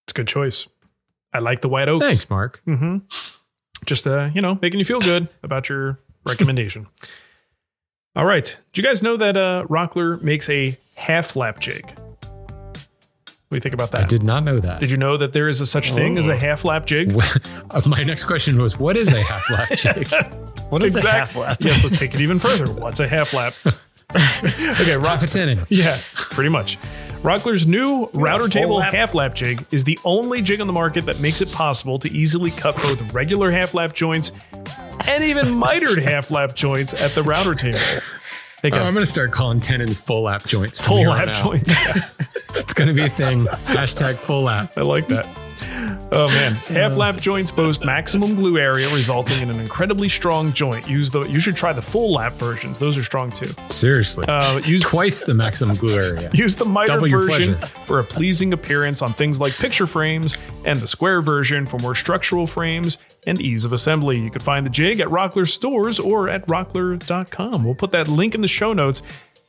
It's 0.06 0.12
a 0.12 0.14
good 0.14 0.28
choice. 0.28 0.66
I 1.32 1.40
like 1.40 1.60
the 1.60 1.68
white 1.68 1.88
oaks. 1.88 2.04
Thanks, 2.04 2.30
Mark. 2.30 2.62
hmm 2.64 2.98
Just 3.84 4.06
uh, 4.06 4.30
you 4.34 4.40
know, 4.40 4.58
making 4.62 4.78
you 4.78 4.84
feel 4.86 5.00
good 5.00 5.28
about 5.42 5.68
your 5.68 6.00
recommendation. 6.26 6.86
All 8.18 8.26
right. 8.26 8.57
Do 8.72 8.83
you 8.83 8.87
guys 8.87 9.00
know 9.02 9.16
that 9.16 9.37
uh 9.37 9.64
Rockler 9.68 10.20
makes 10.20 10.48
a 10.50 10.76
half 10.96 11.37
lap 11.37 11.61
jig? 11.61 11.85
What 11.87 13.54
do 13.54 13.57
you 13.57 13.61
think 13.61 13.74
about 13.74 13.92
that? 13.92 14.02
I 14.02 14.07
did 14.07 14.22
not 14.24 14.42
know 14.44 14.59
that. 14.59 14.81
Did 14.81 14.90
you 14.90 14.96
know 14.98 15.16
that 15.16 15.33
there 15.33 15.48
is 15.48 15.61
a 15.62 15.66
such 15.66 15.92
thing 15.92 16.18
as 16.18 16.26
a 16.26 16.37
half 16.37 16.64
lap 16.66 16.85
jig? 16.85 17.16
Uh, 17.70 17.81
My 17.87 18.02
next 18.02 18.24
question 18.24 18.61
was, 18.61 18.78
what 18.78 18.94
is 18.96 19.11
a 19.12 19.22
half 19.22 19.48
lap 19.50 19.68
jig? 19.74 20.07
What 20.68 20.83
is 20.83 20.92
the 20.92 20.98
Exact- 20.98 21.16
half 21.18 21.37
lap? 21.37 21.57
yes, 21.61 21.83
let's 21.83 21.98
take 21.98 22.12
it 22.14 22.20
even 22.20 22.38
further. 22.38 22.70
What's 22.70 23.00
a 23.00 23.09
half 23.09 23.33
lap? 23.33 23.54
okay, 24.14 24.96
Rock, 24.96 25.20
Half 25.20 25.22
a 25.22 25.26
tenon. 25.28 25.61
Yeah, 25.70 25.98
pretty 26.14 26.50
much. 26.50 26.76
Rockler's 27.22 27.66
new 27.66 28.09
router 28.14 28.48
table 28.48 28.76
lap? 28.76 28.94
half 28.94 29.14
lap 29.14 29.35
jig 29.35 29.66
is 29.72 29.83
the 29.85 29.98
only 30.04 30.40
jig 30.40 30.61
on 30.61 30.66
the 30.68 30.72
market 30.72 31.04
that 31.07 31.18
makes 31.20 31.40
it 31.40 31.50
possible 31.52 31.98
to 31.98 32.11
easily 32.12 32.50
cut 32.50 32.76
both 32.76 33.12
regular 33.12 33.50
half 33.50 33.74
lap 33.74 33.92
joints 33.92 34.31
and 35.09 35.24
even 35.24 35.52
mitered 35.59 35.98
half 35.98 36.31
lap 36.31 36.54
joints 36.54 36.94
at 36.94 37.11
the 37.12 37.22
router 37.22 37.54
table. 37.54 37.78
Hey 38.62 38.70
Oh, 38.72 38.76
I'm 38.78 38.92
going 38.94 39.04
to 39.04 39.11
start 39.11 39.31
calling 39.33 39.61
tenons 39.61 40.00
full 40.00 40.22
lap 40.22 40.44
joints. 40.44 40.78
Full 40.81 41.02
lap 41.09 41.35
joints. 41.42 41.72
It's 42.54 42.74
going 42.74 42.88
to 42.88 42.94
be 42.94 43.02
a 43.04 43.09
thing. 43.09 43.44
Hashtag 43.44 44.14
full 44.16 44.42
lap. 44.42 44.72
I 44.76 44.81
like 44.81 45.07
that. 45.09 45.26
Oh 46.11 46.29
man, 46.29 46.55
half 46.55 46.97
lap 46.97 47.16
joints 47.16 47.51
boast 47.51 47.85
maximum 47.85 48.35
glue 48.35 48.59
area, 48.59 48.88
resulting 48.94 49.40
in 49.42 49.51
an 49.51 49.61
incredibly 49.61 50.09
strong 50.09 50.53
joint. 50.53 50.88
Use 50.88 51.11
the 51.11 51.23
you 51.23 51.40
should 51.40 51.57
try 51.57 51.73
the 51.73 51.83
full 51.83 52.12
lap 52.14 52.33
versions; 52.35 52.79
those 52.79 52.97
are 52.97 53.05
strong 53.05 53.31
too. 53.31 53.51
Seriously. 53.68 54.27
Uh, 54.29 54.59
use 54.64 54.83
Twice 54.83 55.23
the 55.23 55.35
maximum 55.35 55.77
glue 55.77 55.97
area. 55.97 56.31
Use 56.35 56.57
the 56.57 56.64
miter 56.64 56.99
version 57.01 57.57
pleasure. 57.57 57.66
for 57.87 57.99
a 57.99 58.05
pleasing 58.05 58.53
appearance 58.53 59.03
on 59.03 59.12
things 59.12 59.40
like 59.40 59.57
picture 59.57 59.87
frames, 59.87 60.37
and 60.64 60.81
the 60.81 60.87
square 60.87 61.21
version 61.21 61.66
for 61.66 61.79
more 61.79 61.94
structural 61.94 62.47
frames 62.47 62.99
and 63.27 63.40
ease 63.40 63.64
of 63.64 63.73
assembly. 63.73 64.18
You 64.18 64.31
can 64.31 64.40
find 64.40 64.64
the 64.64 64.71
jig 64.71 65.01
at 65.01 65.09
Rockler 65.09 65.47
stores 65.47 65.99
or 65.99 66.29
at 66.29 66.47
rockler.com. 66.47 67.64
We'll 67.64 67.75
put 67.75 67.92
that 67.92 68.09
link 68.09 68.35
in 68.35 68.40
the 68.40 68.49
show 68.49 68.73
notes. 68.73 69.03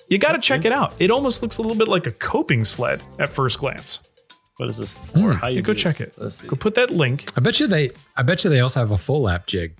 You 0.10 0.18
got 0.18 0.32
to 0.34 0.40
check 0.40 0.66
it 0.66 0.72
out. 0.72 1.00
It 1.00 1.12
almost 1.12 1.42
looks 1.42 1.58
a 1.58 1.62
little 1.62 1.78
bit 1.78 1.88
like 1.88 2.08
a 2.08 2.12
coping 2.12 2.66
sled 2.66 3.04
at 3.20 3.30
first 3.30 3.60
glance. 3.60 4.00
What 4.60 4.68
is 4.68 4.78
this 4.78 4.92
for? 4.92 5.34
How 5.34 5.48
Yeah, 5.48 5.54
you 5.56 5.62
go 5.62 5.74
check 5.74 5.96
this? 5.98 6.08
it. 6.10 6.14
Let's 6.22 6.36
see. 6.36 6.48
Go 6.48 6.58
put 6.58 6.76
that 6.76 6.92
link. 6.92 7.32
I 7.38 7.40
bet 7.40 7.62
you 7.62 7.68
they. 7.68 7.92
I 8.18 8.24
bet 8.24 8.44
you 8.44 8.50
they 8.50 8.60
also 8.60 8.82
have 8.82 8.92
a 8.92 8.98
full 8.98 9.22
lap 9.22 9.48
jig. 9.48 9.76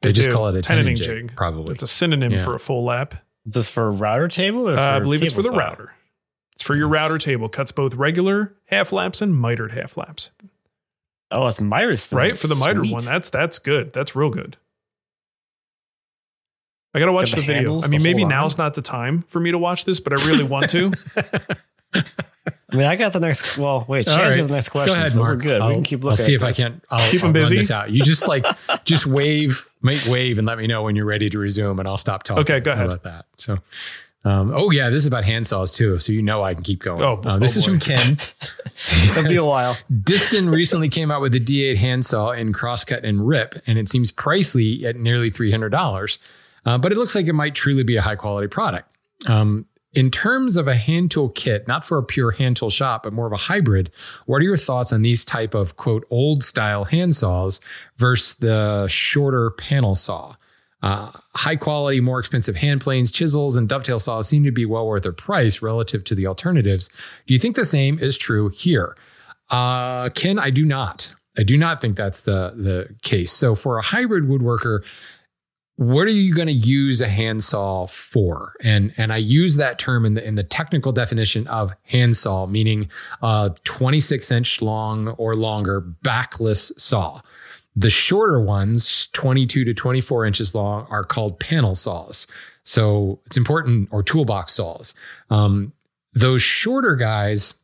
They, 0.00 0.12
just 0.12 0.28
do. 0.28 0.34
call 0.34 0.48
it 0.48 0.54
a 0.56 0.60
Tenoning 0.60 0.96
jig, 0.96 1.28
jig. 1.28 1.36
probably. 1.36 1.74
It's 1.74 1.82
a 1.82 1.86
synonym 1.86 2.32
Yeah. 2.32 2.42
for 2.44 2.54
a 2.54 2.58
full 2.58 2.84
lap. 2.84 3.14
Is 3.46 3.52
this 3.52 3.68
for 3.68 3.86
a 3.86 3.90
router 3.90 4.28
table? 4.28 4.68
Or 4.70 4.76
for 4.76 4.80
Uh, 4.80 4.96
I 4.96 5.00
believe 5.00 5.22
it's 5.22 5.34
for 5.34 5.42
the 5.42 5.48
table 5.50 5.58
router. 5.58 5.92
It's 6.54 6.62
for 6.62 6.74
your 6.74 6.88
router 6.88 7.18
table. 7.18 7.48
Cuts 7.50 7.70
both 7.72 7.94
regular 7.94 8.54
half 8.66 8.92
laps 8.92 9.20
and 9.20 9.36
mitered 9.36 9.72
half 9.72 9.96
laps. 9.98 10.30
Oh, 11.30 11.46
it's 11.46 11.60
mitered. 11.60 12.00
thing. 12.00 12.16
right 12.18 12.36
for 12.38 12.46
the 12.46 12.54
mitered 12.54 12.88
one 12.90 13.04
that's 13.04 13.28
that's 13.28 13.58
good 13.58 13.92
that's 13.92 14.14
real 14.14 14.30
good 14.30 14.56
i 16.94 17.00
gotta 17.00 17.12
watch 17.12 17.32
the, 17.32 17.40
the 17.40 17.46
video 17.46 17.82
i 17.82 17.88
mean 17.88 18.02
maybe 18.02 18.22
hold 18.22 18.32
on. 18.32 18.38
now's 18.38 18.58
not 18.58 18.74
the 18.74 18.82
time 18.82 19.22
for 19.28 19.40
me 19.40 19.50
to 19.50 19.58
watch 19.58 19.84
this 19.84 19.98
but 20.00 20.12
i 20.12 20.26
really 20.26 20.44
want 20.44 20.70
to 20.70 20.92
I 22.74 22.76
mean, 22.76 22.86
I 22.86 22.96
got 22.96 23.12
the 23.12 23.20
next. 23.20 23.56
Well, 23.56 23.84
wait, 23.86 24.04
Shannon's 24.06 24.30
right. 24.30 24.36
got 24.36 24.46
the 24.48 24.52
next 24.52 24.68
question. 24.70 24.94
Go 24.94 24.98
ahead, 24.98 25.12
so 25.12 25.20
Mark. 25.20 25.36
We're 25.36 25.42
good. 25.42 25.60
I'll, 25.60 25.68
we 25.68 25.74
can 25.76 25.84
keep 25.84 26.02
looking. 26.02 26.10
I'll 26.10 26.16
see 26.26 26.34
at 26.34 26.42
if 26.42 26.42
I 26.42 26.52
can't. 26.52 26.82
I'll, 26.90 27.10
keep 27.10 27.22
run 27.22 27.32
busy? 27.32 27.56
this 27.56 27.70
out. 27.70 27.90
You 27.90 28.02
just 28.02 28.26
like 28.26 28.44
just 28.84 29.06
wave, 29.06 29.68
make 29.80 30.04
wave, 30.06 30.38
and 30.38 30.46
let 30.46 30.58
me 30.58 30.66
know 30.66 30.82
when 30.82 30.96
you're 30.96 31.04
ready 31.06 31.30
to 31.30 31.38
resume, 31.38 31.78
and 31.78 31.86
I'll 31.86 31.96
stop 31.96 32.24
talking. 32.24 32.42
Okay, 32.42 32.58
go 32.60 32.72
ahead. 32.72 32.86
about 32.86 33.04
that. 33.04 33.26
So, 33.36 33.58
um, 34.24 34.52
oh 34.54 34.70
yeah, 34.70 34.90
this 34.90 34.98
is 34.98 35.06
about 35.06 35.22
handsaws 35.22 35.72
too. 35.72 35.98
So 36.00 36.12
you 36.12 36.20
know 36.20 36.42
I 36.42 36.54
can 36.54 36.64
keep 36.64 36.80
going. 36.80 37.00
Oh, 37.00 37.20
Uh, 37.24 37.38
this 37.38 37.56
oh 37.56 37.60
is 37.60 37.66
boy. 37.66 37.70
from 37.72 37.80
Ken. 37.80 38.18
It'll 39.04 39.28
be 39.28 39.36
a 39.36 39.44
while. 39.44 39.76
Disston 39.92 40.52
recently 40.52 40.88
came 40.88 41.12
out 41.12 41.20
with 41.20 41.34
a 41.36 41.40
D8 41.40 41.76
handsaw 41.76 42.32
in 42.32 42.52
crosscut 42.52 43.04
and 43.04 43.26
rip, 43.26 43.54
and 43.68 43.78
it 43.78 43.88
seems 43.88 44.10
pricey 44.10 44.82
at 44.82 44.96
nearly 44.96 45.30
$300. 45.30 46.18
Uh, 46.66 46.78
but 46.78 46.90
it 46.90 46.98
looks 46.98 47.14
like 47.14 47.26
it 47.26 47.34
might 47.34 47.54
truly 47.54 47.84
be 47.84 47.96
a 47.96 48.02
high 48.02 48.16
quality 48.16 48.48
product. 48.48 48.90
Um, 49.26 49.66
in 49.94 50.10
terms 50.10 50.56
of 50.56 50.68
a 50.68 50.74
hand 50.74 51.10
tool 51.10 51.28
kit, 51.28 51.68
not 51.68 51.84
for 51.84 51.98
a 51.98 52.02
pure 52.02 52.32
hand 52.32 52.56
tool 52.56 52.70
shop, 52.70 53.04
but 53.04 53.12
more 53.12 53.26
of 53.26 53.32
a 53.32 53.36
hybrid, 53.36 53.90
what 54.26 54.40
are 54.40 54.44
your 54.44 54.56
thoughts 54.56 54.92
on 54.92 55.02
these 55.02 55.24
type 55.24 55.54
of 55.54 55.76
quote 55.76 56.06
old 56.10 56.42
style 56.42 56.84
hand 56.84 57.14
saws 57.14 57.60
versus 57.96 58.34
the 58.36 58.86
shorter 58.88 59.50
panel 59.50 59.94
saw? 59.94 60.36
Uh, 60.82 61.10
high 61.34 61.56
quality, 61.56 61.98
more 61.98 62.18
expensive 62.18 62.56
hand 62.56 62.82
planes, 62.82 63.10
chisels, 63.10 63.56
and 63.56 63.70
dovetail 63.70 63.98
saws 63.98 64.28
seem 64.28 64.44
to 64.44 64.52
be 64.52 64.66
well 64.66 64.86
worth 64.86 65.02
their 65.02 65.12
price 65.12 65.62
relative 65.62 66.04
to 66.04 66.14
the 66.14 66.26
alternatives. 66.26 66.90
Do 67.26 67.32
you 67.32 67.40
think 67.40 67.56
the 67.56 67.64
same 67.64 67.98
is 67.98 68.18
true 68.18 68.50
here? 68.50 68.94
Uh, 69.48 70.10
Ken, 70.10 70.38
I 70.38 70.50
do 70.50 70.64
not. 70.66 71.14
I 71.38 71.42
do 71.42 71.56
not 71.56 71.80
think 71.80 71.96
that's 71.96 72.22
the 72.22 72.52
the 72.54 72.94
case. 73.02 73.32
So 73.32 73.54
for 73.54 73.78
a 73.78 73.82
hybrid 73.82 74.24
woodworker, 74.24 74.84
what 75.76 76.06
are 76.06 76.10
you 76.10 76.34
going 76.34 76.46
to 76.46 76.52
use 76.52 77.00
a 77.00 77.08
handsaw 77.08 77.86
for? 77.86 78.54
And 78.62 78.92
and 78.96 79.12
I 79.12 79.16
use 79.16 79.56
that 79.56 79.78
term 79.78 80.04
in 80.04 80.14
the 80.14 80.26
in 80.26 80.36
the 80.36 80.44
technical 80.44 80.92
definition 80.92 81.46
of 81.48 81.72
handsaw, 81.82 82.46
meaning 82.46 82.90
a 83.22 83.54
26 83.64 84.30
inch 84.30 84.62
long 84.62 85.08
or 85.08 85.34
longer 85.34 85.80
backless 85.80 86.70
saw. 86.76 87.20
The 87.76 87.90
shorter 87.90 88.40
ones, 88.40 89.08
22 89.14 89.64
to 89.64 89.74
24 89.74 90.26
inches 90.26 90.54
long, 90.54 90.86
are 90.90 91.02
called 91.02 91.40
panel 91.40 91.74
saws. 91.74 92.28
So 92.62 93.20
it's 93.26 93.36
important, 93.36 93.88
or 93.90 94.02
toolbox 94.02 94.54
saws. 94.54 94.94
Um, 95.28 95.72
those 96.12 96.40
shorter 96.40 96.94
guys 96.94 97.54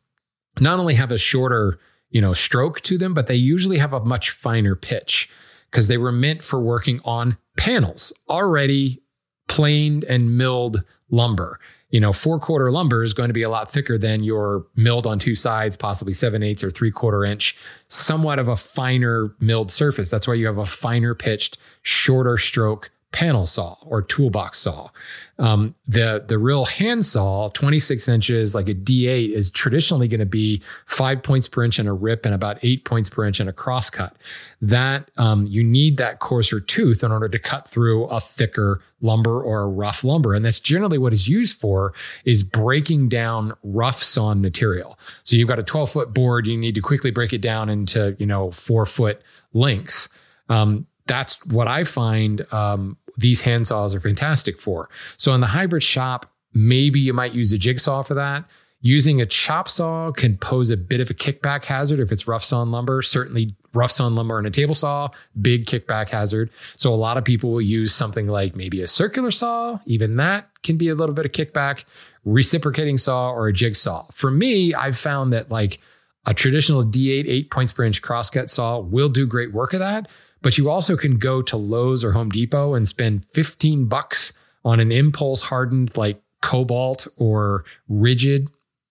not 0.59 0.79
only 0.79 0.95
have 0.95 1.11
a 1.11 1.17
shorter, 1.17 1.79
you 2.09 2.19
know, 2.19 2.33
stroke 2.33 2.81
to 2.81 2.97
them, 2.97 3.13
but 3.13 3.27
they 3.27 3.35
usually 3.35 3.77
have 3.77 3.93
a 3.93 4.03
much 4.03 4.31
finer 4.31 4.75
pitch 4.75 5.29
because 5.71 5.87
they 5.87 5.97
were 5.97 6.11
meant 6.11 6.43
for 6.43 6.59
working 6.59 6.99
on 7.05 7.37
panels 7.57 8.11
already 8.29 9.01
planed 9.47 10.03
and 10.03 10.37
milled 10.37 10.83
lumber. 11.09 11.59
You 11.89 11.99
know, 11.99 12.13
four 12.13 12.39
quarter 12.39 12.71
lumber 12.71 13.03
is 13.03 13.13
going 13.13 13.29
to 13.29 13.33
be 13.33 13.41
a 13.41 13.49
lot 13.49 13.71
thicker 13.71 13.97
than 13.97 14.23
your 14.23 14.65
milled 14.75 15.05
on 15.05 15.19
two 15.19 15.35
sides, 15.35 15.75
possibly 15.75 16.13
seven 16.13 16.41
eighths 16.41 16.63
or 16.63 16.71
three 16.71 16.91
quarter 16.91 17.25
inch, 17.25 17.57
somewhat 17.87 18.39
of 18.39 18.47
a 18.47 18.55
finer 18.55 19.35
milled 19.39 19.69
surface. 19.71 20.09
That's 20.09 20.27
why 20.27 20.35
you 20.35 20.45
have 20.45 20.57
a 20.57 20.65
finer 20.65 21.13
pitched, 21.13 21.57
shorter 21.81 22.37
stroke 22.37 22.91
panel 23.11 23.45
saw 23.45 23.75
or 23.85 24.01
toolbox 24.01 24.57
saw. 24.57 24.89
Um, 25.37 25.75
the 25.87 26.23
the 26.25 26.37
real 26.37 26.65
hand 26.65 27.03
saw, 27.03 27.49
26 27.49 28.07
inches, 28.07 28.53
like 28.55 28.69
a 28.69 28.75
D8, 28.75 29.31
is 29.31 29.49
traditionally 29.49 30.07
going 30.07 30.19
to 30.19 30.25
be 30.25 30.61
five 30.85 31.23
points 31.23 31.47
per 31.47 31.63
inch 31.63 31.79
in 31.79 31.87
a 31.87 31.93
rip 31.93 32.25
and 32.25 32.33
about 32.33 32.59
eight 32.61 32.85
points 32.85 33.09
per 33.09 33.25
inch 33.25 33.39
in 33.39 33.47
a 33.49 33.53
crosscut. 33.53 34.13
That 34.61 35.09
um, 35.17 35.47
you 35.47 35.63
need 35.63 35.97
that 35.97 36.19
coarser 36.19 36.59
tooth 36.59 37.03
in 37.03 37.11
order 37.11 37.27
to 37.27 37.39
cut 37.39 37.67
through 37.67 38.05
a 38.05 38.19
thicker 38.19 38.81
lumber 39.01 39.41
or 39.41 39.61
a 39.61 39.67
rough 39.67 40.03
lumber, 40.03 40.35
and 40.35 40.45
that's 40.45 40.59
generally 40.59 40.99
what 40.99 41.11
is 41.11 41.27
used 41.27 41.57
for 41.57 41.93
is 42.23 42.43
breaking 42.43 43.09
down 43.09 43.53
rough 43.63 44.03
sawn 44.03 44.41
material. 44.41 44.97
So 45.23 45.35
you've 45.35 45.47
got 45.47 45.59
a 45.59 45.63
12 45.63 45.89
foot 45.89 46.13
board, 46.13 46.45
you 46.45 46.55
need 46.55 46.75
to 46.75 46.81
quickly 46.81 47.11
break 47.11 47.33
it 47.33 47.41
down 47.41 47.67
into 47.67 48.15
you 48.19 48.27
know 48.27 48.51
four 48.51 48.85
foot 48.85 49.21
lengths. 49.53 50.07
Um, 50.49 50.85
that's 51.07 51.43
what 51.45 51.67
I 51.67 51.83
find 51.83 52.45
um, 52.53 52.97
these 53.21 53.41
hand 53.41 53.67
saws 53.67 53.95
are 53.95 53.99
fantastic 53.99 54.59
for. 54.59 54.89
So 55.17 55.33
in 55.33 55.41
the 55.41 55.47
hybrid 55.47 55.83
shop, 55.83 56.31
maybe 56.53 56.99
you 56.99 57.13
might 57.13 57.33
use 57.33 57.53
a 57.53 57.57
jigsaw 57.57 58.03
for 58.03 58.13
that. 58.15 58.45
Using 58.83 59.21
a 59.21 59.27
chop 59.27 59.69
saw 59.69 60.11
can 60.11 60.37
pose 60.37 60.71
a 60.71 60.77
bit 60.77 61.01
of 61.01 61.11
a 61.11 61.13
kickback 61.13 61.65
hazard 61.65 61.99
if 61.99 62.11
it's 62.11 62.27
rough 62.27 62.43
sawn 62.43 62.71
lumber. 62.71 63.03
Certainly 63.03 63.55
rough 63.73 63.91
sawn 63.91 64.15
lumber 64.15 64.37
and 64.37 64.47
a 64.47 64.51
table 64.51 64.73
saw, 64.73 65.09
big 65.39 65.65
kickback 65.65 66.09
hazard. 66.09 66.49
So 66.75 66.91
a 66.91 66.95
lot 66.95 67.17
of 67.17 67.23
people 67.23 67.51
will 67.51 67.61
use 67.61 67.93
something 67.93 68.27
like 68.27 68.55
maybe 68.55 68.81
a 68.81 68.87
circular 68.87 69.29
saw. 69.29 69.79
Even 69.85 70.15
that 70.15 70.49
can 70.63 70.77
be 70.77 70.89
a 70.89 70.95
little 70.95 71.13
bit 71.13 71.25
of 71.25 71.31
kickback, 71.31 71.85
reciprocating 72.25 72.97
saw 72.97 73.29
or 73.29 73.47
a 73.47 73.53
jigsaw. 73.53 74.07
For 74.11 74.31
me, 74.31 74.73
I've 74.73 74.97
found 74.97 75.31
that 75.33 75.51
like 75.51 75.79
a 76.25 76.33
traditional 76.33 76.83
D8 76.83 77.25
eight 77.27 77.51
points 77.51 77.71
per 77.71 77.83
inch 77.83 78.01
crosscut 78.01 78.49
saw 78.49 78.79
will 78.79 79.09
do 79.09 79.27
great 79.27 79.53
work 79.53 79.73
of 79.73 79.79
that. 79.79 80.09
But 80.41 80.57
you 80.57 80.69
also 80.69 80.97
can 80.97 81.17
go 81.17 81.41
to 81.43 81.57
Lowe's 81.57 82.03
or 82.03 82.13
Home 82.13 82.29
Depot 82.29 82.73
and 82.73 82.87
spend 82.87 83.25
15 83.25 83.85
bucks 83.85 84.33
on 84.65 84.79
an 84.79 84.91
impulse 84.91 85.43
hardened 85.43 85.95
like 85.97 86.21
Kobalt 86.41 87.07
or 87.17 87.63
Ridgid, 87.89 88.47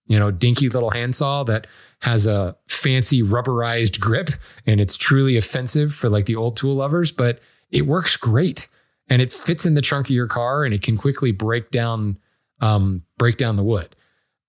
you 0.07 0.19
know, 0.19 0.31
dinky 0.31 0.69
little 0.69 0.91
handsaw 0.91 1.45
that 1.45 1.67
has 2.03 2.27
a 2.27 2.57
fancy 2.67 3.23
rubberized 3.23 4.01
grip 4.01 4.31
and 4.67 4.81
it's 4.81 4.97
truly 4.97 5.37
offensive 5.37 5.93
for 5.93 6.09
like 6.09 6.27
the 6.27 6.37
old 6.37 6.57
tool 6.57 6.77
lovers, 6.77 7.13
but 7.13 7.41
it 7.71 7.87
works 7.87 8.17
great 8.17 8.69
and 9.09 9.21
it 9.21 9.33
fits 9.33 9.67
in 9.67 9.75
the 9.75 9.83
trunk 9.83 10.07
of 10.07 10.15
your 10.15 10.27
car 10.27 10.65
and 10.65 10.73
it 10.73 10.83
can 10.83 10.97
quickly 10.97 11.33
break 11.33 11.71
down 11.71 12.19
um, 12.61 13.03
break 13.19 13.37
down 13.37 13.57
the 13.57 13.65
wood. 13.65 13.97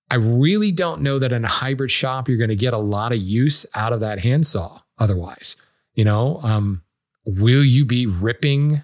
I 0.10 0.16
really 0.16 0.72
don't 0.74 1.02
know 1.02 1.18
that 1.20 1.32
in 1.32 1.46
a 1.46 1.48
hybrid 1.48 1.92
shop 1.92 2.28
you're 2.28 2.38
going 2.38 2.50
to 2.50 2.56
get 2.56 2.74
a 2.74 2.78
lot 2.78 3.14
of 3.14 3.20
use 3.20 3.66
out 3.74 3.94
of 3.94 4.02
that 4.02 4.20
handsaw 4.20 4.82
otherwise. 4.98 5.56
You 5.94 6.06
know, 6.06 6.40
um, 6.44 6.84
will 7.26 7.64
you 7.64 7.86
be 7.86 8.06
ripping 8.08 8.82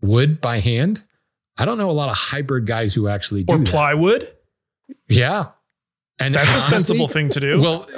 wood 0.00 0.40
by 0.40 0.60
hand? 0.60 1.04
I 1.58 1.64
don't 1.64 1.78
know 1.78 1.90
a 1.90 1.92
lot 1.92 2.08
of 2.10 2.16
hybrid 2.16 2.66
guys 2.66 2.94
who 2.94 3.08
actually 3.08 3.44
do 3.44 3.54
Or 3.54 3.58
that. 3.58 3.66
plywood. 3.68 4.30
Yeah. 5.08 5.46
And 6.20 6.34
That's 6.34 6.56
a 6.56 6.60
sensible 6.68 7.08
thing 7.08 7.30
to 7.30 7.40
do. 7.40 7.60
Well, 7.60 7.88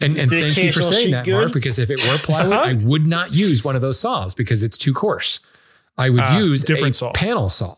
and, 0.00 0.16
and 0.16 0.30
thank 0.30 0.56
you 0.56 0.72
for 0.72 0.82
saying 0.82 1.10
that, 1.12 1.24
good? 1.24 1.32
Mark, 1.34 1.52
because 1.52 1.78
if 1.78 1.90
it 1.90 2.02
were 2.06 2.18
plywood, 2.18 2.52
Uh-huh. 2.52 2.70
I 2.70 2.74
would 2.74 3.06
not 3.06 3.32
use 3.32 3.64
one 3.64 3.74
of 3.76 3.82
those 3.82 3.98
saws 3.98 4.34
because 4.34 4.62
it's 4.62 4.78
too 4.78 4.92
coarse. 4.94 5.40
I 5.96 6.10
would 6.10 6.20
Ah, 6.24 6.38
use 6.38 6.62
different 6.64 6.94
a 6.94 6.98
saw. 6.98 7.12
panel 7.12 7.48
saw 7.48 7.74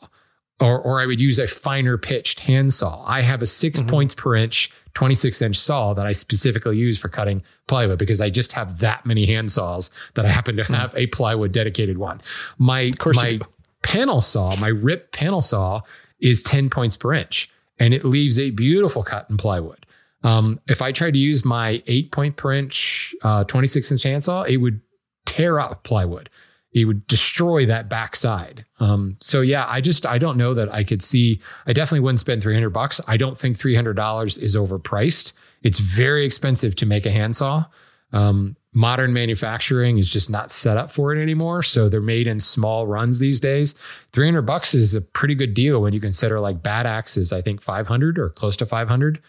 or, 0.61 0.79
or 0.81 1.01
I 1.01 1.07
would 1.07 1.21
use 1.21 1.39
a 1.39 1.47
finer 1.49 1.97
pitched 1.97 2.41
handsaw. 2.41 3.03
I 3.07 3.23
have 3.23 3.41
a 3.43 3.47
6 3.47 3.81
Mm-hmm. 3.81 3.89
points 3.89 4.15
per 4.15 4.37
inch, 4.37 4.71
26 4.95 5.41
inch 5.43 5.57
saw 5.59 5.95
that 5.95 6.07
I 6.07 6.13
specifically 6.13 6.77
use 6.77 6.99
for 6.99 7.09
cutting 7.09 7.43
plywood 7.69 7.99
because 7.99 8.21
I 8.21 8.31
just 8.31 8.53
have 8.53 8.79
that 8.81 9.07
many 9.07 9.27
hand 9.27 9.51
saws 9.53 9.91
that 10.15 10.25
I 10.25 10.29
happen 10.29 10.57
to 10.57 10.65
have 10.65 10.95
a 10.97 11.07
plywood 11.09 11.53
dedicated 11.53 11.99
one. 11.99 12.21
My, 12.59 12.93
Hmm. 13.01 13.11
my 13.17 13.39
panel 13.83 14.21
saw, 14.21 14.57
my 14.57 14.69
rip 14.69 15.13
panel 15.13 15.41
saw 15.43 15.81
is 16.21 16.43
10 16.43 16.69
points 16.71 16.97
per 16.97 17.15
inch 17.15 17.51
and 17.79 17.95
it 17.95 18.05
leaves 18.05 18.39
a 18.39 18.51
beautiful 18.51 19.03
cut 19.03 19.27
in 19.31 19.37
plywood. 19.37 19.87
Um, 20.23 20.61
if 20.69 20.83
I 20.83 20.93
tried 20.93 21.15
to 21.15 21.19
use 21.19 21.45
my 21.47 21.83
eight 21.87 22.13
point 22.13 22.37
per 22.37 22.53
inch, 22.53 23.15
uh, 23.23 23.45
26 23.45 23.91
inch 23.93 24.03
handsaw, 24.03 24.43
it 24.43 24.59
would 24.59 24.81
tear 25.25 25.59
up 25.59 25.83
plywood. 25.85 26.29
It 26.73 26.85
would 26.85 27.07
destroy 27.09 27.67
that 27.67 27.89
backside. 27.89 28.65
Um, 28.79 29.17
so 29.21 29.41
yeah, 29.41 29.67
I 29.69 29.81
just, 29.81 30.07
I 30.07 30.19
don't 30.19 30.37
know 30.37 30.55
that 30.55 30.73
I 30.73 30.85
could 30.85 31.03
see, 31.03 31.41
I 31.67 31.73
definitely 31.73 32.01
wouldn't 32.01 32.21
spend 32.21 32.43
300 32.43 32.71
bucks. 32.71 33.01
I 33.09 33.17
don't 33.17 33.37
think 33.39 33.59
$300 33.59 34.39
is 34.39 34.57
overpriced. 34.57 35.33
It's 35.63 35.79
very 35.81 36.25
expensive 36.25 36.77
to 36.77 36.87
make 36.87 37.07
a 37.07 37.11
handsaw. 37.11 37.65
Um, 38.13 38.57
modern 38.73 39.13
manufacturing 39.13 39.99
is 39.99 40.09
just 40.09 40.31
not 40.31 40.51
set 40.51 40.77
up 40.77 40.93
for 40.93 41.13
it 41.13 41.21
anymore. 41.21 41.63
So 41.63 41.89
they're 41.89 42.01
made 42.01 42.27
in 42.29 42.39
small 42.39 42.87
runs 42.87 43.19
these 43.19 43.41
days. 43.41 43.75
300 44.13 44.43
bucks 44.43 44.73
is 44.75 44.95
a 44.95 45.01
pretty 45.01 45.35
good 45.35 45.55
deal 45.55 45.81
when 45.83 45.93
you 45.93 46.01
consider 46.01 46.39
like 46.39 46.63
Bad 46.63 46.87
Axe's, 46.87 47.33
I 47.33 47.43
think 47.43 47.61
500 47.61 48.17
or 48.19 48.31
close 48.31 48.57
to 48.59 48.67
500. 48.67 49.21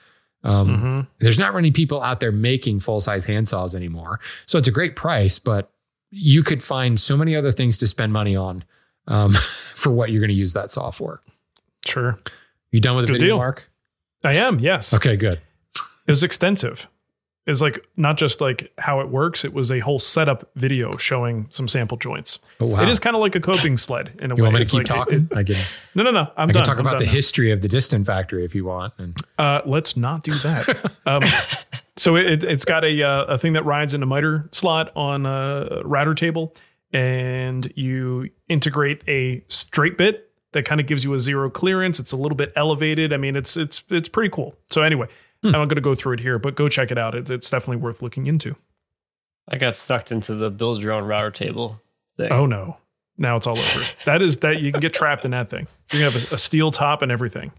Um, 0.43 0.67
Mhm. 0.69 1.07
There's 1.19 1.39
not 1.39 1.53
many 1.55 1.71
people 1.71 2.01
out 2.03 2.19
there 2.19 2.31
making 2.31 2.79
full 2.81 3.01
size 3.01 3.25
handsaws 3.27 3.73
anymore. 3.75 4.19
So 4.45 4.57
it's 4.59 4.67
a 4.67 4.71
great 4.71 4.95
price, 4.95 5.37
but 5.39 5.71
you 6.11 6.43
could 6.43 6.61
find 6.61 6.99
so 6.99 7.15
many 7.17 7.35
other 7.35 7.51
things 7.51 7.77
to 7.79 7.87
spend 7.87 8.13
money 8.13 8.35
on 8.35 8.63
um, 9.07 9.33
for 9.73 9.91
what 9.91 10.11
you're 10.11 10.19
going 10.21 10.29
to 10.29 10.35
use 10.35 10.53
that 10.53 10.71
for. 10.93 11.21
Sure. 11.85 12.19
You 12.71 12.79
done 12.79 12.95
with 12.95 13.05
the 13.05 13.13
Good 13.13 13.19
video, 13.21 13.35
deal. 13.35 13.37
Mark? 13.37 13.69
I 14.23 14.35
am, 14.35 14.59
yes. 14.59 14.93
Okay, 14.93 15.15
good. 15.17 15.41
It 16.07 16.11
was 16.11 16.23
extensive. 16.23 16.87
It 17.47 17.49
was 17.51 17.61
like 17.61 17.83
not 17.97 18.17
just 18.17 18.39
like 18.39 18.71
how 18.77 18.99
it 18.99 19.09
works, 19.09 19.43
it 19.43 19.51
was 19.51 19.71
a 19.71 19.79
whole 19.79 19.97
setup 19.97 20.51
video 20.55 20.95
showing 20.97 21.47
some 21.49 21.67
sample 21.67 21.97
joints. 21.97 22.37
Oh, 22.59 22.67
wow. 22.67 22.83
It 22.83 22.87
is 22.89 22.99
kind 22.99 23.15
of 23.15 23.21
like 23.21 23.35
a 23.35 23.39
coping 23.39 23.77
sled 23.77 24.11
in 24.21 24.31
a 24.31 24.35
You 24.35 24.43
way. 24.43 24.47
want 24.47 24.53
me 24.53 24.59
to 24.59 24.63
It's 24.63 24.71
keep 24.71 24.77
like 24.79 24.85
talking? 24.85 25.27
it- 25.31 25.35
I 25.37 25.43
can. 25.43 25.55
no, 25.95 26.03
no, 26.03 26.11
no. 26.11 26.19
I'm 26.37 26.49
I 26.49 26.51
done. 26.51 26.53
can 26.53 26.63
talk 26.65 26.75
I'm 26.75 26.81
about 26.85 26.99
the 26.99 27.05
now. 27.05 27.11
history 27.11 27.49
of 27.49 27.61
the 27.61 27.67
Disston 27.67 28.05
factory 28.05 28.45
if 28.45 28.53
you 28.53 28.65
want. 28.65 28.93
And 28.99 29.17
Uh, 29.39 29.61
let's 29.65 29.97
not 29.97 30.23
do 30.23 30.33
that. 30.39 30.91
um, 31.07 31.23
so 31.97 32.15
it, 32.15 32.43
it's 32.43 32.65
got 32.65 32.83
a 32.83 33.03
uh, 33.03 33.25
a 33.25 33.37
thing 33.37 33.53
that 33.53 33.65
rides 33.65 33.93
in 33.93 34.01
a 34.01 34.05
miter 34.05 34.49
slot 34.51 34.91
on 34.95 35.25
a 35.25 35.81
router 35.83 36.13
table, 36.13 36.55
and 36.93 37.71
you 37.75 38.29
integrate 38.47 39.01
a 39.07 39.43
straight 39.47 39.97
bit 39.97 40.29
that 40.53 40.65
kind 40.65 40.81
of 40.81 40.87
gives 40.87 41.03
you 41.03 41.13
a 41.13 41.19
zero 41.19 41.49
clearance. 41.49 41.99
It's 41.99 42.11
a 42.11 42.17
little 42.17 42.35
bit 42.35 42.51
elevated. 42.55 43.13
I 43.13 43.17
mean, 43.17 43.35
it's 43.35 43.57
it's 43.57 43.83
it's 43.89 44.09
pretty 44.09 44.29
cool. 44.29 44.55
So 44.69 44.81
anyway, 44.81 45.07
I'm 45.43 45.51
not 45.51 45.65
going 45.65 45.75
to 45.75 45.81
go 45.81 45.95
through 45.95 46.13
it 46.13 46.19
here, 46.21 46.39
but 46.39 46.55
go 46.55 46.69
check 46.69 46.91
it 46.91 46.97
out. 46.97 47.15
It, 47.15 47.29
it's 47.29 47.49
definitely 47.49 47.77
worth 47.77 48.01
looking 48.01 48.25
into. 48.25 48.55
I 49.47 49.57
got 49.57 49.75
sucked 49.75 50.11
into 50.11 50.35
the 50.35 50.49
build 50.49 50.81
your 50.81 50.93
own 50.93 51.03
router 51.03 51.31
table 51.31 51.81
thing. 52.17 52.31
Oh 52.31 52.45
no, 52.45 52.77
now 53.17 53.37
it's 53.37 53.47
all 53.47 53.57
over. 53.57 53.83
that 54.05 54.21
is 54.21 54.37
that 54.37 54.61
you 54.61 54.71
can 54.71 54.81
get 54.81 54.93
trapped 54.93 55.25
in 55.25 55.31
that 55.31 55.49
thing. 55.49 55.67
You're 55.91 56.03
gonna 56.03 56.19
have 56.19 56.31
a, 56.31 56.35
a 56.35 56.37
steel 56.37 56.71
top 56.71 57.01
and 57.01 57.11
everything. 57.11 57.51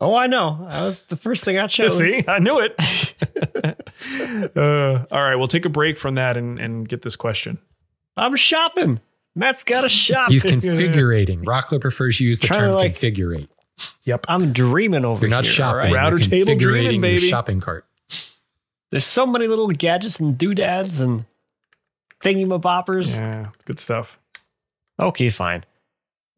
Oh, 0.00 0.14
I 0.14 0.28
know. 0.28 0.66
That 0.70 0.82
was 0.84 1.02
the 1.02 1.16
first 1.16 1.44
thing 1.44 1.58
I 1.58 1.66
chose. 1.68 1.98
See, 1.98 2.22
I 2.28 2.38
knew 2.38 2.60
it. 2.60 2.74
uh, 4.56 5.04
all 5.10 5.22
right, 5.22 5.34
we'll 5.36 5.48
take 5.48 5.64
a 5.64 5.68
break 5.70 5.98
from 5.98 6.14
that 6.16 6.36
and, 6.36 6.58
and 6.58 6.88
get 6.88 7.02
this 7.02 7.16
question. 7.16 7.58
I'm 8.16 8.36
shopping. 8.36 9.00
Matt's 9.34 9.64
got 9.64 9.84
a 9.84 9.88
shop. 9.88 10.30
he's 10.30 10.42
configurating. 10.44 11.44
Rockler 11.44 11.80
prefers 11.80 12.18
to 12.18 12.24
use 12.24 12.40
the 12.40 12.46
Trying 12.48 12.60
term 12.60 12.72
like- 12.74 12.92
configurate. 12.92 13.48
Yep. 14.04 14.26
I'm 14.28 14.52
dreaming 14.52 15.04
over 15.04 15.20
You're 15.26 15.30
not 15.30 15.44
here. 15.44 15.52
shopping. 15.52 15.74
all 15.76 15.78
right? 15.82 15.88
You're 15.90 15.98
Router 15.98 16.18
table 16.18 16.52
configurating 16.52 16.58
dreaming, 16.58 16.92
your 16.94 17.00
baby. 17.02 17.28
shopping 17.28 17.60
cart. 17.60 17.84
There's 18.90 19.04
so 19.04 19.24
many 19.26 19.46
little 19.46 19.68
gadgets 19.68 20.18
and 20.18 20.36
doodads 20.36 21.00
and 21.00 21.26
thingy-maboppers. 22.20 23.16
Yeah, 23.18 23.50
good 23.66 23.78
stuff. 23.78 24.18
Okay, 24.98 25.30
fine. 25.30 25.64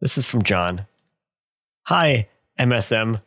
This 0.00 0.18
is 0.18 0.26
from 0.26 0.42
John. 0.42 0.86
Hi, 1.84 2.28
MSM. 2.58 3.22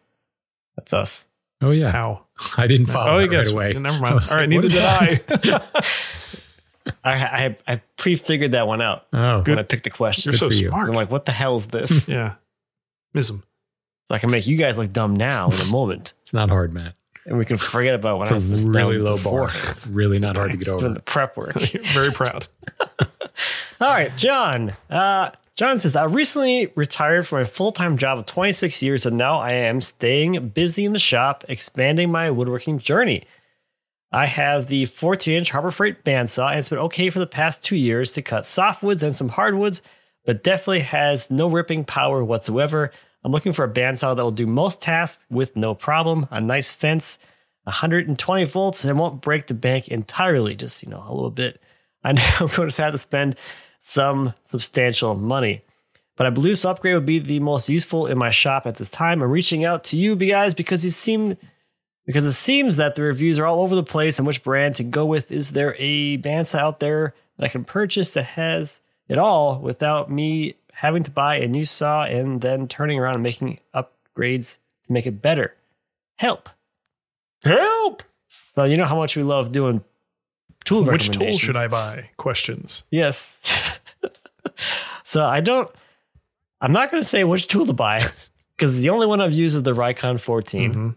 That's 0.75 0.93
us. 0.93 1.25
Oh 1.61 1.71
yeah, 1.71 1.91
How? 1.91 2.25
I 2.57 2.67
didn't 2.67 2.87
follow 2.87 3.11
Oh, 3.11 3.17
I 3.19 3.21
that 3.21 3.27
guess. 3.29 3.51
right 3.53 3.73
away. 3.75 3.81
Never 3.81 3.99
mind. 4.01 4.15
was 4.15 4.31
All 4.31 4.37
right, 4.37 4.49
like, 4.49 4.49
neither 4.49 4.67
did 4.69 4.81
I. 4.83 5.07
that? 5.07 5.85
I 7.03 7.13
I, 7.13 7.57
I 7.67 7.81
pre-figured 7.97 8.51
that 8.51 8.67
one 8.67 8.81
out 8.81 9.05
Oh, 9.13 9.41
when 9.43 9.57
I 9.59 9.63
picked 9.63 9.85
the 9.85 9.89
question. 9.89 10.31
You're 10.33 10.37
so 10.39 10.49
for 10.49 10.53
you. 10.55 10.67
smart. 10.69 10.89
I'm 10.89 10.95
like, 10.95 11.09
what 11.11 11.25
the 11.25 11.31
hell 11.31 11.55
is 11.55 11.67
this? 11.67 12.07
yeah. 12.09 12.33
Miss 13.13 13.29
him. 13.29 13.43
I 14.09 14.17
can 14.19 14.29
make 14.31 14.45
you 14.45 14.57
guys 14.57 14.77
look 14.77 14.91
dumb 14.91 15.15
now 15.15 15.49
in 15.49 15.59
a 15.59 15.71
moment, 15.71 16.13
it's 16.21 16.33
not 16.33 16.49
hard, 16.49 16.73
Matt. 16.73 16.93
and 17.25 17.37
we 17.37 17.45
can 17.45 17.57
forget 17.57 17.95
about 17.95 18.17
when 18.17 18.23
It's 18.23 18.31
I 18.31 18.35
a 18.35 18.37
was 18.37 18.49
this 18.51 18.63
really 18.65 18.97
low 18.97 19.15
before. 19.15 19.47
bar. 19.47 19.75
Really 19.89 20.19
not 20.19 20.35
hard 20.35 20.51
to 20.51 20.57
get 20.57 20.65
Just 20.65 20.77
doing 20.79 20.85
over. 20.91 20.93
the 20.95 21.01
prep 21.01 21.37
work. 21.37 21.53
Very 21.55 22.11
proud. 22.11 22.47
All 23.79 23.89
right, 23.91 24.11
John. 24.17 24.73
Uh, 24.89 25.31
John 25.55 25.77
says, 25.77 25.95
I 25.95 26.05
recently 26.05 26.71
retired 26.75 27.27
from 27.27 27.41
a 27.41 27.45
full 27.45 27.71
time 27.71 27.97
job 27.97 28.17
of 28.17 28.25
26 28.25 28.81
years, 28.81 29.05
and 29.05 29.17
now 29.17 29.39
I 29.39 29.51
am 29.51 29.81
staying 29.81 30.49
busy 30.49 30.83
in 30.83 30.93
the 30.93 30.99
shop, 30.99 31.43
expanding 31.47 32.11
my 32.11 32.31
woodworking 32.31 32.79
journey. 32.79 33.23
I 34.11 34.25
have 34.25 34.67
the 34.67 34.85
14 34.85 35.33
inch 35.35 35.51
Harbor 35.51 35.69
Freight 35.69 36.03
bandsaw, 36.03 36.49
and 36.49 36.59
it's 36.59 36.69
been 36.69 36.79
okay 36.79 37.11
for 37.11 37.19
the 37.19 37.27
past 37.27 37.61
two 37.61 37.75
years 37.75 38.13
to 38.13 38.23
cut 38.23 38.43
softwoods 38.43 39.03
and 39.03 39.13
some 39.13 39.29
hardwoods, 39.29 39.83
but 40.25 40.43
definitely 40.43 40.81
has 40.81 41.29
no 41.29 41.47
ripping 41.47 41.83
power 41.83 42.23
whatsoever. 42.23 42.91
I'm 43.23 43.31
looking 43.31 43.53
for 43.53 43.65
a 43.65 43.71
bandsaw 43.71 44.15
that 44.15 44.23
will 44.23 44.31
do 44.31 44.47
most 44.47 44.81
tasks 44.81 45.21
with 45.29 45.55
no 45.55 45.75
problem, 45.75 46.27
a 46.31 46.41
nice 46.41 46.71
fence, 46.71 47.19
120 47.65 48.43
volts, 48.45 48.85
and 48.85 48.99
won't 48.99 49.21
break 49.21 49.47
the 49.47 49.53
bank 49.53 49.87
entirely, 49.87 50.55
just, 50.55 50.81
you 50.81 50.89
know, 50.89 51.03
a 51.07 51.13
little 51.13 51.31
bit. 51.31 51.61
I 52.03 52.11
know 52.13 52.23
I'm 52.39 52.47
going 52.47 52.69
to 52.69 52.81
have 52.81 52.93
to 52.93 52.97
spend 52.97 53.35
some 53.85 54.33
substantial 54.43 55.13
money. 55.13 55.61
But 56.15 56.25
I 56.25 56.29
believe 56.29 56.53
this 56.53 56.63
upgrade 56.63 56.95
would 56.95 57.05
be 57.05 57.19
the 57.19 57.41
most 57.41 57.67
useful 57.67 58.07
in 58.07 58.17
my 58.17 58.29
shop 58.29 58.65
at 58.65 58.75
this 58.75 58.89
time. 58.89 59.21
I'm 59.21 59.29
reaching 59.29 59.65
out 59.65 59.83
to 59.85 59.97
you 59.97 60.15
guys 60.15 60.53
because 60.53 60.85
you 60.85 60.89
seem 60.89 61.37
because 62.05 62.23
it 62.23 62.33
seems 62.33 62.77
that 62.77 62.95
the 62.95 63.03
reviews 63.03 63.39
are 63.39 63.45
all 63.45 63.61
over 63.61 63.75
the 63.75 63.83
place 63.83 64.17
and 64.17 64.27
which 64.27 64.41
brand 64.41 64.75
to 64.75 64.83
go 64.83 65.05
with. 65.05 65.31
Is 65.31 65.51
there 65.51 65.75
a 65.77 66.17
bandsaw 66.17 66.59
out 66.59 66.79
there 66.79 67.13
that 67.37 67.45
I 67.45 67.49
can 67.49 67.65
purchase 67.65 68.13
that 68.13 68.23
has 68.23 68.79
it 69.09 69.17
all 69.17 69.59
without 69.59 70.09
me 70.09 70.55
having 70.71 71.03
to 71.03 71.11
buy 71.11 71.37
a 71.37 71.47
new 71.47 71.65
saw 71.65 72.05
and 72.05 72.39
then 72.39 72.69
turning 72.69 72.99
around 72.99 73.15
and 73.15 73.23
making 73.23 73.59
upgrades 73.75 74.59
to 74.85 74.93
make 74.93 75.05
it 75.05 75.21
better? 75.21 75.55
Help. 76.17 76.49
Help! 77.43 78.03
So 78.27 78.63
you 78.63 78.77
know 78.77 78.85
how 78.85 78.95
much 78.95 79.17
we 79.17 79.23
love 79.23 79.51
doing 79.51 79.83
tool 80.63 80.83
Which 80.83 81.09
tool 81.09 81.33
should 81.37 81.55
I 81.55 81.67
buy? 81.67 82.09
Questions. 82.17 82.83
Yes. 82.91 83.39
so 85.03 85.25
I 85.25 85.41
don't. 85.41 85.69
I'm 86.61 86.71
not 86.71 86.91
going 86.91 87.03
to 87.03 87.07
say 87.07 87.23
which 87.23 87.47
tool 87.47 87.65
to 87.65 87.73
buy 87.73 88.05
because 88.55 88.75
the 88.75 88.89
only 88.89 89.07
one 89.07 89.21
I've 89.21 89.33
used 89.33 89.55
is 89.55 89.63
the 89.63 89.73
Rikon 89.73 90.19
14. 90.19 90.73
Mhm. 90.73 90.95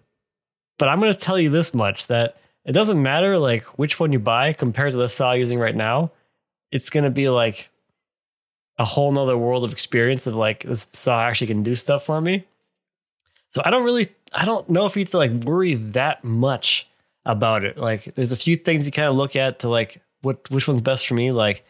But 0.79 0.89
I'm 0.89 1.01
going 1.01 1.13
to 1.13 1.19
tell 1.19 1.39
you 1.39 1.51
this 1.51 1.75
much: 1.75 2.07
that 2.07 2.37
it 2.67 2.73
doesn't 2.73 3.01
matter 3.01 3.39
like 3.39 3.63
which 3.79 4.01
one 4.01 4.13
you 4.13 4.19
buy 4.19 4.53
compared 4.53 4.91
to 4.93 4.99
the 4.99 5.09
saw 5.09 5.31
I'm 5.31 5.39
using 5.39 5.59
right 5.59 5.75
now. 5.75 6.11
It's 6.73 6.91
gonna 6.91 7.11
be 7.11 7.29
like 7.31 7.71
a 8.77 8.85
whole 8.85 9.13
nother 9.13 9.39
world 9.39 9.65
of 9.65 9.73
experience 9.73 10.27
of 10.27 10.35
like 10.35 10.65
this 10.65 10.89
saw 10.93 11.23
actually 11.23 11.47
can 11.47 11.63
do 11.63 11.77
stuff 11.77 12.05
for 12.05 12.21
me. 12.21 12.45
So 13.51 13.63
I 13.65 13.71
don't 13.71 13.85
really 13.85 14.09
I 14.33 14.45
don't 14.45 14.69
know 14.69 14.85
if 14.85 14.97
you 14.97 15.03
have 15.03 15.11
to 15.11 15.19
like 15.19 15.31
worry 15.31 15.75
that 15.75 16.25
much 16.25 16.89
about 17.27 17.65
it. 17.65 17.77
Like 17.77 18.15
there's 18.15 18.33
a 18.33 18.37
few 18.37 18.57
things 18.57 18.87
you 18.87 18.93
kind 18.93 19.09
of 19.09 19.15
look 19.17 19.37
at 19.37 19.59
to 19.59 19.69
like 19.69 20.01
what 20.23 20.49
which 20.51 20.67
one's 20.67 20.81
best 20.81 21.07
for 21.07 21.15
me. 21.15 21.33
Like 21.33 21.65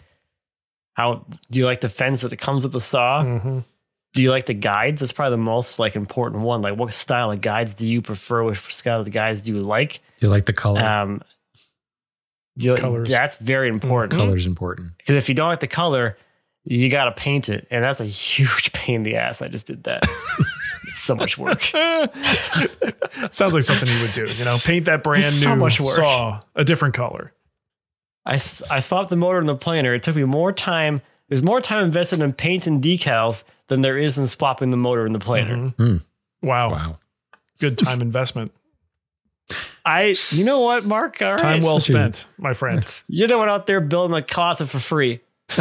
how 0.92 1.26
do 1.50 1.58
you 1.58 1.64
like 1.64 1.80
the 1.80 1.88
fence 1.88 2.20
that 2.20 2.32
it 2.32 2.36
comes 2.36 2.62
with 2.62 2.72
the 2.72 2.80
saw? 2.80 3.24
Mm-hmm. 3.24 3.58
Do 4.12 4.22
you 4.22 4.30
like 4.30 4.46
the 4.46 4.54
guides? 4.54 5.00
That's 5.00 5.12
probably 5.12 5.32
the 5.32 5.42
most 5.42 5.78
like 5.78 5.96
important 5.96 6.42
one. 6.42 6.62
Like 6.62 6.76
what 6.76 6.92
style 6.92 7.30
of 7.32 7.40
guides 7.40 7.74
do 7.74 7.88
you 7.88 8.00
prefer? 8.00 8.44
Which 8.44 8.74
style 8.74 9.00
of 9.00 9.10
guides 9.10 9.42
do 9.44 9.52
you 9.52 9.58
like? 9.58 9.94
Do 10.20 10.26
you 10.26 10.30
like 10.30 10.46
the 10.46 10.52
color? 10.52 10.80
Um, 10.82 11.22
do 12.56 12.66
you- 12.70 12.76
Colors. 12.76 13.08
That's 13.08 13.36
very 13.36 13.68
important. 13.68 14.18
Color's 14.18 14.46
important. 14.46 14.96
Because 14.98 15.16
if 15.16 15.28
you 15.28 15.34
don't 15.34 15.48
like 15.48 15.60
the 15.60 15.66
color, 15.66 16.16
you 16.64 16.88
got 16.88 17.04
to 17.04 17.12
paint 17.12 17.48
it, 17.48 17.66
and 17.70 17.84
that's 17.84 18.00
a 18.00 18.04
huge 18.06 18.72
pain 18.72 18.96
in 18.96 19.02
the 19.04 19.16
ass. 19.16 19.42
I 19.42 19.48
just 19.48 19.66
did 19.66 19.84
that. 19.84 20.04
it's 20.86 20.98
so 20.98 21.14
much 21.14 21.36
work. 21.38 21.62
Sounds 23.30 23.54
like 23.54 23.62
something 23.62 23.88
you 23.88 24.00
would 24.00 24.12
do. 24.12 24.26
You 24.26 24.44
know, 24.44 24.58
paint 24.58 24.86
that 24.86 25.02
brand 25.02 25.34
so 25.34 25.50
new 25.50 25.56
much 25.56 25.80
work. 25.80 25.96
saw 25.96 26.42
a 26.54 26.64
different 26.64 26.94
color. 26.94 27.32
I, 28.24 28.34
I 28.34 28.80
swapped 28.80 29.10
the 29.10 29.16
motor 29.16 29.38
in 29.38 29.46
the 29.46 29.54
planer. 29.54 29.94
It 29.94 30.02
took 30.02 30.16
me 30.16 30.24
more 30.24 30.52
time. 30.52 31.00
There's 31.28 31.42
more 31.42 31.60
time 31.60 31.84
invested 31.84 32.20
in 32.20 32.32
paint 32.32 32.66
and 32.66 32.82
decals 32.82 33.44
than 33.68 33.80
there 33.80 33.98
is 33.98 34.18
in 34.18 34.26
swapping 34.26 34.70
the 34.70 34.76
motor 34.76 35.06
in 35.06 35.12
the 35.12 35.18
planer. 35.18 35.56
Mm-hmm. 35.56 35.84
Hmm. 35.84 35.96
Wow. 36.42 36.70
Wow. 36.70 36.98
Good 37.58 37.78
time 37.78 38.00
investment. 38.00 38.52
I, 39.84 40.16
you 40.30 40.44
know 40.44 40.60
what, 40.60 40.84
Mark? 40.84 41.22
All 41.22 41.32
right. 41.32 41.38
Time 41.38 41.62
well 41.62 41.78
spent, 41.78 42.26
my 42.38 42.52
friend. 42.52 42.78
That's 42.78 43.04
You're 43.06 43.28
the 43.28 43.38
one 43.38 43.48
out 43.48 43.66
there 43.68 43.80
building 43.80 44.16
a 44.16 44.22
closet 44.22 44.66
for 44.66 44.80
free. 44.80 45.20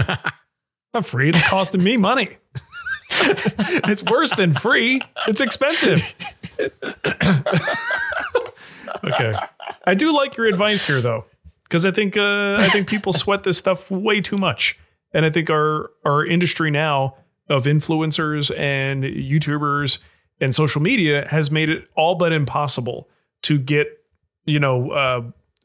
Not 0.94 1.06
free. 1.06 1.30
It's 1.30 1.42
costing 1.48 1.84
me 1.84 1.98
money. 1.98 2.38
it's 3.90 4.04
worse 4.04 4.34
than 4.36 4.54
free. 4.54 5.02
It's 5.28 5.42
expensive. 5.42 6.14
okay. 9.04 9.34
I 9.86 9.94
do 9.96 10.14
like 10.14 10.38
your 10.38 10.48
advice 10.48 10.86
here 10.86 11.02
though. 11.02 11.26
Because 11.64 11.86
I 11.86 11.92
think 11.92 12.16
uh, 12.16 12.58
I 12.60 12.70
think 12.70 12.88
people 12.88 13.14
sweat 13.14 13.44
this 13.44 13.58
stuff 13.58 13.90
way 13.90 14.22
too 14.22 14.38
much. 14.38 14.78
And 15.14 15.26
I 15.26 15.30
think 15.30 15.50
our 15.50 15.92
our 16.06 16.26
industry 16.26 16.72
now 16.72 17.16
of 17.50 17.66
influencers 17.66 18.56
and 18.58 19.04
YouTubers 19.04 19.98
and 20.40 20.54
social 20.54 20.82
media 20.82 21.28
has 21.30 21.50
made 21.50 21.70
it 21.70 21.88
all 21.96 22.16
but 22.16 22.34
impossible 22.34 23.08
to 23.44 23.58
get, 23.60 23.88
you 24.46 24.60
know, 24.60 24.92
uh, 24.92 25.22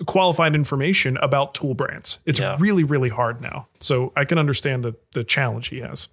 qualified 0.06 0.54
information 0.54 1.16
about 1.18 1.54
tool 1.54 1.74
brands. 1.74 2.18
It's 2.26 2.38
Yeah. 2.40 2.56
really, 2.58 2.84
really 2.84 3.08
hard 3.08 3.40
now. 3.40 3.68
So 3.80 4.12
I 4.16 4.24
can 4.24 4.38
understand 4.38 4.84
the 4.84 4.94
the 5.12 5.24
challenge 5.24 5.68
he 5.68 5.80
has. 5.80 6.08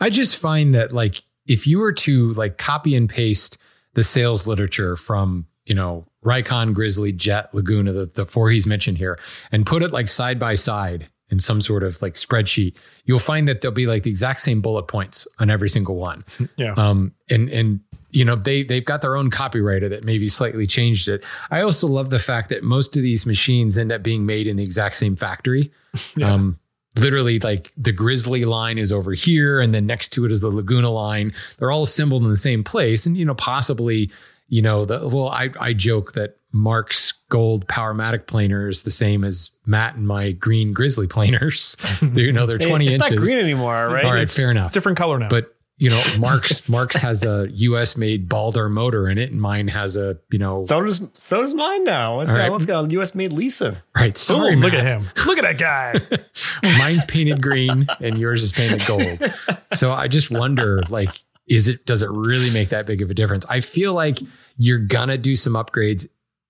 I 0.00 0.10
just 0.10 0.36
find 0.36 0.74
that 0.74 0.92
like 0.92 1.22
if 1.46 1.66
you 1.66 1.78
were 1.78 1.92
to 1.92 2.32
like 2.32 2.58
copy 2.58 2.94
and 2.94 3.08
paste 3.08 3.58
the 3.94 4.04
sales 4.04 4.46
literature 4.46 4.96
from, 4.96 5.46
you 5.66 5.74
know, 5.74 6.06
Rikon, 6.24 6.72
Grizzly, 6.72 7.12
Jet, 7.12 7.54
Laguna, 7.54 7.92
the, 7.92 8.06
the 8.06 8.24
four 8.24 8.50
he's 8.50 8.66
mentioned 8.66 8.98
here, 8.98 9.18
and 9.52 9.66
put 9.66 9.82
it 9.82 9.92
like 9.92 10.08
side 10.08 10.38
by 10.38 10.54
side 10.54 11.08
in 11.30 11.38
some 11.38 11.60
sort 11.60 11.82
of 11.82 12.00
like 12.02 12.14
spreadsheet, 12.14 12.74
you'll 13.04 13.18
find 13.18 13.48
that 13.48 13.60
there'll 13.60 13.74
be 13.74 13.86
like 13.86 14.02
the 14.02 14.10
exact 14.10 14.40
same 14.40 14.60
bullet 14.60 14.84
points 14.84 15.26
on 15.38 15.50
every 15.50 15.68
single 15.68 15.96
one. 15.96 16.24
Yeah. 16.56 16.74
Um, 16.76 17.14
and 17.30 17.48
and 17.50 17.80
you 18.10 18.24
know 18.24 18.36
they 18.36 18.62
they've 18.62 18.84
got 18.84 19.00
their 19.00 19.16
own 19.16 19.30
copywriter 19.30 19.88
that 19.90 20.04
maybe 20.04 20.28
slightly 20.28 20.66
changed 20.66 21.08
it. 21.08 21.24
I 21.50 21.62
also 21.62 21.86
love 21.86 22.10
the 22.10 22.18
fact 22.18 22.48
that 22.50 22.62
most 22.62 22.96
of 22.96 23.02
these 23.02 23.26
machines 23.26 23.76
end 23.76 23.90
up 23.90 24.02
being 24.02 24.26
made 24.26 24.46
in 24.46 24.56
the 24.56 24.62
exact 24.62 24.96
same 24.96 25.16
factory. 25.16 25.72
Um, 26.22 26.58
literally, 26.96 27.38
like 27.40 27.72
the 27.76 27.92
Grizzly 27.92 28.44
line 28.44 28.78
is 28.78 28.92
over 28.92 29.12
here, 29.12 29.60
and 29.60 29.74
then 29.74 29.86
next 29.86 30.10
to 30.10 30.24
it 30.24 30.32
is 30.32 30.40
the 30.40 30.48
Laguna 30.48 30.90
line. 30.90 31.32
They're 31.58 31.70
all 31.70 31.82
assembled 31.84 32.22
in 32.22 32.30
the 32.30 32.36
same 32.36 32.64
place, 32.64 33.06
and 33.06 33.16
you 33.16 33.24
know 33.24 33.34
possibly 33.34 34.10
you 34.48 34.62
know 34.62 34.84
the 34.84 35.08
well 35.08 35.28
I 35.28 35.50
I 35.60 35.72
joke 35.72 36.12
that 36.12 36.36
Mark's 36.52 37.12
gold 37.30 37.66
Powermatic 37.66 38.26
planer 38.28 38.68
is 38.68 38.82
the 38.82 38.90
same 38.92 39.24
as 39.24 39.50
Matt 39.66 39.96
and 39.96 40.06
my 40.06 40.32
green 40.32 40.72
Grizzly 40.72 41.06
planers. 41.08 41.76
You 42.02 42.32
know 42.32 42.46
they're 42.46 42.58
twenty 42.58 42.86
it's 42.86 42.94
inches. 42.94 43.10
not 43.12 43.18
green 43.18 43.38
anymore, 43.38 43.88
right? 43.88 44.04
All 44.04 44.12
right, 44.12 44.22
It's 44.22 44.36
fair 44.36 44.50
enough. 44.50 44.72
Different 44.72 44.98
color 44.98 45.18
now. 45.18 45.28
But 45.28 45.53
you 45.76 45.90
know, 45.90 46.02
Mark's 46.18 46.68
Mark's 46.70 46.96
has 46.96 47.24
a 47.24 47.48
US 47.50 47.96
made 47.96 48.28
Baldor 48.28 48.70
motor 48.70 49.08
in 49.08 49.18
it, 49.18 49.32
and 49.32 49.40
mine 49.40 49.68
has 49.68 49.96
a 49.96 50.18
you 50.30 50.38
know 50.38 50.64
So 50.66 50.80
does 50.82 51.00
so 51.14 51.42
does 51.42 51.52
mine 51.54 51.84
now. 51.84 52.20
It's 52.20 52.30
All 52.30 52.36
got, 52.36 52.42
right. 52.42 52.50
what's 52.50 52.64
got 52.66 52.92
a 52.92 53.00
US 53.00 53.14
made 53.14 53.32
Leeson. 53.32 53.76
right. 53.96 54.16
Sorry, 54.16 54.54
Ooh, 54.54 54.58
look 54.58 54.72
Matt. 54.72 54.86
at 54.86 54.90
him. 54.90 55.04
Look 55.26 55.38
at 55.38 55.42
that 55.42 55.58
guy. 55.58 56.18
Mine's 56.78 57.04
painted 57.06 57.42
green, 57.42 57.86
and 58.00 58.18
yours 58.18 58.42
is 58.42 58.52
painted 58.52 58.86
gold. 58.86 59.32
So 59.72 59.90
I 59.92 60.06
just 60.08 60.30
wonder, 60.30 60.80
like, 60.90 61.10
is 61.48 61.68
it 61.68 61.84
does 61.86 62.02
it 62.02 62.10
really 62.10 62.50
make 62.50 62.68
that 62.70 62.86
big 62.86 63.02
of 63.02 63.10
a 63.10 63.14
difference? 63.14 63.44
I 63.46 63.60
feel 63.60 63.92
like 63.94 64.18
you're 64.56 64.78
gonna 64.78 65.18
do 65.18 65.34
some 65.36 65.54
upgrades 65.54 66.06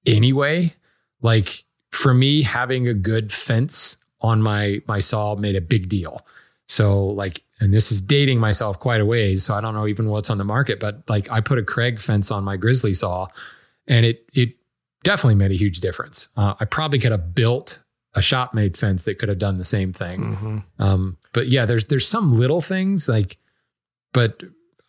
anyway. 0.06 0.72
Like 1.22 1.64
for 1.90 2.12
me, 2.12 2.42
having 2.42 2.88
a 2.88 2.94
good 2.94 3.32
fence 3.32 3.96
on 4.20 4.42
my 4.42 4.82
my 4.86 4.98
saw 4.98 5.34
made 5.34 5.56
a 5.56 5.60
big 5.60 5.88
deal. 5.88 6.26
So 6.68 7.06
like, 7.06 7.42
and 7.60 7.72
this 7.72 7.92
is 7.92 8.00
dating 8.00 8.40
myself 8.40 8.78
quite 8.78 9.00
a 9.00 9.06
ways. 9.06 9.44
So 9.44 9.54
I 9.54 9.60
don't 9.60 9.74
know 9.74 9.86
even 9.86 10.08
what's 10.08 10.30
on 10.30 10.38
the 10.38 10.44
market, 10.44 10.80
but 10.80 11.08
like 11.08 11.30
I 11.30 11.40
put 11.40 11.58
a 11.58 11.62
Kreg 11.62 12.00
fence 12.00 12.30
on 12.30 12.44
my 12.44 12.56
Grizzly 12.56 12.94
saw, 12.94 13.26
and 13.86 14.04
it 14.04 14.28
it 14.34 14.56
definitely 15.02 15.36
made 15.36 15.50
a 15.50 15.56
huge 15.56 15.80
difference. 15.80 16.28
Uh, 16.36 16.54
I 16.58 16.64
probably 16.64 16.98
could 16.98 17.12
have 17.12 17.34
built 17.34 17.80
a 18.14 18.22
shop 18.22 18.54
made 18.54 18.76
fence 18.76 19.04
that 19.04 19.18
could 19.18 19.28
have 19.28 19.38
done 19.38 19.58
the 19.58 19.64
same 19.64 19.92
thing. 19.92 20.20
Um, 20.78 21.16
but 21.32 21.48
yeah, 21.48 21.66
there's 21.66 21.86
there's 21.86 22.08
some 22.08 22.32
little 22.32 22.60
things 22.60 23.08
like, 23.08 23.38
but 24.12 24.42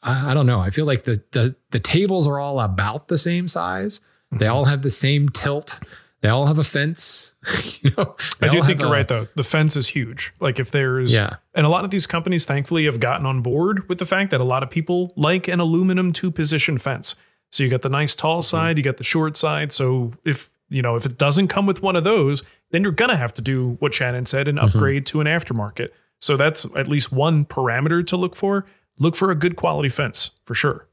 I, 0.04 0.32
I 0.32 0.34
don't 0.34 0.46
know. 0.46 0.60
I 0.60 0.70
feel 0.70 0.86
like 0.86 1.04
the 1.04 1.24
the 1.32 1.56
the 1.72 1.80
tables 1.80 2.28
are 2.28 2.40
all 2.40 2.60
about 2.60 3.08
the 3.08 3.18
same 3.18 3.48
size. 3.48 4.00
They 4.32 4.48
all 4.48 4.66
have 4.66 4.82
the 4.82 4.90
same 4.90 5.30
tilt. 5.30 5.80
They 6.26 6.32
all 6.32 6.48
have 6.48 6.58
a 6.60 6.64
fence. 6.64 7.34
you 7.82 7.92
know, 7.98 8.16
I 8.42 8.48
do 8.50 8.62
think 8.64 8.80
you're 8.80 8.88
a- 8.88 8.92
right 8.92 9.08
though. 9.08 9.28
The 9.36 9.44
fence 9.44 9.76
is 9.76 9.90
huge. 9.90 10.34
Like 10.40 10.60
if 10.60 10.72
there's 10.72 11.14
Yeah. 11.14 11.36
and 11.54 11.66
a 11.66 11.70
lot 11.70 11.86
of 11.86 11.92
these 11.92 12.08
companies 12.08 12.46
thankfully 12.46 12.86
have 12.86 13.00
gotten 13.00 13.26
on 13.26 13.42
board 13.42 13.88
with 13.88 13.98
the 14.00 14.06
fact 14.06 14.32
that 14.32 14.42
a 14.42 14.44
lot 14.44 14.64
of 14.64 14.70
people 14.70 15.14
like 15.16 15.48
an 15.48 15.60
aluminum 15.60 16.12
two 16.14 16.32
position 16.32 16.78
fence. 16.78 17.16
So 17.52 17.64
you 17.64 17.70
got 17.70 17.82
the 17.84 17.90
nice 17.90 18.16
tall 18.16 18.40
Mm-hmm. 18.42 18.58
side, 18.58 18.78
you 18.78 18.84
got 18.84 18.98
the 18.98 19.04
short 19.04 19.38
side. 19.38 19.72
So 19.72 20.14
if 20.26 20.50
you 20.70 20.82
know 20.82 20.96
if 20.96 21.06
it 21.06 21.18
doesn't 21.18 21.48
come 21.50 21.66
with 21.68 21.82
one 21.84 21.96
of 21.96 22.04
those, 22.04 22.42
then 22.72 22.82
you're 22.82 22.92
gonna 22.92 23.18
have 23.18 23.34
to 23.36 23.42
do 23.42 23.78
what 23.80 23.94
Shannon 23.94 24.26
said 24.26 24.48
and 24.48 24.58
Mm-hmm. 24.58 24.68
upgrade 24.78 25.06
to 25.08 25.22
an 25.22 25.28
aftermarket. 25.28 25.90
So 26.20 26.36
that's 26.38 26.66
at 26.76 26.88
least 26.88 27.12
one 27.12 27.46
parameter 27.46 28.06
to 28.08 28.18
look 28.18 28.36
for. 28.36 28.66
Look 28.98 29.16
for 29.16 29.30
a 29.30 29.36
good 29.36 29.56
quality 29.56 29.90
fence 29.90 30.32
for 30.46 30.56
sure. 30.56 30.88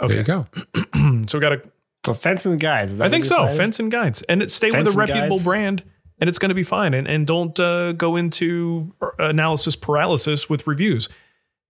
There 0.00 0.12
you 0.12 0.18
Okay, 0.20 0.22
go. 0.22 0.46
so 1.28 1.38
we 1.38 1.40
got 1.40 1.52
a 1.52 1.62
So 2.06 2.14
fence 2.14 2.46
and 2.46 2.58
guys. 2.60 2.92
Is 2.92 2.98
that 2.98 3.06
I 3.06 3.08
think 3.10 3.24
so. 3.24 3.36
decided? 3.42 3.56
Fence 3.56 3.80
and 3.80 3.90
guides, 3.90 4.22
and 4.22 4.42
it 4.42 4.50
stay 4.50 4.70
Fence 4.70 4.86
with 4.88 4.94
a 4.94 4.98
reputable 4.98 5.36
guides. 5.36 5.44
brand, 5.44 5.82
and 6.20 6.28
it's 6.28 6.38
going 6.38 6.48
to 6.50 6.54
be 6.54 6.62
fine. 6.62 6.94
And 6.94 7.06
and 7.08 7.26
don't 7.26 7.58
uh, 7.60 7.92
go 7.92 8.16
into 8.16 8.94
analysis 9.18 9.76
paralysis 9.76 10.48
with 10.48 10.66
reviews, 10.66 11.08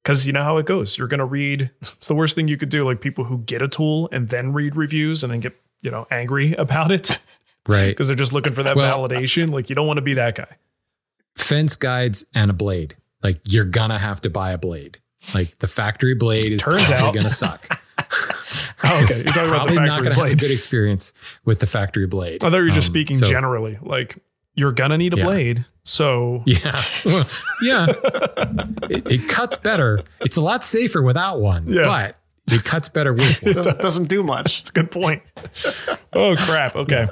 because 0.03 0.27
you 0.27 0.33
know 0.33 0.45
how 0.45 0.59
it 0.59 0.67
goes. 0.67 0.97
You're 0.99 1.09
going 1.09 1.19
to 1.19 1.25
read. 1.25 1.71
It's 1.81 2.07
the 2.07 2.15
worst 2.15 2.35
thing 2.37 2.47
you 2.49 2.57
could 2.57 2.69
do. 2.69 2.85
Like 2.85 3.01
people 3.01 3.25
who 3.25 3.39
get 3.39 3.63
a 3.63 3.69
tool 3.69 4.09
and 4.13 4.29
then 4.29 4.53
read 4.53 4.77
reviews 4.77 5.25
and 5.25 5.33
then 5.33 5.41
get 5.41 5.57
you 5.81 5.91
know 5.91 6.07
angry 6.11 6.53
about 6.59 6.93
it 6.93 7.19
Right. 7.67 7.89
because 7.89 8.07
they're 8.09 8.17
just 8.17 8.33
looking 8.33 8.53
for 8.53 8.63
that 8.63 8.77
Well, 8.77 8.99
validation. 8.99 9.51
Like 9.53 9.69
you 9.71 9.75
don't 9.77 9.87
want 9.87 9.97
to 9.99 10.03
be 10.03 10.15
that 10.15 10.35
guy. 10.37 10.57
Fence 11.37 11.77
guides 11.77 12.25
and 12.35 12.51
a 12.51 12.55
blade. 12.55 12.95
Like 13.23 13.41
you're 13.45 13.65
gonna 13.65 13.99
have 13.99 14.21
to 14.23 14.31
buy 14.31 14.53
a 14.53 14.59
blade. 14.59 14.99
Like 15.35 15.59
the 15.59 15.69
factory 15.69 16.15
blade 16.15 16.53
is 16.53 16.61
Turns 16.61 16.85
probably 16.85 16.95
out. 17.09 17.15
gonna 17.15 17.31
suck. 17.31 17.81
Oh, 18.85 19.05
okay, 19.05 19.17
you're 19.25 19.33
talking 19.33 19.49
about 19.49 19.69
the 19.69 19.75
probably 19.75 19.77
not 19.77 20.03
gonna 20.03 20.15
have 20.15 20.25
a 20.27 20.35
good 20.37 20.51
experience 20.51 21.13
with 21.45 21.59
the 21.61 21.67
factory 21.67 22.07
blade. 22.07 22.43
I 22.45 22.51
thought 22.51 22.57
you 22.59 22.63
were 22.65 22.69
just 22.69 22.89
Um, 22.89 22.93
speaking 22.93 23.17
so- 23.17 23.27
generally. 23.27 23.79
Like 23.83 24.19
you're 24.55 24.73
gonna 24.73 24.99
need 24.99 25.15
a 25.15 25.19
Yeah. 25.19 25.25
blade. 25.25 25.65
So 25.85 26.43
Yeah. 26.47 26.81
Well, 27.05 27.27
yeah. 27.63 27.87
It, 28.91 29.11
it 29.11 29.29
cuts 29.29 29.57
better. 29.57 30.01
It's 30.21 30.37
a 30.37 30.41
lot 30.41 30.63
safer 30.65 31.03
without 31.03 31.41
one, 31.41 31.67
Yeah. 31.69 31.85
but 31.85 32.17
it 32.53 32.65
cuts 32.65 32.89
better 32.89 33.13
with 33.13 33.43
one. 33.43 33.53
Doesn't, 33.55 33.81
doesn't 33.81 34.05
do 34.09 34.23
much. 34.23 34.61
It's 34.61 34.71
a 34.71 34.73
good 34.73 34.91
point. 34.91 35.23
oh 36.13 36.37
crap. 36.37 36.77
Okay. 36.77 37.09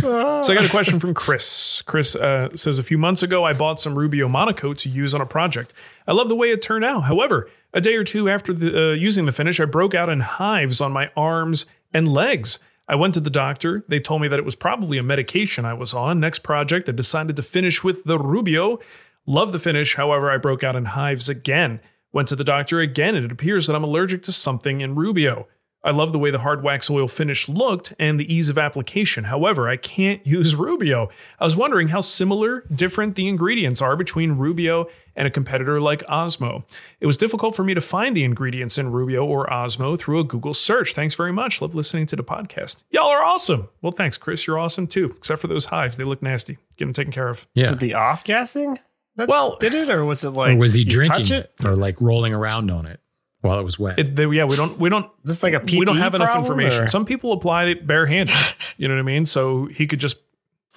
so 0.00 0.42
I 0.52 0.54
got 0.54 0.64
a 0.64 0.68
question 0.68 0.98
from 0.98 1.14
Chris. 1.14 1.82
Chris 1.82 2.16
uh, 2.16 2.54
says 2.56 2.78
a 2.78 2.82
few 2.82 2.98
months 2.98 3.22
ago 3.22 3.44
I 3.44 3.52
bought 3.52 3.80
some 3.80 3.94
Rubio 3.96 4.28
Monocoat 4.28 4.78
to 4.78 4.88
use 4.88 5.14
on 5.14 5.20
a 5.20 5.26
project. 5.26 5.72
I 6.06 6.12
love 6.12 6.28
the 6.28 6.36
way 6.36 6.48
it 6.50 6.62
turned 6.62 6.84
out. 6.84 7.02
However, 7.04 7.48
a 7.74 7.80
day 7.80 7.96
or 7.96 8.04
two 8.04 8.28
after 8.28 8.54
the, 8.54 8.90
uh, 8.90 8.92
using 8.92 9.26
the 9.26 9.32
finish, 9.32 9.60
I 9.60 9.66
broke 9.66 9.94
out 9.94 10.08
in 10.08 10.20
hives 10.20 10.80
on 10.80 10.92
my 10.92 11.10
arms 11.16 11.66
and 11.92 12.08
legs. 12.08 12.58
I 12.86 12.94
went 12.94 13.14
to 13.14 13.20
the 13.20 13.30
doctor. 13.30 13.84
They 13.88 13.98
told 13.98 14.22
me 14.22 14.28
that 14.28 14.38
it 14.38 14.44
was 14.44 14.54
probably 14.54 14.96
a 14.96 15.02
medication 15.02 15.64
I 15.64 15.74
was 15.74 15.92
on. 15.92 16.20
Next 16.20 16.40
project, 16.40 16.88
I 16.88 16.92
decided 16.92 17.36
to 17.36 17.42
finish 17.42 17.82
with 17.82 18.04
the 18.04 18.18
Rubio. 18.18 18.78
Love 19.26 19.52
the 19.52 19.58
finish. 19.58 19.96
However, 19.96 20.30
I 20.30 20.36
broke 20.36 20.62
out 20.62 20.76
in 20.76 20.84
hives 20.86 21.28
again. 21.28 21.80
Went 22.12 22.28
to 22.28 22.36
the 22.36 22.44
doctor 22.44 22.80
again, 22.80 23.16
and 23.16 23.24
it 23.24 23.32
appears 23.32 23.66
that 23.66 23.74
I'm 23.74 23.84
allergic 23.84 24.22
to 24.24 24.32
something 24.32 24.80
in 24.80 24.94
Rubio. 24.94 25.48
I 25.82 25.90
love 25.90 26.12
the 26.12 26.18
way 26.18 26.30
the 26.30 26.38
hard 26.38 26.62
wax 26.62 26.88
oil 26.88 27.08
finish 27.08 27.48
looked 27.48 27.92
and 27.98 28.18
the 28.18 28.32
ease 28.32 28.48
of 28.48 28.56
application. 28.56 29.24
However, 29.24 29.68
I 29.68 29.76
can't 29.76 30.26
use 30.26 30.54
Rubio. 30.54 31.08
I 31.40 31.44
was 31.44 31.56
wondering 31.56 31.88
how 31.88 32.02
similar, 32.02 32.64
different 32.74 33.16
the 33.16 33.28
ingredients 33.28 33.82
are 33.82 33.96
between 33.96 34.32
Rubio 34.32 34.86
and 35.16 35.26
a 35.26 35.30
competitor 35.30 35.80
like 35.80 36.02
Osmo. 36.06 36.64
It 37.00 37.06
was 37.06 37.16
difficult 37.16 37.54
for 37.54 37.62
me 37.64 37.74
to 37.74 37.80
find 37.80 38.16
the 38.16 38.24
ingredients 38.24 38.78
in 38.78 38.90
Rubio 38.90 39.24
or 39.24 39.46
Osmo 39.46 39.98
through 39.98 40.18
a 40.20 40.24
Google 40.24 40.54
search. 40.54 40.92
Thanks 40.94 41.14
very 41.14 41.32
much. 41.32 41.60
Love 41.62 41.74
listening 41.74 42.06
to 42.06 42.16
the 42.16 42.24
podcast. 42.24 42.78
Y'all 42.90 43.08
are 43.08 43.24
awesome. 43.24 43.68
Well, 43.82 43.92
thanks, 43.92 44.18
Chris. 44.18 44.46
You're 44.46 44.58
awesome 44.58 44.86
too, 44.86 45.14
except 45.16 45.40
for 45.40 45.46
those 45.46 45.66
hives. 45.66 45.96
They 45.96 46.04
look 46.04 46.22
nasty. 46.22 46.58
Get 46.76 46.86
them 46.86 46.92
taken 46.92 47.12
care 47.12 47.28
of. 47.28 47.46
Is 47.54 47.66
Yeah. 47.66 47.72
it 47.72 47.78
the 47.80 47.94
off 47.94 48.24
gassing? 48.24 48.78
Well- 49.16 49.56
did 49.60 49.74
it, 49.74 49.88
or 49.90 50.04
was 50.04 50.24
it 50.24 50.30
like? 50.30 50.52
or 50.52 50.56
was 50.56 50.74
he 50.74 50.84
drinking 50.84 51.26
touch 51.26 51.30
it? 51.30 51.52
or 51.64 51.76
like 51.76 52.00
rolling 52.00 52.34
around 52.34 52.70
on 52.72 52.84
it 52.86 52.98
while 53.42 53.60
it 53.60 53.62
was 53.62 53.78
wet? 53.78 53.98
It, 54.00 54.16
they, 54.16 54.26
yeah, 54.26 54.44
we 54.44 54.56
don't, 54.56 54.76
we 54.80 54.88
don't, 54.88 55.06
Is 55.22 55.28
this 55.30 55.42
like 55.44 55.54
a 55.54 55.60
PPE 55.60 55.78
we 55.78 55.84
don't 55.84 55.98
have 55.98 56.16
enough 56.16 56.34
information. 56.36 56.84
or- 56.84 56.88
Some 56.88 57.04
people 57.04 57.32
apply 57.32 57.66
it 57.66 57.86
barehanded. 57.86 58.34
You 58.76 58.88
know 58.88 58.94
what 58.94 59.00
I 59.00 59.04
mean? 59.04 59.24
So 59.26 59.66
he 59.66 59.86
could 59.86 60.00
just. 60.00 60.16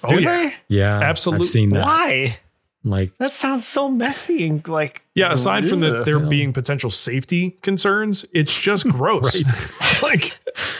Oh 0.04 0.08
Do 0.10 0.22
yeah, 0.22 0.50
they? 0.68 0.76
yeah, 0.76 1.00
absolute- 1.00 1.40
I've 1.40 1.46
seen 1.46 1.70
that. 1.70 1.82
Why? 1.84 2.38
Like, 2.84 3.16
That 3.18 3.32
sounds 3.32 3.66
so 3.66 3.88
messy 3.88 4.46
and 4.48 4.66
like. 4.68 5.04
yeah. 5.14 5.32
Aside 5.32 5.68
from 5.68 5.80
the, 5.80 6.00
ugh. 6.00 6.04
there 6.06 6.18
being 6.20 6.52
potential 6.52 6.90
safety 6.90 7.58
concerns, 7.62 8.24
it's 8.32 8.58
just 8.58 8.88
gross. 8.88 9.36
like 10.02 10.38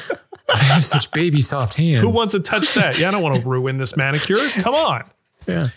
I 0.55 0.59
have 0.59 0.85
such 0.85 1.11
baby 1.11 1.41
soft 1.41 1.75
hands. 1.75 2.03
who 2.03 2.09
wants 2.09 2.33
to 2.33 2.41
touch 2.41 2.73
that? 2.75 2.99
Yeah, 2.99 3.09
I 3.09 3.11
don't 3.11 3.23
want 3.23 3.41
to 3.43 3.47
ruin 3.47 3.79
this 3.79 3.97
manicure. 3.97 4.39
Come 4.61 4.75
on. 4.75 5.05
Yeah. 5.47 5.69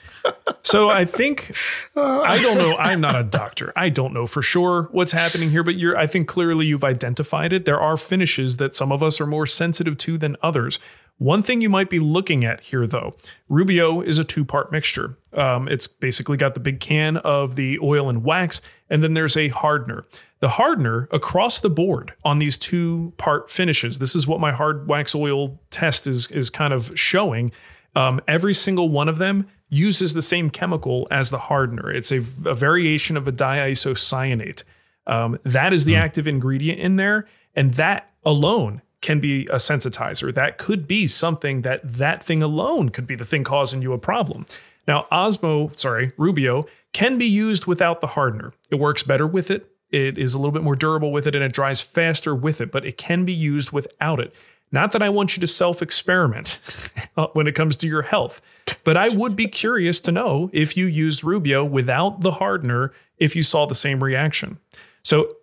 So 0.61 0.89
I 0.91 1.05
think 1.05 1.55
I 1.95 2.39
don't 2.41 2.57
know. 2.59 2.77
I'm 2.77 3.01
not 3.01 3.15
a 3.15 3.23
doctor. 3.23 3.73
I 3.75 3.89
don't 3.89 4.13
know 4.13 4.27
for 4.27 4.43
sure 4.43 4.87
what's 4.91 5.11
happening 5.13 5.49
here, 5.49 5.63
but 5.63 5.75
you're 5.75 5.97
I 5.97 6.05
think 6.05 6.27
clearly 6.27 6.67
you've 6.67 6.83
identified 6.83 7.51
it. 7.51 7.65
There 7.65 7.79
are 7.79 7.97
finishes 7.97 8.57
that 8.57 8.75
some 8.75 8.91
of 8.91 9.01
us 9.01 9.19
are 9.19 9.25
more 9.25 9.47
sensitive 9.47 9.97
to 9.97 10.19
than 10.19 10.37
others. 10.43 10.77
One 11.21 11.43
thing 11.43 11.61
you 11.61 11.69
might 11.69 11.91
be 11.91 11.99
looking 11.99 12.43
at 12.43 12.61
here, 12.61 12.87
though, 12.87 13.13
Rubio 13.47 14.01
is 14.01 14.17
a 14.17 14.23
two 14.23 14.43
part 14.43 14.71
mixture. 14.71 15.19
Um, 15.33 15.67
it's 15.67 15.85
basically 15.85 16.35
got 16.35 16.55
the 16.55 16.59
big 16.59 16.79
can 16.79 17.17
of 17.17 17.55
the 17.55 17.77
oil 17.77 18.09
and 18.09 18.23
wax, 18.23 18.59
and 18.89 19.03
then 19.03 19.13
there's 19.13 19.37
a 19.37 19.49
hardener. 19.49 20.03
The 20.39 20.49
hardener 20.49 21.07
across 21.11 21.59
the 21.59 21.69
board 21.69 22.15
on 22.25 22.39
these 22.39 22.57
two 22.57 23.13
part 23.17 23.51
finishes, 23.51 23.99
this 23.99 24.15
is 24.15 24.25
what 24.25 24.39
my 24.39 24.51
hard 24.51 24.87
wax 24.87 25.13
oil 25.13 25.61
test 25.69 26.07
is, 26.07 26.25
is 26.31 26.49
kind 26.49 26.73
of 26.73 26.91
showing. 26.97 27.51
Um, 27.95 28.19
every 28.27 28.55
single 28.55 28.89
one 28.89 29.07
of 29.07 29.19
them 29.19 29.45
uses 29.69 30.15
the 30.15 30.23
same 30.23 30.49
chemical 30.49 31.07
as 31.11 31.29
the 31.29 31.37
hardener. 31.37 31.91
It's 31.91 32.11
a, 32.11 32.25
a 32.45 32.55
variation 32.55 33.15
of 33.15 33.27
a 33.27 33.31
diisocyanate. 33.31 34.63
Um, 35.05 35.37
that 35.43 35.71
is 35.71 35.85
the 35.85 35.95
active 35.95 36.27
ingredient 36.27 36.79
in 36.79 36.95
there, 36.95 37.27
and 37.55 37.75
that 37.75 38.09
alone 38.25 38.81
can 39.01 39.19
be 39.19 39.45
a 39.47 39.55
sensitizer. 39.55 40.33
That 40.33 40.57
could 40.57 40.87
be 40.87 41.07
something 41.07 41.61
that 41.61 41.95
that 41.95 42.23
thing 42.23 42.43
alone 42.43 42.89
could 42.89 43.07
be 43.07 43.15
the 43.15 43.25
thing 43.25 43.43
causing 43.43 43.81
you 43.81 43.93
a 43.93 43.97
problem. 43.97 44.45
Now, 44.87 45.07
Osmo, 45.11 45.77
sorry, 45.79 46.11
Rubio 46.17 46.65
can 46.93 47.17
be 47.17 47.25
used 47.25 47.65
without 47.65 48.01
the 48.01 48.07
hardener. 48.07 48.53
It 48.69 48.75
works 48.75 49.03
better 49.03 49.27
with 49.27 49.49
it. 49.49 49.67
It 49.89 50.17
is 50.17 50.33
a 50.33 50.37
little 50.37 50.51
bit 50.51 50.63
more 50.63 50.75
durable 50.75 51.11
with 51.11 51.27
it 51.27 51.35
and 51.35 51.43
it 51.43 51.53
dries 51.53 51.81
faster 51.81 52.33
with 52.33 52.61
it, 52.61 52.71
but 52.71 52.85
it 52.85 52.97
can 52.97 53.25
be 53.25 53.33
used 53.33 53.71
without 53.71 54.19
it. 54.19 54.33
Not 54.71 54.93
that 54.93 55.03
I 55.03 55.09
want 55.09 55.35
you 55.35 55.41
to 55.41 55.47
self 55.47 55.81
experiment 55.81 56.59
uh, 57.17 57.27
when 57.33 57.47
it 57.47 57.55
comes 57.55 57.75
to 57.77 57.87
your 57.87 58.03
health, 58.03 58.41
but 58.83 58.95
I 58.95 59.09
would 59.09 59.35
be 59.35 59.47
curious 59.47 59.99
to 60.01 60.11
know 60.11 60.49
if 60.53 60.77
you 60.77 60.85
used 60.85 61.23
Rubio 61.23 61.65
without 61.65 62.21
the 62.21 62.33
hardener, 62.33 62.93
if 63.17 63.35
you 63.35 63.43
saw 63.43 63.65
the 63.65 63.75
same 63.75 64.03
reaction. 64.03 64.59
So 65.03 65.35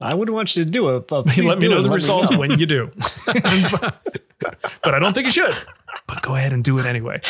I 0.00 0.14
wouldn't 0.14 0.34
want 0.34 0.54
you 0.54 0.64
to 0.64 0.70
do 0.70 0.96
it, 0.96 1.08
but 1.08 1.26
let 1.38 1.58
me 1.58 1.68
know 1.68 1.82
the 1.82 1.90
results 1.90 2.30
know. 2.30 2.38
when 2.38 2.58
you 2.58 2.66
do. 2.66 2.90
but 3.26 4.94
I 4.94 4.98
don't 4.98 5.12
think 5.12 5.26
you 5.26 5.30
should. 5.32 5.54
But 6.06 6.22
go 6.22 6.34
ahead 6.36 6.52
and 6.52 6.62
do 6.62 6.78
it 6.78 6.86
anyway. 6.86 7.20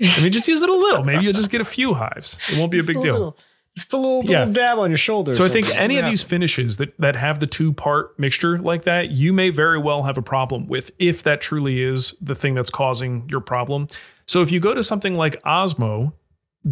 I 0.00 0.20
mean, 0.20 0.32
just 0.32 0.48
use 0.48 0.62
it 0.62 0.68
a 0.68 0.74
little. 0.74 1.04
Maybe 1.04 1.24
you'll 1.24 1.32
just 1.32 1.50
get 1.50 1.60
a 1.60 1.64
few 1.64 1.94
hives. 1.94 2.38
It 2.50 2.58
won't 2.58 2.70
be 2.70 2.80
a 2.80 2.82
big 2.84 2.96
Just 2.96 3.04
deal. 3.04 3.12
little- 3.14 3.36
Just 3.76 3.88
put 3.88 3.96
a 3.96 4.00
little, 4.00 4.24
Yeah. 4.30 4.40
little 4.40 4.52
dab 4.54 4.78
on 4.78 4.90
your 4.90 4.98
shoulder. 4.98 5.32
So 5.34 5.44
I 5.44 5.48
think 5.48 5.66
any 5.76 5.96
of 5.98 6.04
these 6.04 6.22
finishes 6.22 6.76
that 6.76 6.92
that 6.98 7.16
have 7.16 7.40
the 7.40 7.46
two 7.46 7.72
part 7.72 8.18
mixture 8.18 8.58
like 8.58 8.82
that, 8.82 9.10
you 9.10 9.32
may 9.32 9.48
very 9.50 9.78
well 9.78 10.02
have 10.02 10.18
a 10.18 10.22
problem 10.22 10.66
with 10.68 10.90
if 10.98 11.22
that 11.22 11.40
truly 11.40 11.80
is 11.80 12.14
the 12.20 12.34
thing 12.34 12.54
that's 12.54 12.70
causing 12.70 13.26
your 13.30 13.40
problem. 13.40 13.88
So 14.26 14.42
if 14.42 14.50
you 14.50 14.60
go 14.60 14.74
to 14.74 14.84
something 14.84 15.16
like 15.16 15.40
Osmo, 15.42 16.12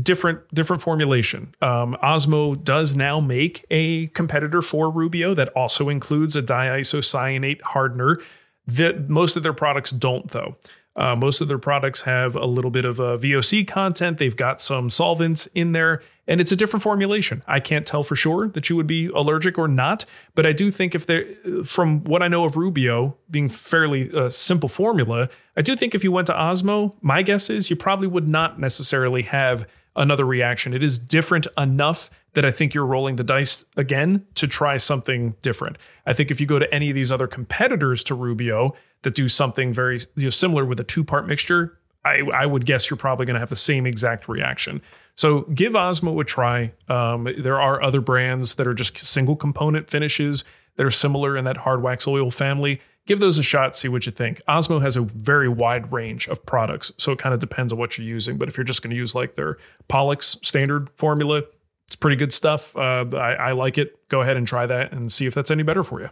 different 0.02 0.46
different 0.54 0.82
formulation. 0.82 1.54
Um, 1.60 1.96
Osmo 2.02 2.62
does 2.62 2.94
now 2.94 3.20
make 3.20 3.64
a 3.70 4.08
competitor 4.08 4.62
for 4.62 4.90
Rubio 4.90 5.34
that 5.34 5.48
also 5.50 5.88
includes 5.88 6.36
a 6.36 6.42
diisocyanate 6.42 7.62
hardener. 7.62 8.18
That 8.66 9.08
most 9.08 9.36
of 9.36 9.42
their 9.42 9.52
products 9.52 9.90
don't 9.90 10.30
though. 10.30 10.56
Uh, 10.96 11.14
most 11.16 11.40
of 11.40 11.48
their 11.48 11.58
products 11.58 12.02
have 12.02 12.34
a 12.34 12.46
little 12.46 12.70
bit 12.70 12.84
of 12.84 12.98
a 12.98 13.16
VOC 13.16 13.66
content. 13.66 14.18
They've 14.18 14.36
got 14.36 14.60
some 14.60 14.90
solvents 14.90 15.46
in 15.54 15.72
there, 15.72 16.02
and 16.26 16.40
it's 16.40 16.50
a 16.50 16.56
different 16.56 16.82
formulation. 16.82 17.44
I 17.46 17.60
can't 17.60 17.86
tell 17.86 18.02
for 18.02 18.16
sure 18.16 18.48
that 18.48 18.68
you 18.68 18.76
would 18.76 18.88
be 18.88 19.06
allergic 19.06 19.56
or 19.56 19.68
not, 19.68 20.04
but 20.34 20.46
I 20.46 20.52
do 20.52 20.70
think 20.70 20.94
if 20.94 21.06
they, 21.06 21.36
from 21.64 22.02
what 22.04 22.22
I 22.22 22.28
know 22.28 22.44
of 22.44 22.56
Rubio 22.56 23.16
being 23.30 23.48
fairly 23.48 24.10
uh, 24.12 24.28
simple 24.30 24.68
formula, 24.68 25.28
I 25.56 25.62
do 25.62 25.76
think 25.76 25.94
if 25.94 26.02
you 26.02 26.10
went 26.10 26.26
to 26.26 26.34
Osmo, 26.34 26.96
my 27.00 27.22
guess 27.22 27.48
is 27.48 27.70
you 27.70 27.76
probably 27.76 28.08
would 28.08 28.28
not 28.28 28.58
necessarily 28.58 29.22
have 29.22 29.66
another 30.00 30.24
reaction. 30.24 30.72
It 30.74 30.82
is 30.82 30.98
different 30.98 31.46
enough 31.56 32.10
that 32.32 32.44
I 32.44 32.50
think 32.50 32.74
you're 32.74 32.86
rolling 32.86 33.16
the 33.16 33.24
dice 33.24 33.64
again 33.76 34.26
to 34.36 34.48
try 34.48 34.78
something 34.78 35.34
different. 35.42 35.76
I 36.06 36.12
think 36.12 36.30
if 36.30 36.40
you 36.40 36.46
go 36.46 36.58
to 36.58 36.72
any 36.74 36.88
of 36.88 36.94
these 36.94 37.12
other 37.12 37.26
competitors 37.26 38.02
to 38.04 38.14
Rubio 38.14 38.74
that 39.02 39.14
do 39.14 39.28
something 39.28 39.72
very 39.72 40.00
you 40.16 40.24
know, 40.24 40.30
similar 40.30 40.64
with 40.64 40.80
a 40.80 40.84
two 40.84 41.04
part 41.04 41.26
mixture, 41.26 41.78
I, 42.04 42.22
I 42.34 42.46
would 42.46 42.64
guess 42.64 42.88
you're 42.88 42.96
probably 42.96 43.26
going 43.26 43.34
to 43.34 43.40
have 43.40 43.50
the 43.50 43.56
same 43.56 43.86
exact 43.86 44.26
reaction. 44.28 44.80
So 45.16 45.42
give 45.42 45.74
Osmo 45.74 46.18
a 46.18 46.24
try. 46.24 46.72
Um, 46.88 47.28
there 47.38 47.60
are 47.60 47.82
other 47.82 48.00
brands 48.00 48.54
that 48.54 48.66
are 48.66 48.74
just 48.74 48.96
single 48.96 49.36
component 49.36 49.90
finishes 49.90 50.44
that 50.76 50.86
are 50.86 50.90
similar 50.90 51.36
in 51.36 51.44
that 51.44 51.58
hard 51.58 51.82
wax 51.82 52.06
oil 52.06 52.30
family. 52.30 52.80
Give 53.10 53.18
those 53.18 53.40
a 53.40 53.42
shot, 53.42 53.76
see 53.76 53.88
what 53.88 54.06
you 54.06 54.12
think. 54.12 54.40
Osmo 54.46 54.80
has 54.82 54.96
a 54.96 55.00
very 55.00 55.48
wide 55.48 55.90
range 55.90 56.28
of 56.28 56.46
products, 56.46 56.92
so 56.96 57.10
it 57.10 57.18
kind 57.18 57.34
of 57.34 57.40
depends 57.40 57.72
on 57.72 57.78
what 57.80 57.98
you're 57.98 58.06
using. 58.06 58.38
But 58.38 58.48
if 58.48 58.56
you're 58.56 58.62
just 58.62 58.82
going 58.82 58.92
to 58.92 58.96
use 58.96 59.16
like 59.16 59.34
their 59.34 59.58
Polyx 59.88 60.38
standard 60.46 60.90
formula, 60.90 61.42
it's 61.88 61.96
pretty 61.96 62.14
good 62.14 62.32
stuff. 62.32 62.76
Uh, 62.76 63.04
I, 63.14 63.32
I 63.32 63.50
like 63.50 63.78
it. 63.78 64.08
Go 64.10 64.20
ahead 64.20 64.36
and 64.36 64.46
try 64.46 64.64
that 64.64 64.92
and 64.92 65.10
see 65.10 65.26
if 65.26 65.34
that's 65.34 65.50
any 65.50 65.64
better 65.64 65.82
for 65.82 66.00
you. 66.00 66.10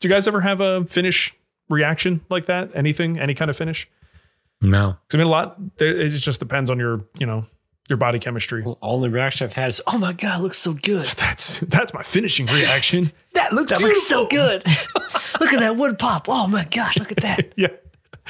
Do 0.00 0.08
you 0.08 0.12
guys 0.12 0.26
ever 0.26 0.40
have 0.40 0.60
a 0.60 0.84
finish 0.86 1.36
reaction 1.68 2.22
like 2.28 2.46
that? 2.46 2.72
Anything, 2.74 3.16
any 3.16 3.34
kind 3.34 3.48
of 3.48 3.56
finish? 3.56 3.88
No. 4.60 4.96
I 5.14 5.16
mean, 5.16 5.28
a 5.28 5.30
lot. 5.30 5.56
It 5.78 6.08
just 6.18 6.40
depends 6.40 6.68
on 6.68 6.80
your, 6.80 7.04
you 7.16 7.26
know, 7.26 7.46
your 7.90 7.96
body 7.98 8.18
chemistry. 8.18 8.62
Well, 8.62 8.78
Only 8.80 9.08
reaction 9.08 9.44
I've 9.44 9.52
had 9.52 9.68
is, 9.68 9.82
"Oh 9.86 9.98
my 9.98 10.12
god, 10.12 10.40
it 10.40 10.42
looks 10.42 10.58
so 10.58 10.72
good." 10.72 11.06
That's 11.18 11.58
that's 11.60 11.92
my 11.92 12.02
finishing 12.02 12.46
reaction. 12.46 13.12
That 13.32 13.52
looks 13.52 13.70
that 13.70 13.80
looks 13.80 14.06
so 14.08 14.26
good. 14.26 14.66
look 15.40 15.52
at 15.52 15.60
that 15.60 15.76
wood 15.76 15.98
pop. 16.00 16.26
Oh 16.28 16.48
my 16.48 16.64
god, 16.64 16.96
look 16.96 17.12
at 17.12 17.18
that. 17.18 17.52
yeah. 17.56 17.68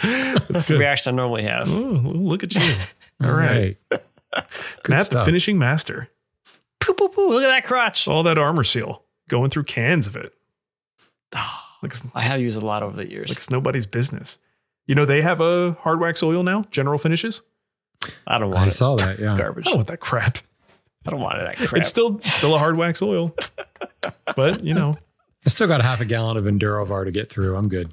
That's 0.03 0.67
the 0.67 0.77
reaction 0.77 1.15
I 1.15 1.17
normally 1.17 1.43
have. 1.45 1.71
Oh, 1.73 1.79
look 1.79 2.43
at 2.45 2.55
you. 2.55 2.75
All 3.23 3.33
right. 3.33 3.79
Good 3.91 4.01
Matt, 4.89 5.11
the 5.11 5.25
finishing 5.25 5.59
master. 5.59 6.09
Poo 6.81 6.93
poo 6.93 7.09
poo. 7.09 7.31
Look 7.31 7.43
at 7.43 7.49
that 7.49 7.65
crotch. 7.65 8.07
All 8.07 8.23
that 8.25 8.37
Arm-R-Seal 8.37 9.03
going 9.29 9.51
through 9.51 9.65
cans 9.65 10.07
of 10.07 10.17
it. 10.17 10.35
Like 11.83 11.95
I 12.15 12.21
have 12.21 12.41
used 12.43 12.61
a 12.61 12.65
lot 12.65 12.83
over 12.83 12.95
the 12.95 13.11
years. 13.11 13.31
like 13.31 13.39
it's 13.39 13.51
nobody's 13.51 13.87
business. 13.87 14.37
You 14.87 14.95
know, 14.95 15.07
they 15.07 15.23
have 15.23 15.41
a 15.41 15.73
hard 15.81 15.99
wax 15.99 16.23
oil 16.23 16.43
now, 16.43 16.67
general 16.71 16.99
finishes. 16.99 17.41
I 18.27 18.39
don't 18.39 18.49
want 18.51 18.61
I 18.65 18.67
it. 18.69 18.71
saw 18.73 18.97
that. 18.97 19.19
Yeah. 19.19 19.37
Garbage. 19.37 19.67
I 19.67 19.71
don't 19.71 19.79
want 19.79 19.89
that 19.89 20.01
crap. 20.01 20.39
I 21.07 21.11
don't 21.11 21.21
want 21.21 21.39
that 21.39 21.57
crap. 21.57 21.75
It's 21.75 21.89
still 21.89 22.21
still 22.21 22.55
a 22.55 22.59
hard 22.59 22.77
wax 22.77 23.03
oil. 23.03 23.35
but, 24.37 24.63
you 24.65 24.75
know, 24.75 24.97
I 25.47 25.49
still 25.49 25.67
got 25.69 25.81
half 25.83 26.01
a 26.01 26.05
gallon 26.05 26.37
of 26.37 26.45
Enduro-Var 26.45 27.05
to 27.05 27.11
get 27.11 27.31
through. 27.31 27.57
I'm 27.57 27.69
good. 27.69 27.93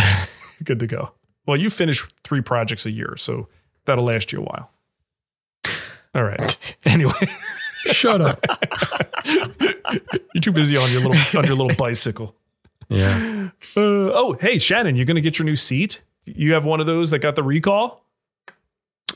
good 0.64 0.80
to 0.80 0.86
go. 0.86 1.12
Well, 1.46 1.56
you 1.58 1.70
finish 1.70 2.06
three 2.24 2.40
projects 2.40 2.84
a 2.86 2.90
year, 2.90 3.16
so 3.18 3.48
that'll 3.86 4.04
last 4.04 4.32
you 4.32 4.40
a 4.40 4.42
while. 4.42 4.70
All 6.14 6.24
right. 6.24 6.56
Anyway, 6.84 7.28
Shut 7.86 8.20
up. 8.22 8.44
you're 9.24 10.40
too 10.40 10.52
busy 10.52 10.76
on 10.76 10.90
your 10.90 11.02
little 11.02 11.38
on 11.38 11.44
your 11.46 11.54
little 11.56 11.76
bicycle. 11.76 12.34
Yeah. 12.88 13.48
Uh, 13.76 14.10
oh, 14.12 14.36
hey 14.40 14.58
Shannon, 14.58 14.96
you're 14.96 15.04
gonna 15.06 15.20
get 15.20 15.38
your 15.38 15.44
new 15.46 15.56
seat. 15.56 16.00
You 16.24 16.54
have 16.54 16.64
one 16.64 16.80
of 16.80 16.86
those 16.86 17.10
that 17.10 17.18
got 17.20 17.36
the 17.36 17.42
recall. 17.42 18.04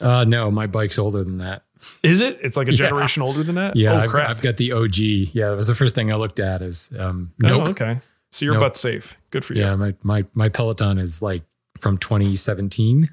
Uh, 0.00 0.24
no, 0.24 0.50
my 0.50 0.66
bike's 0.66 0.98
older 0.98 1.22
than 1.24 1.38
that. 1.38 1.62
Is 2.02 2.20
it? 2.20 2.38
It's 2.42 2.56
like 2.56 2.68
a 2.68 2.70
Yeah. 2.72 2.76
generation 2.88 3.22
older 3.22 3.42
than 3.42 3.56
that. 3.56 3.76
Yeah, 3.76 3.92
Oh 3.94 3.98
I've, 3.98 4.10
crap. 4.10 4.30
I've 4.30 4.40
got 4.40 4.56
the 4.56 4.72
OG. 4.72 4.96
Yeah, 4.96 5.50
that 5.50 5.56
was 5.56 5.66
the 5.66 5.74
first 5.74 5.94
thing 5.94 6.12
I 6.12 6.16
looked 6.16 6.40
at. 6.40 6.62
Is 6.62 6.92
um, 6.98 7.32
Oh, 7.44 7.48
nope. 7.48 7.68
okay. 7.70 8.00
So 8.30 8.44
you're 8.44 8.54
Nope. 8.54 8.62
butt 8.62 8.76
safe. 8.76 9.16
Good 9.30 9.44
for 9.44 9.54
you. 9.54 9.62
Yeah, 9.62 9.74
my 9.76 9.94
my 10.02 10.24
my 10.34 10.48
Peloton 10.48 10.98
is 10.98 11.20
like 11.22 11.42
from 11.80 11.98
2017. 11.98 13.10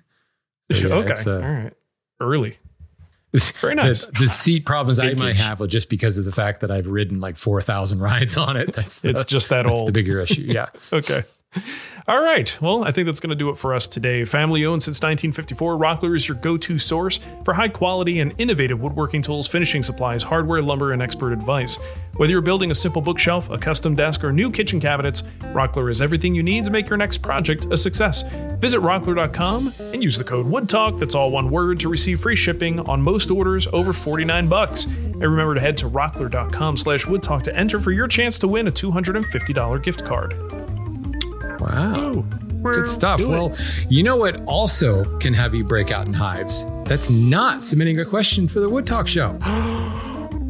So, 0.71 0.77
yeah, 0.87 0.93
okay. 0.95 1.13
uh, 1.25 1.33
All 1.33 1.39
right. 1.41 1.73
Early. 2.21 2.57
Very 3.61 3.75
nice. 3.75 4.05
The, 4.05 4.11
the 4.13 4.27
seat 4.27 4.65
problems 4.65 4.99
I 4.99 5.13
might 5.13 5.35
have 5.35 5.61
are 5.61 5.67
just 5.67 5.89
because 5.89 6.17
of 6.17 6.25
the 6.25 6.31
fact 6.31 6.61
that 6.61 6.71
I've 6.71 6.87
ridden 6.87 7.19
like 7.19 7.37
4,000 7.37 7.99
rides 7.99 8.35
on 8.37 8.57
it. 8.57 8.73
That's 8.73 9.01
the, 9.01 9.09
It's 9.09 9.23
just 9.25 9.49
that 9.49 9.63
that's 9.63 9.75
old. 9.75 9.87
the 9.87 9.91
bigger 9.91 10.19
issue. 10.19 10.41
Yeah. 10.41 10.67
Okay. 10.91 11.23
All 12.07 12.21
right. 12.21 12.55
Well, 12.61 12.83
I 12.83 12.91
think 12.91 13.07
that's 13.07 13.19
going 13.19 13.31
to 13.31 13.35
do 13.35 13.49
it 13.49 13.57
for 13.57 13.73
us 13.73 13.87
today. 13.87 14.23
Family 14.23 14.65
owned 14.65 14.83
since 14.83 14.97
1954, 14.97 15.77
Rockler 15.77 16.15
is 16.15 16.27
your 16.27 16.37
go 16.37 16.57
to 16.57 16.77
source 16.77 17.19
for 17.43 17.53
high 17.53 17.67
quality 17.69 18.19
and 18.19 18.33
innovative 18.37 18.79
woodworking 18.79 19.21
tools, 19.21 19.47
finishing 19.47 19.83
supplies, 19.83 20.23
hardware, 20.23 20.61
lumber, 20.61 20.91
and 20.91 21.01
expert 21.01 21.31
advice. 21.31 21.77
Whether 22.17 22.31
you're 22.31 22.41
building 22.41 22.71
a 22.71 22.75
simple 22.75 23.01
bookshelf, 23.01 23.49
a 23.49 23.57
custom 23.57 23.95
desk, 23.95 24.23
or 24.23 24.31
new 24.31 24.51
kitchen 24.51 24.79
cabinets, 24.79 25.23
Rockler 25.53 25.89
is 25.89 26.01
everything 26.01 26.35
you 26.35 26.43
need 26.43 26.65
to 26.65 26.71
make 26.71 26.89
your 26.89 26.97
next 26.97 27.19
project 27.19 27.65
a 27.71 27.77
success. 27.77 28.23
Visit 28.59 28.81
rockler.com 28.81 29.73
and 29.79 30.03
use 30.03 30.17
the 30.17 30.23
code 30.23 30.45
WOODTALK, 30.45 30.99
that's 30.99 31.15
all 31.15 31.31
one 31.31 31.49
word, 31.49 31.79
to 31.79 31.89
receive 31.89 32.21
free 32.21 32.35
shipping 32.35 32.79
on 32.81 33.01
most 33.01 33.31
orders 33.31 33.67
over 33.73 33.93
49 33.93 34.47
bucks. 34.47 34.83
And 34.85 35.23
remember 35.23 35.55
to 35.55 35.61
head 35.61 35.77
to 35.79 35.89
rockler.com 35.89 36.77
slash 36.77 37.05
woodtalk 37.05 37.43
to 37.43 37.55
enter 37.55 37.79
for 37.79 37.91
your 37.91 38.07
chance 38.07 38.37
to 38.39 38.47
win 38.47 38.67
a 38.67 38.71
$250 38.71 39.81
gift 39.83 40.05
card. 40.05 40.68
Wow. 41.59 42.25
Good 42.63 42.87
stuff. 42.87 43.19
Well, 43.19 43.55
you 43.87 44.03
know 44.03 44.15
what 44.17 44.41
also 44.45 45.17
can 45.19 45.33
have 45.33 45.55
you 45.55 45.63
break 45.63 45.91
out 45.91 46.07
in 46.07 46.13
hives? 46.13 46.65
That's 46.85 47.09
not 47.09 47.63
submitting 47.63 47.99
a 47.99 48.05
question 48.05 48.47
for 48.47 48.59
the 48.59 48.69
Wood 48.69 48.85
Talk 48.87 49.07
Show. 49.07 49.37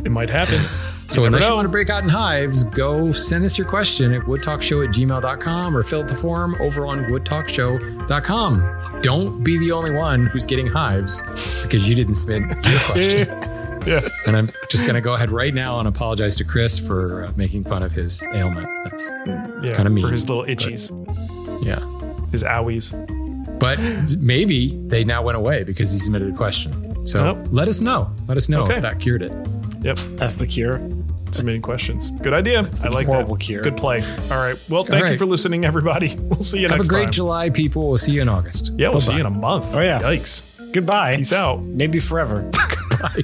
It 0.05 0.12
might 0.12 0.30
happen. 0.30 0.64
So 1.10 1.22
You 1.22 1.28
unless 1.28 1.45
you 1.45 1.53
want 1.53 1.66
to 1.66 1.70
break 1.70 1.89
out 1.89 2.03
in 2.03 2.10
hives, 2.10 2.64
go 2.64 3.12
send 3.12 3.43
us 3.43 3.57
your 3.57 3.68
question 3.68 4.14
at 4.14 4.22
woodtalkshow 4.22 4.88
at 4.88 4.93
gmail.com 4.95 5.76
or 5.76 5.84
fill 5.84 6.03
out 6.03 6.07
the 6.07 6.16
form 6.16 6.55
over 6.62 6.86
on 6.86 7.03
woodtalkshow.com. 7.05 9.01
Don't 9.01 9.43
be 9.43 9.57
the 9.57 9.72
only 9.74 9.91
one 9.91 10.28
who's 10.28 10.45
getting 10.45 10.68
hives 10.68 11.22
because 11.64 11.89
you 11.89 11.95
didn't 11.95 12.16
submit 12.16 12.66
your 12.66 12.80
question. 12.80 13.28
yeah. 13.88 14.08
and 14.28 14.36
I'm 14.38 14.50
just 14.70 14.84
going 14.84 14.96
to 14.96 15.02
go 15.02 15.14
ahead 15.14 15.30
right 15.32 15.54
now 15.54 15.80
and 15.80 15.88
apologize 15.88 16.36
to 16.38 16.44
Chris 16.44 16.78
for 16.80 17.26
uh, 17.26 17.32
making 17.36 17.64
fun 17.64 17.84
of 17.84 17.92
his 17.92 18.22
ailment. 18.34 18.68
That's, 18.86 19.10
Yeah. 19.26 19.74
kinda 19.76 19.90
mean, 19.90 20.06
For 20.06 20.12
his 20.12 20.28
little 20.28 20.44
itchies, 20.44 20.92
yeah. 21.66 21.80
his 22.32 22.44
owies. 22.44 22.92
But 23.60 23.80
maybe 24.20 24.70
they 24.88 25.04
now 25.04 25.22
went 25.22 25.38
away 25.38 25.64
because 25.64 25.92
he 25.92 25.98
submitted 26.00 26.34
a 26.34 26.38
question. 26.38 27.06
So 27.06 27.34
Nope. 27.34 27.48
let 27.52 27.68
us 27.68 27.82
know. 27.82 28.12
Let 28.28 28.38
us 28.38 28.48
know 28.50 28.64
Okay. 28.64 28.76
if 28.76 28.82
that 28.84 29.00
cured 29.00 29.22
it. 29.22 29.32
Yep. 29.82 29.98
That's 30.16 30.36
the 30.36 30.46
cure. 30.48 30.80
Submitting 31.32 31.62
questions. 31.62 32.10
Good 32.10 32.34
idea. 32.34 32.68
I 32.84 32.88
like 32.88 33.06
horrible 33.06 33.36
that. 33.36 33.42
cure. 33.44 33.62
Good 33.62 33.78
play. 33.78 34.02
All 34.32 34.38
right. 34.38 34.58
Well, 34.70 34.84
thank 34.84 35.06
you 35.10 35.18
for 35.18 35.26
listening, 35.26 35.64
everybody. 35.66 36.16
We'll 36.20 36.42
see 36.44 36.60
you 36.60 36.68
Have 36.70 36.78
next 36.78 36.88
a 36.88 36.90
great 36.90 37.04
time. 37.04 37.12
July, 37.12 37.50
people. 37.50 37.88
We'll 37.90 37.98
see 37.98 38.14
you 38.14 38.22
in 38.22 38.30
August. 38.30 38.74
yeah, 38.78 38.90
we'll 38.90 39.00
see 39.02 39.14
you 39.14 39.20
in 39.20 39.26
a 39.26 39.30
month. 39.30 39.68
Oh, 39.74 39.80
yeah. 39.82 40.00
Yikes. 40.00 40.44
Goodbye. 40.72 41.18
Peace 41.18 41.34
out. 41.34 41.64
Maybe 41.64 42.00
forever. 42.00 42.50
Bye. 43.00 43.24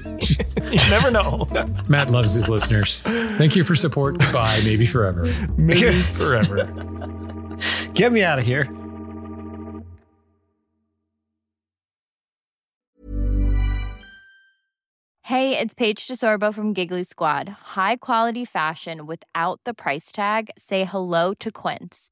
You 0.76 0.90
never 0.90 1.10
know. 1.10 1.48
Matt 1.88 2.10
loves 2.10 2.34
his 2.34 2.50
listeners. 2.50 3.02
Thank 3.02 3.56
you 3.56 3.64
for 3.64 3.76
support. 3.76 4.18
Goodbye. 4.20 4.60
Maybe 4.66 4.86
forever. 4.86 5.34
Maybe 5.58 6.00
forever. 6.20 6.66
Get 7.94 8.12
me 8.12 8.24
out 8.24 8.40
of 8.40 8.46
here. 8.46 8.68
Hey, 15.24 15.58
it's 15.58 15.74
Paige 15.74 16.06
DeSorbo 16.08 16.54
from 16.54 16.74
Giggly 16.74 17.04
Squad. 17.04 17.50
High 17.76 17.96
quality 17.96 18.46
fashion 18.46 19.08
without 19.08 19.60
the 19.64 19.74
price 19.74 20.12
tag. 20.12 20.52
Say 20.58 20.84
hello 20.84 21.34
to 21.36 21.52
Quince. 21.52 22.12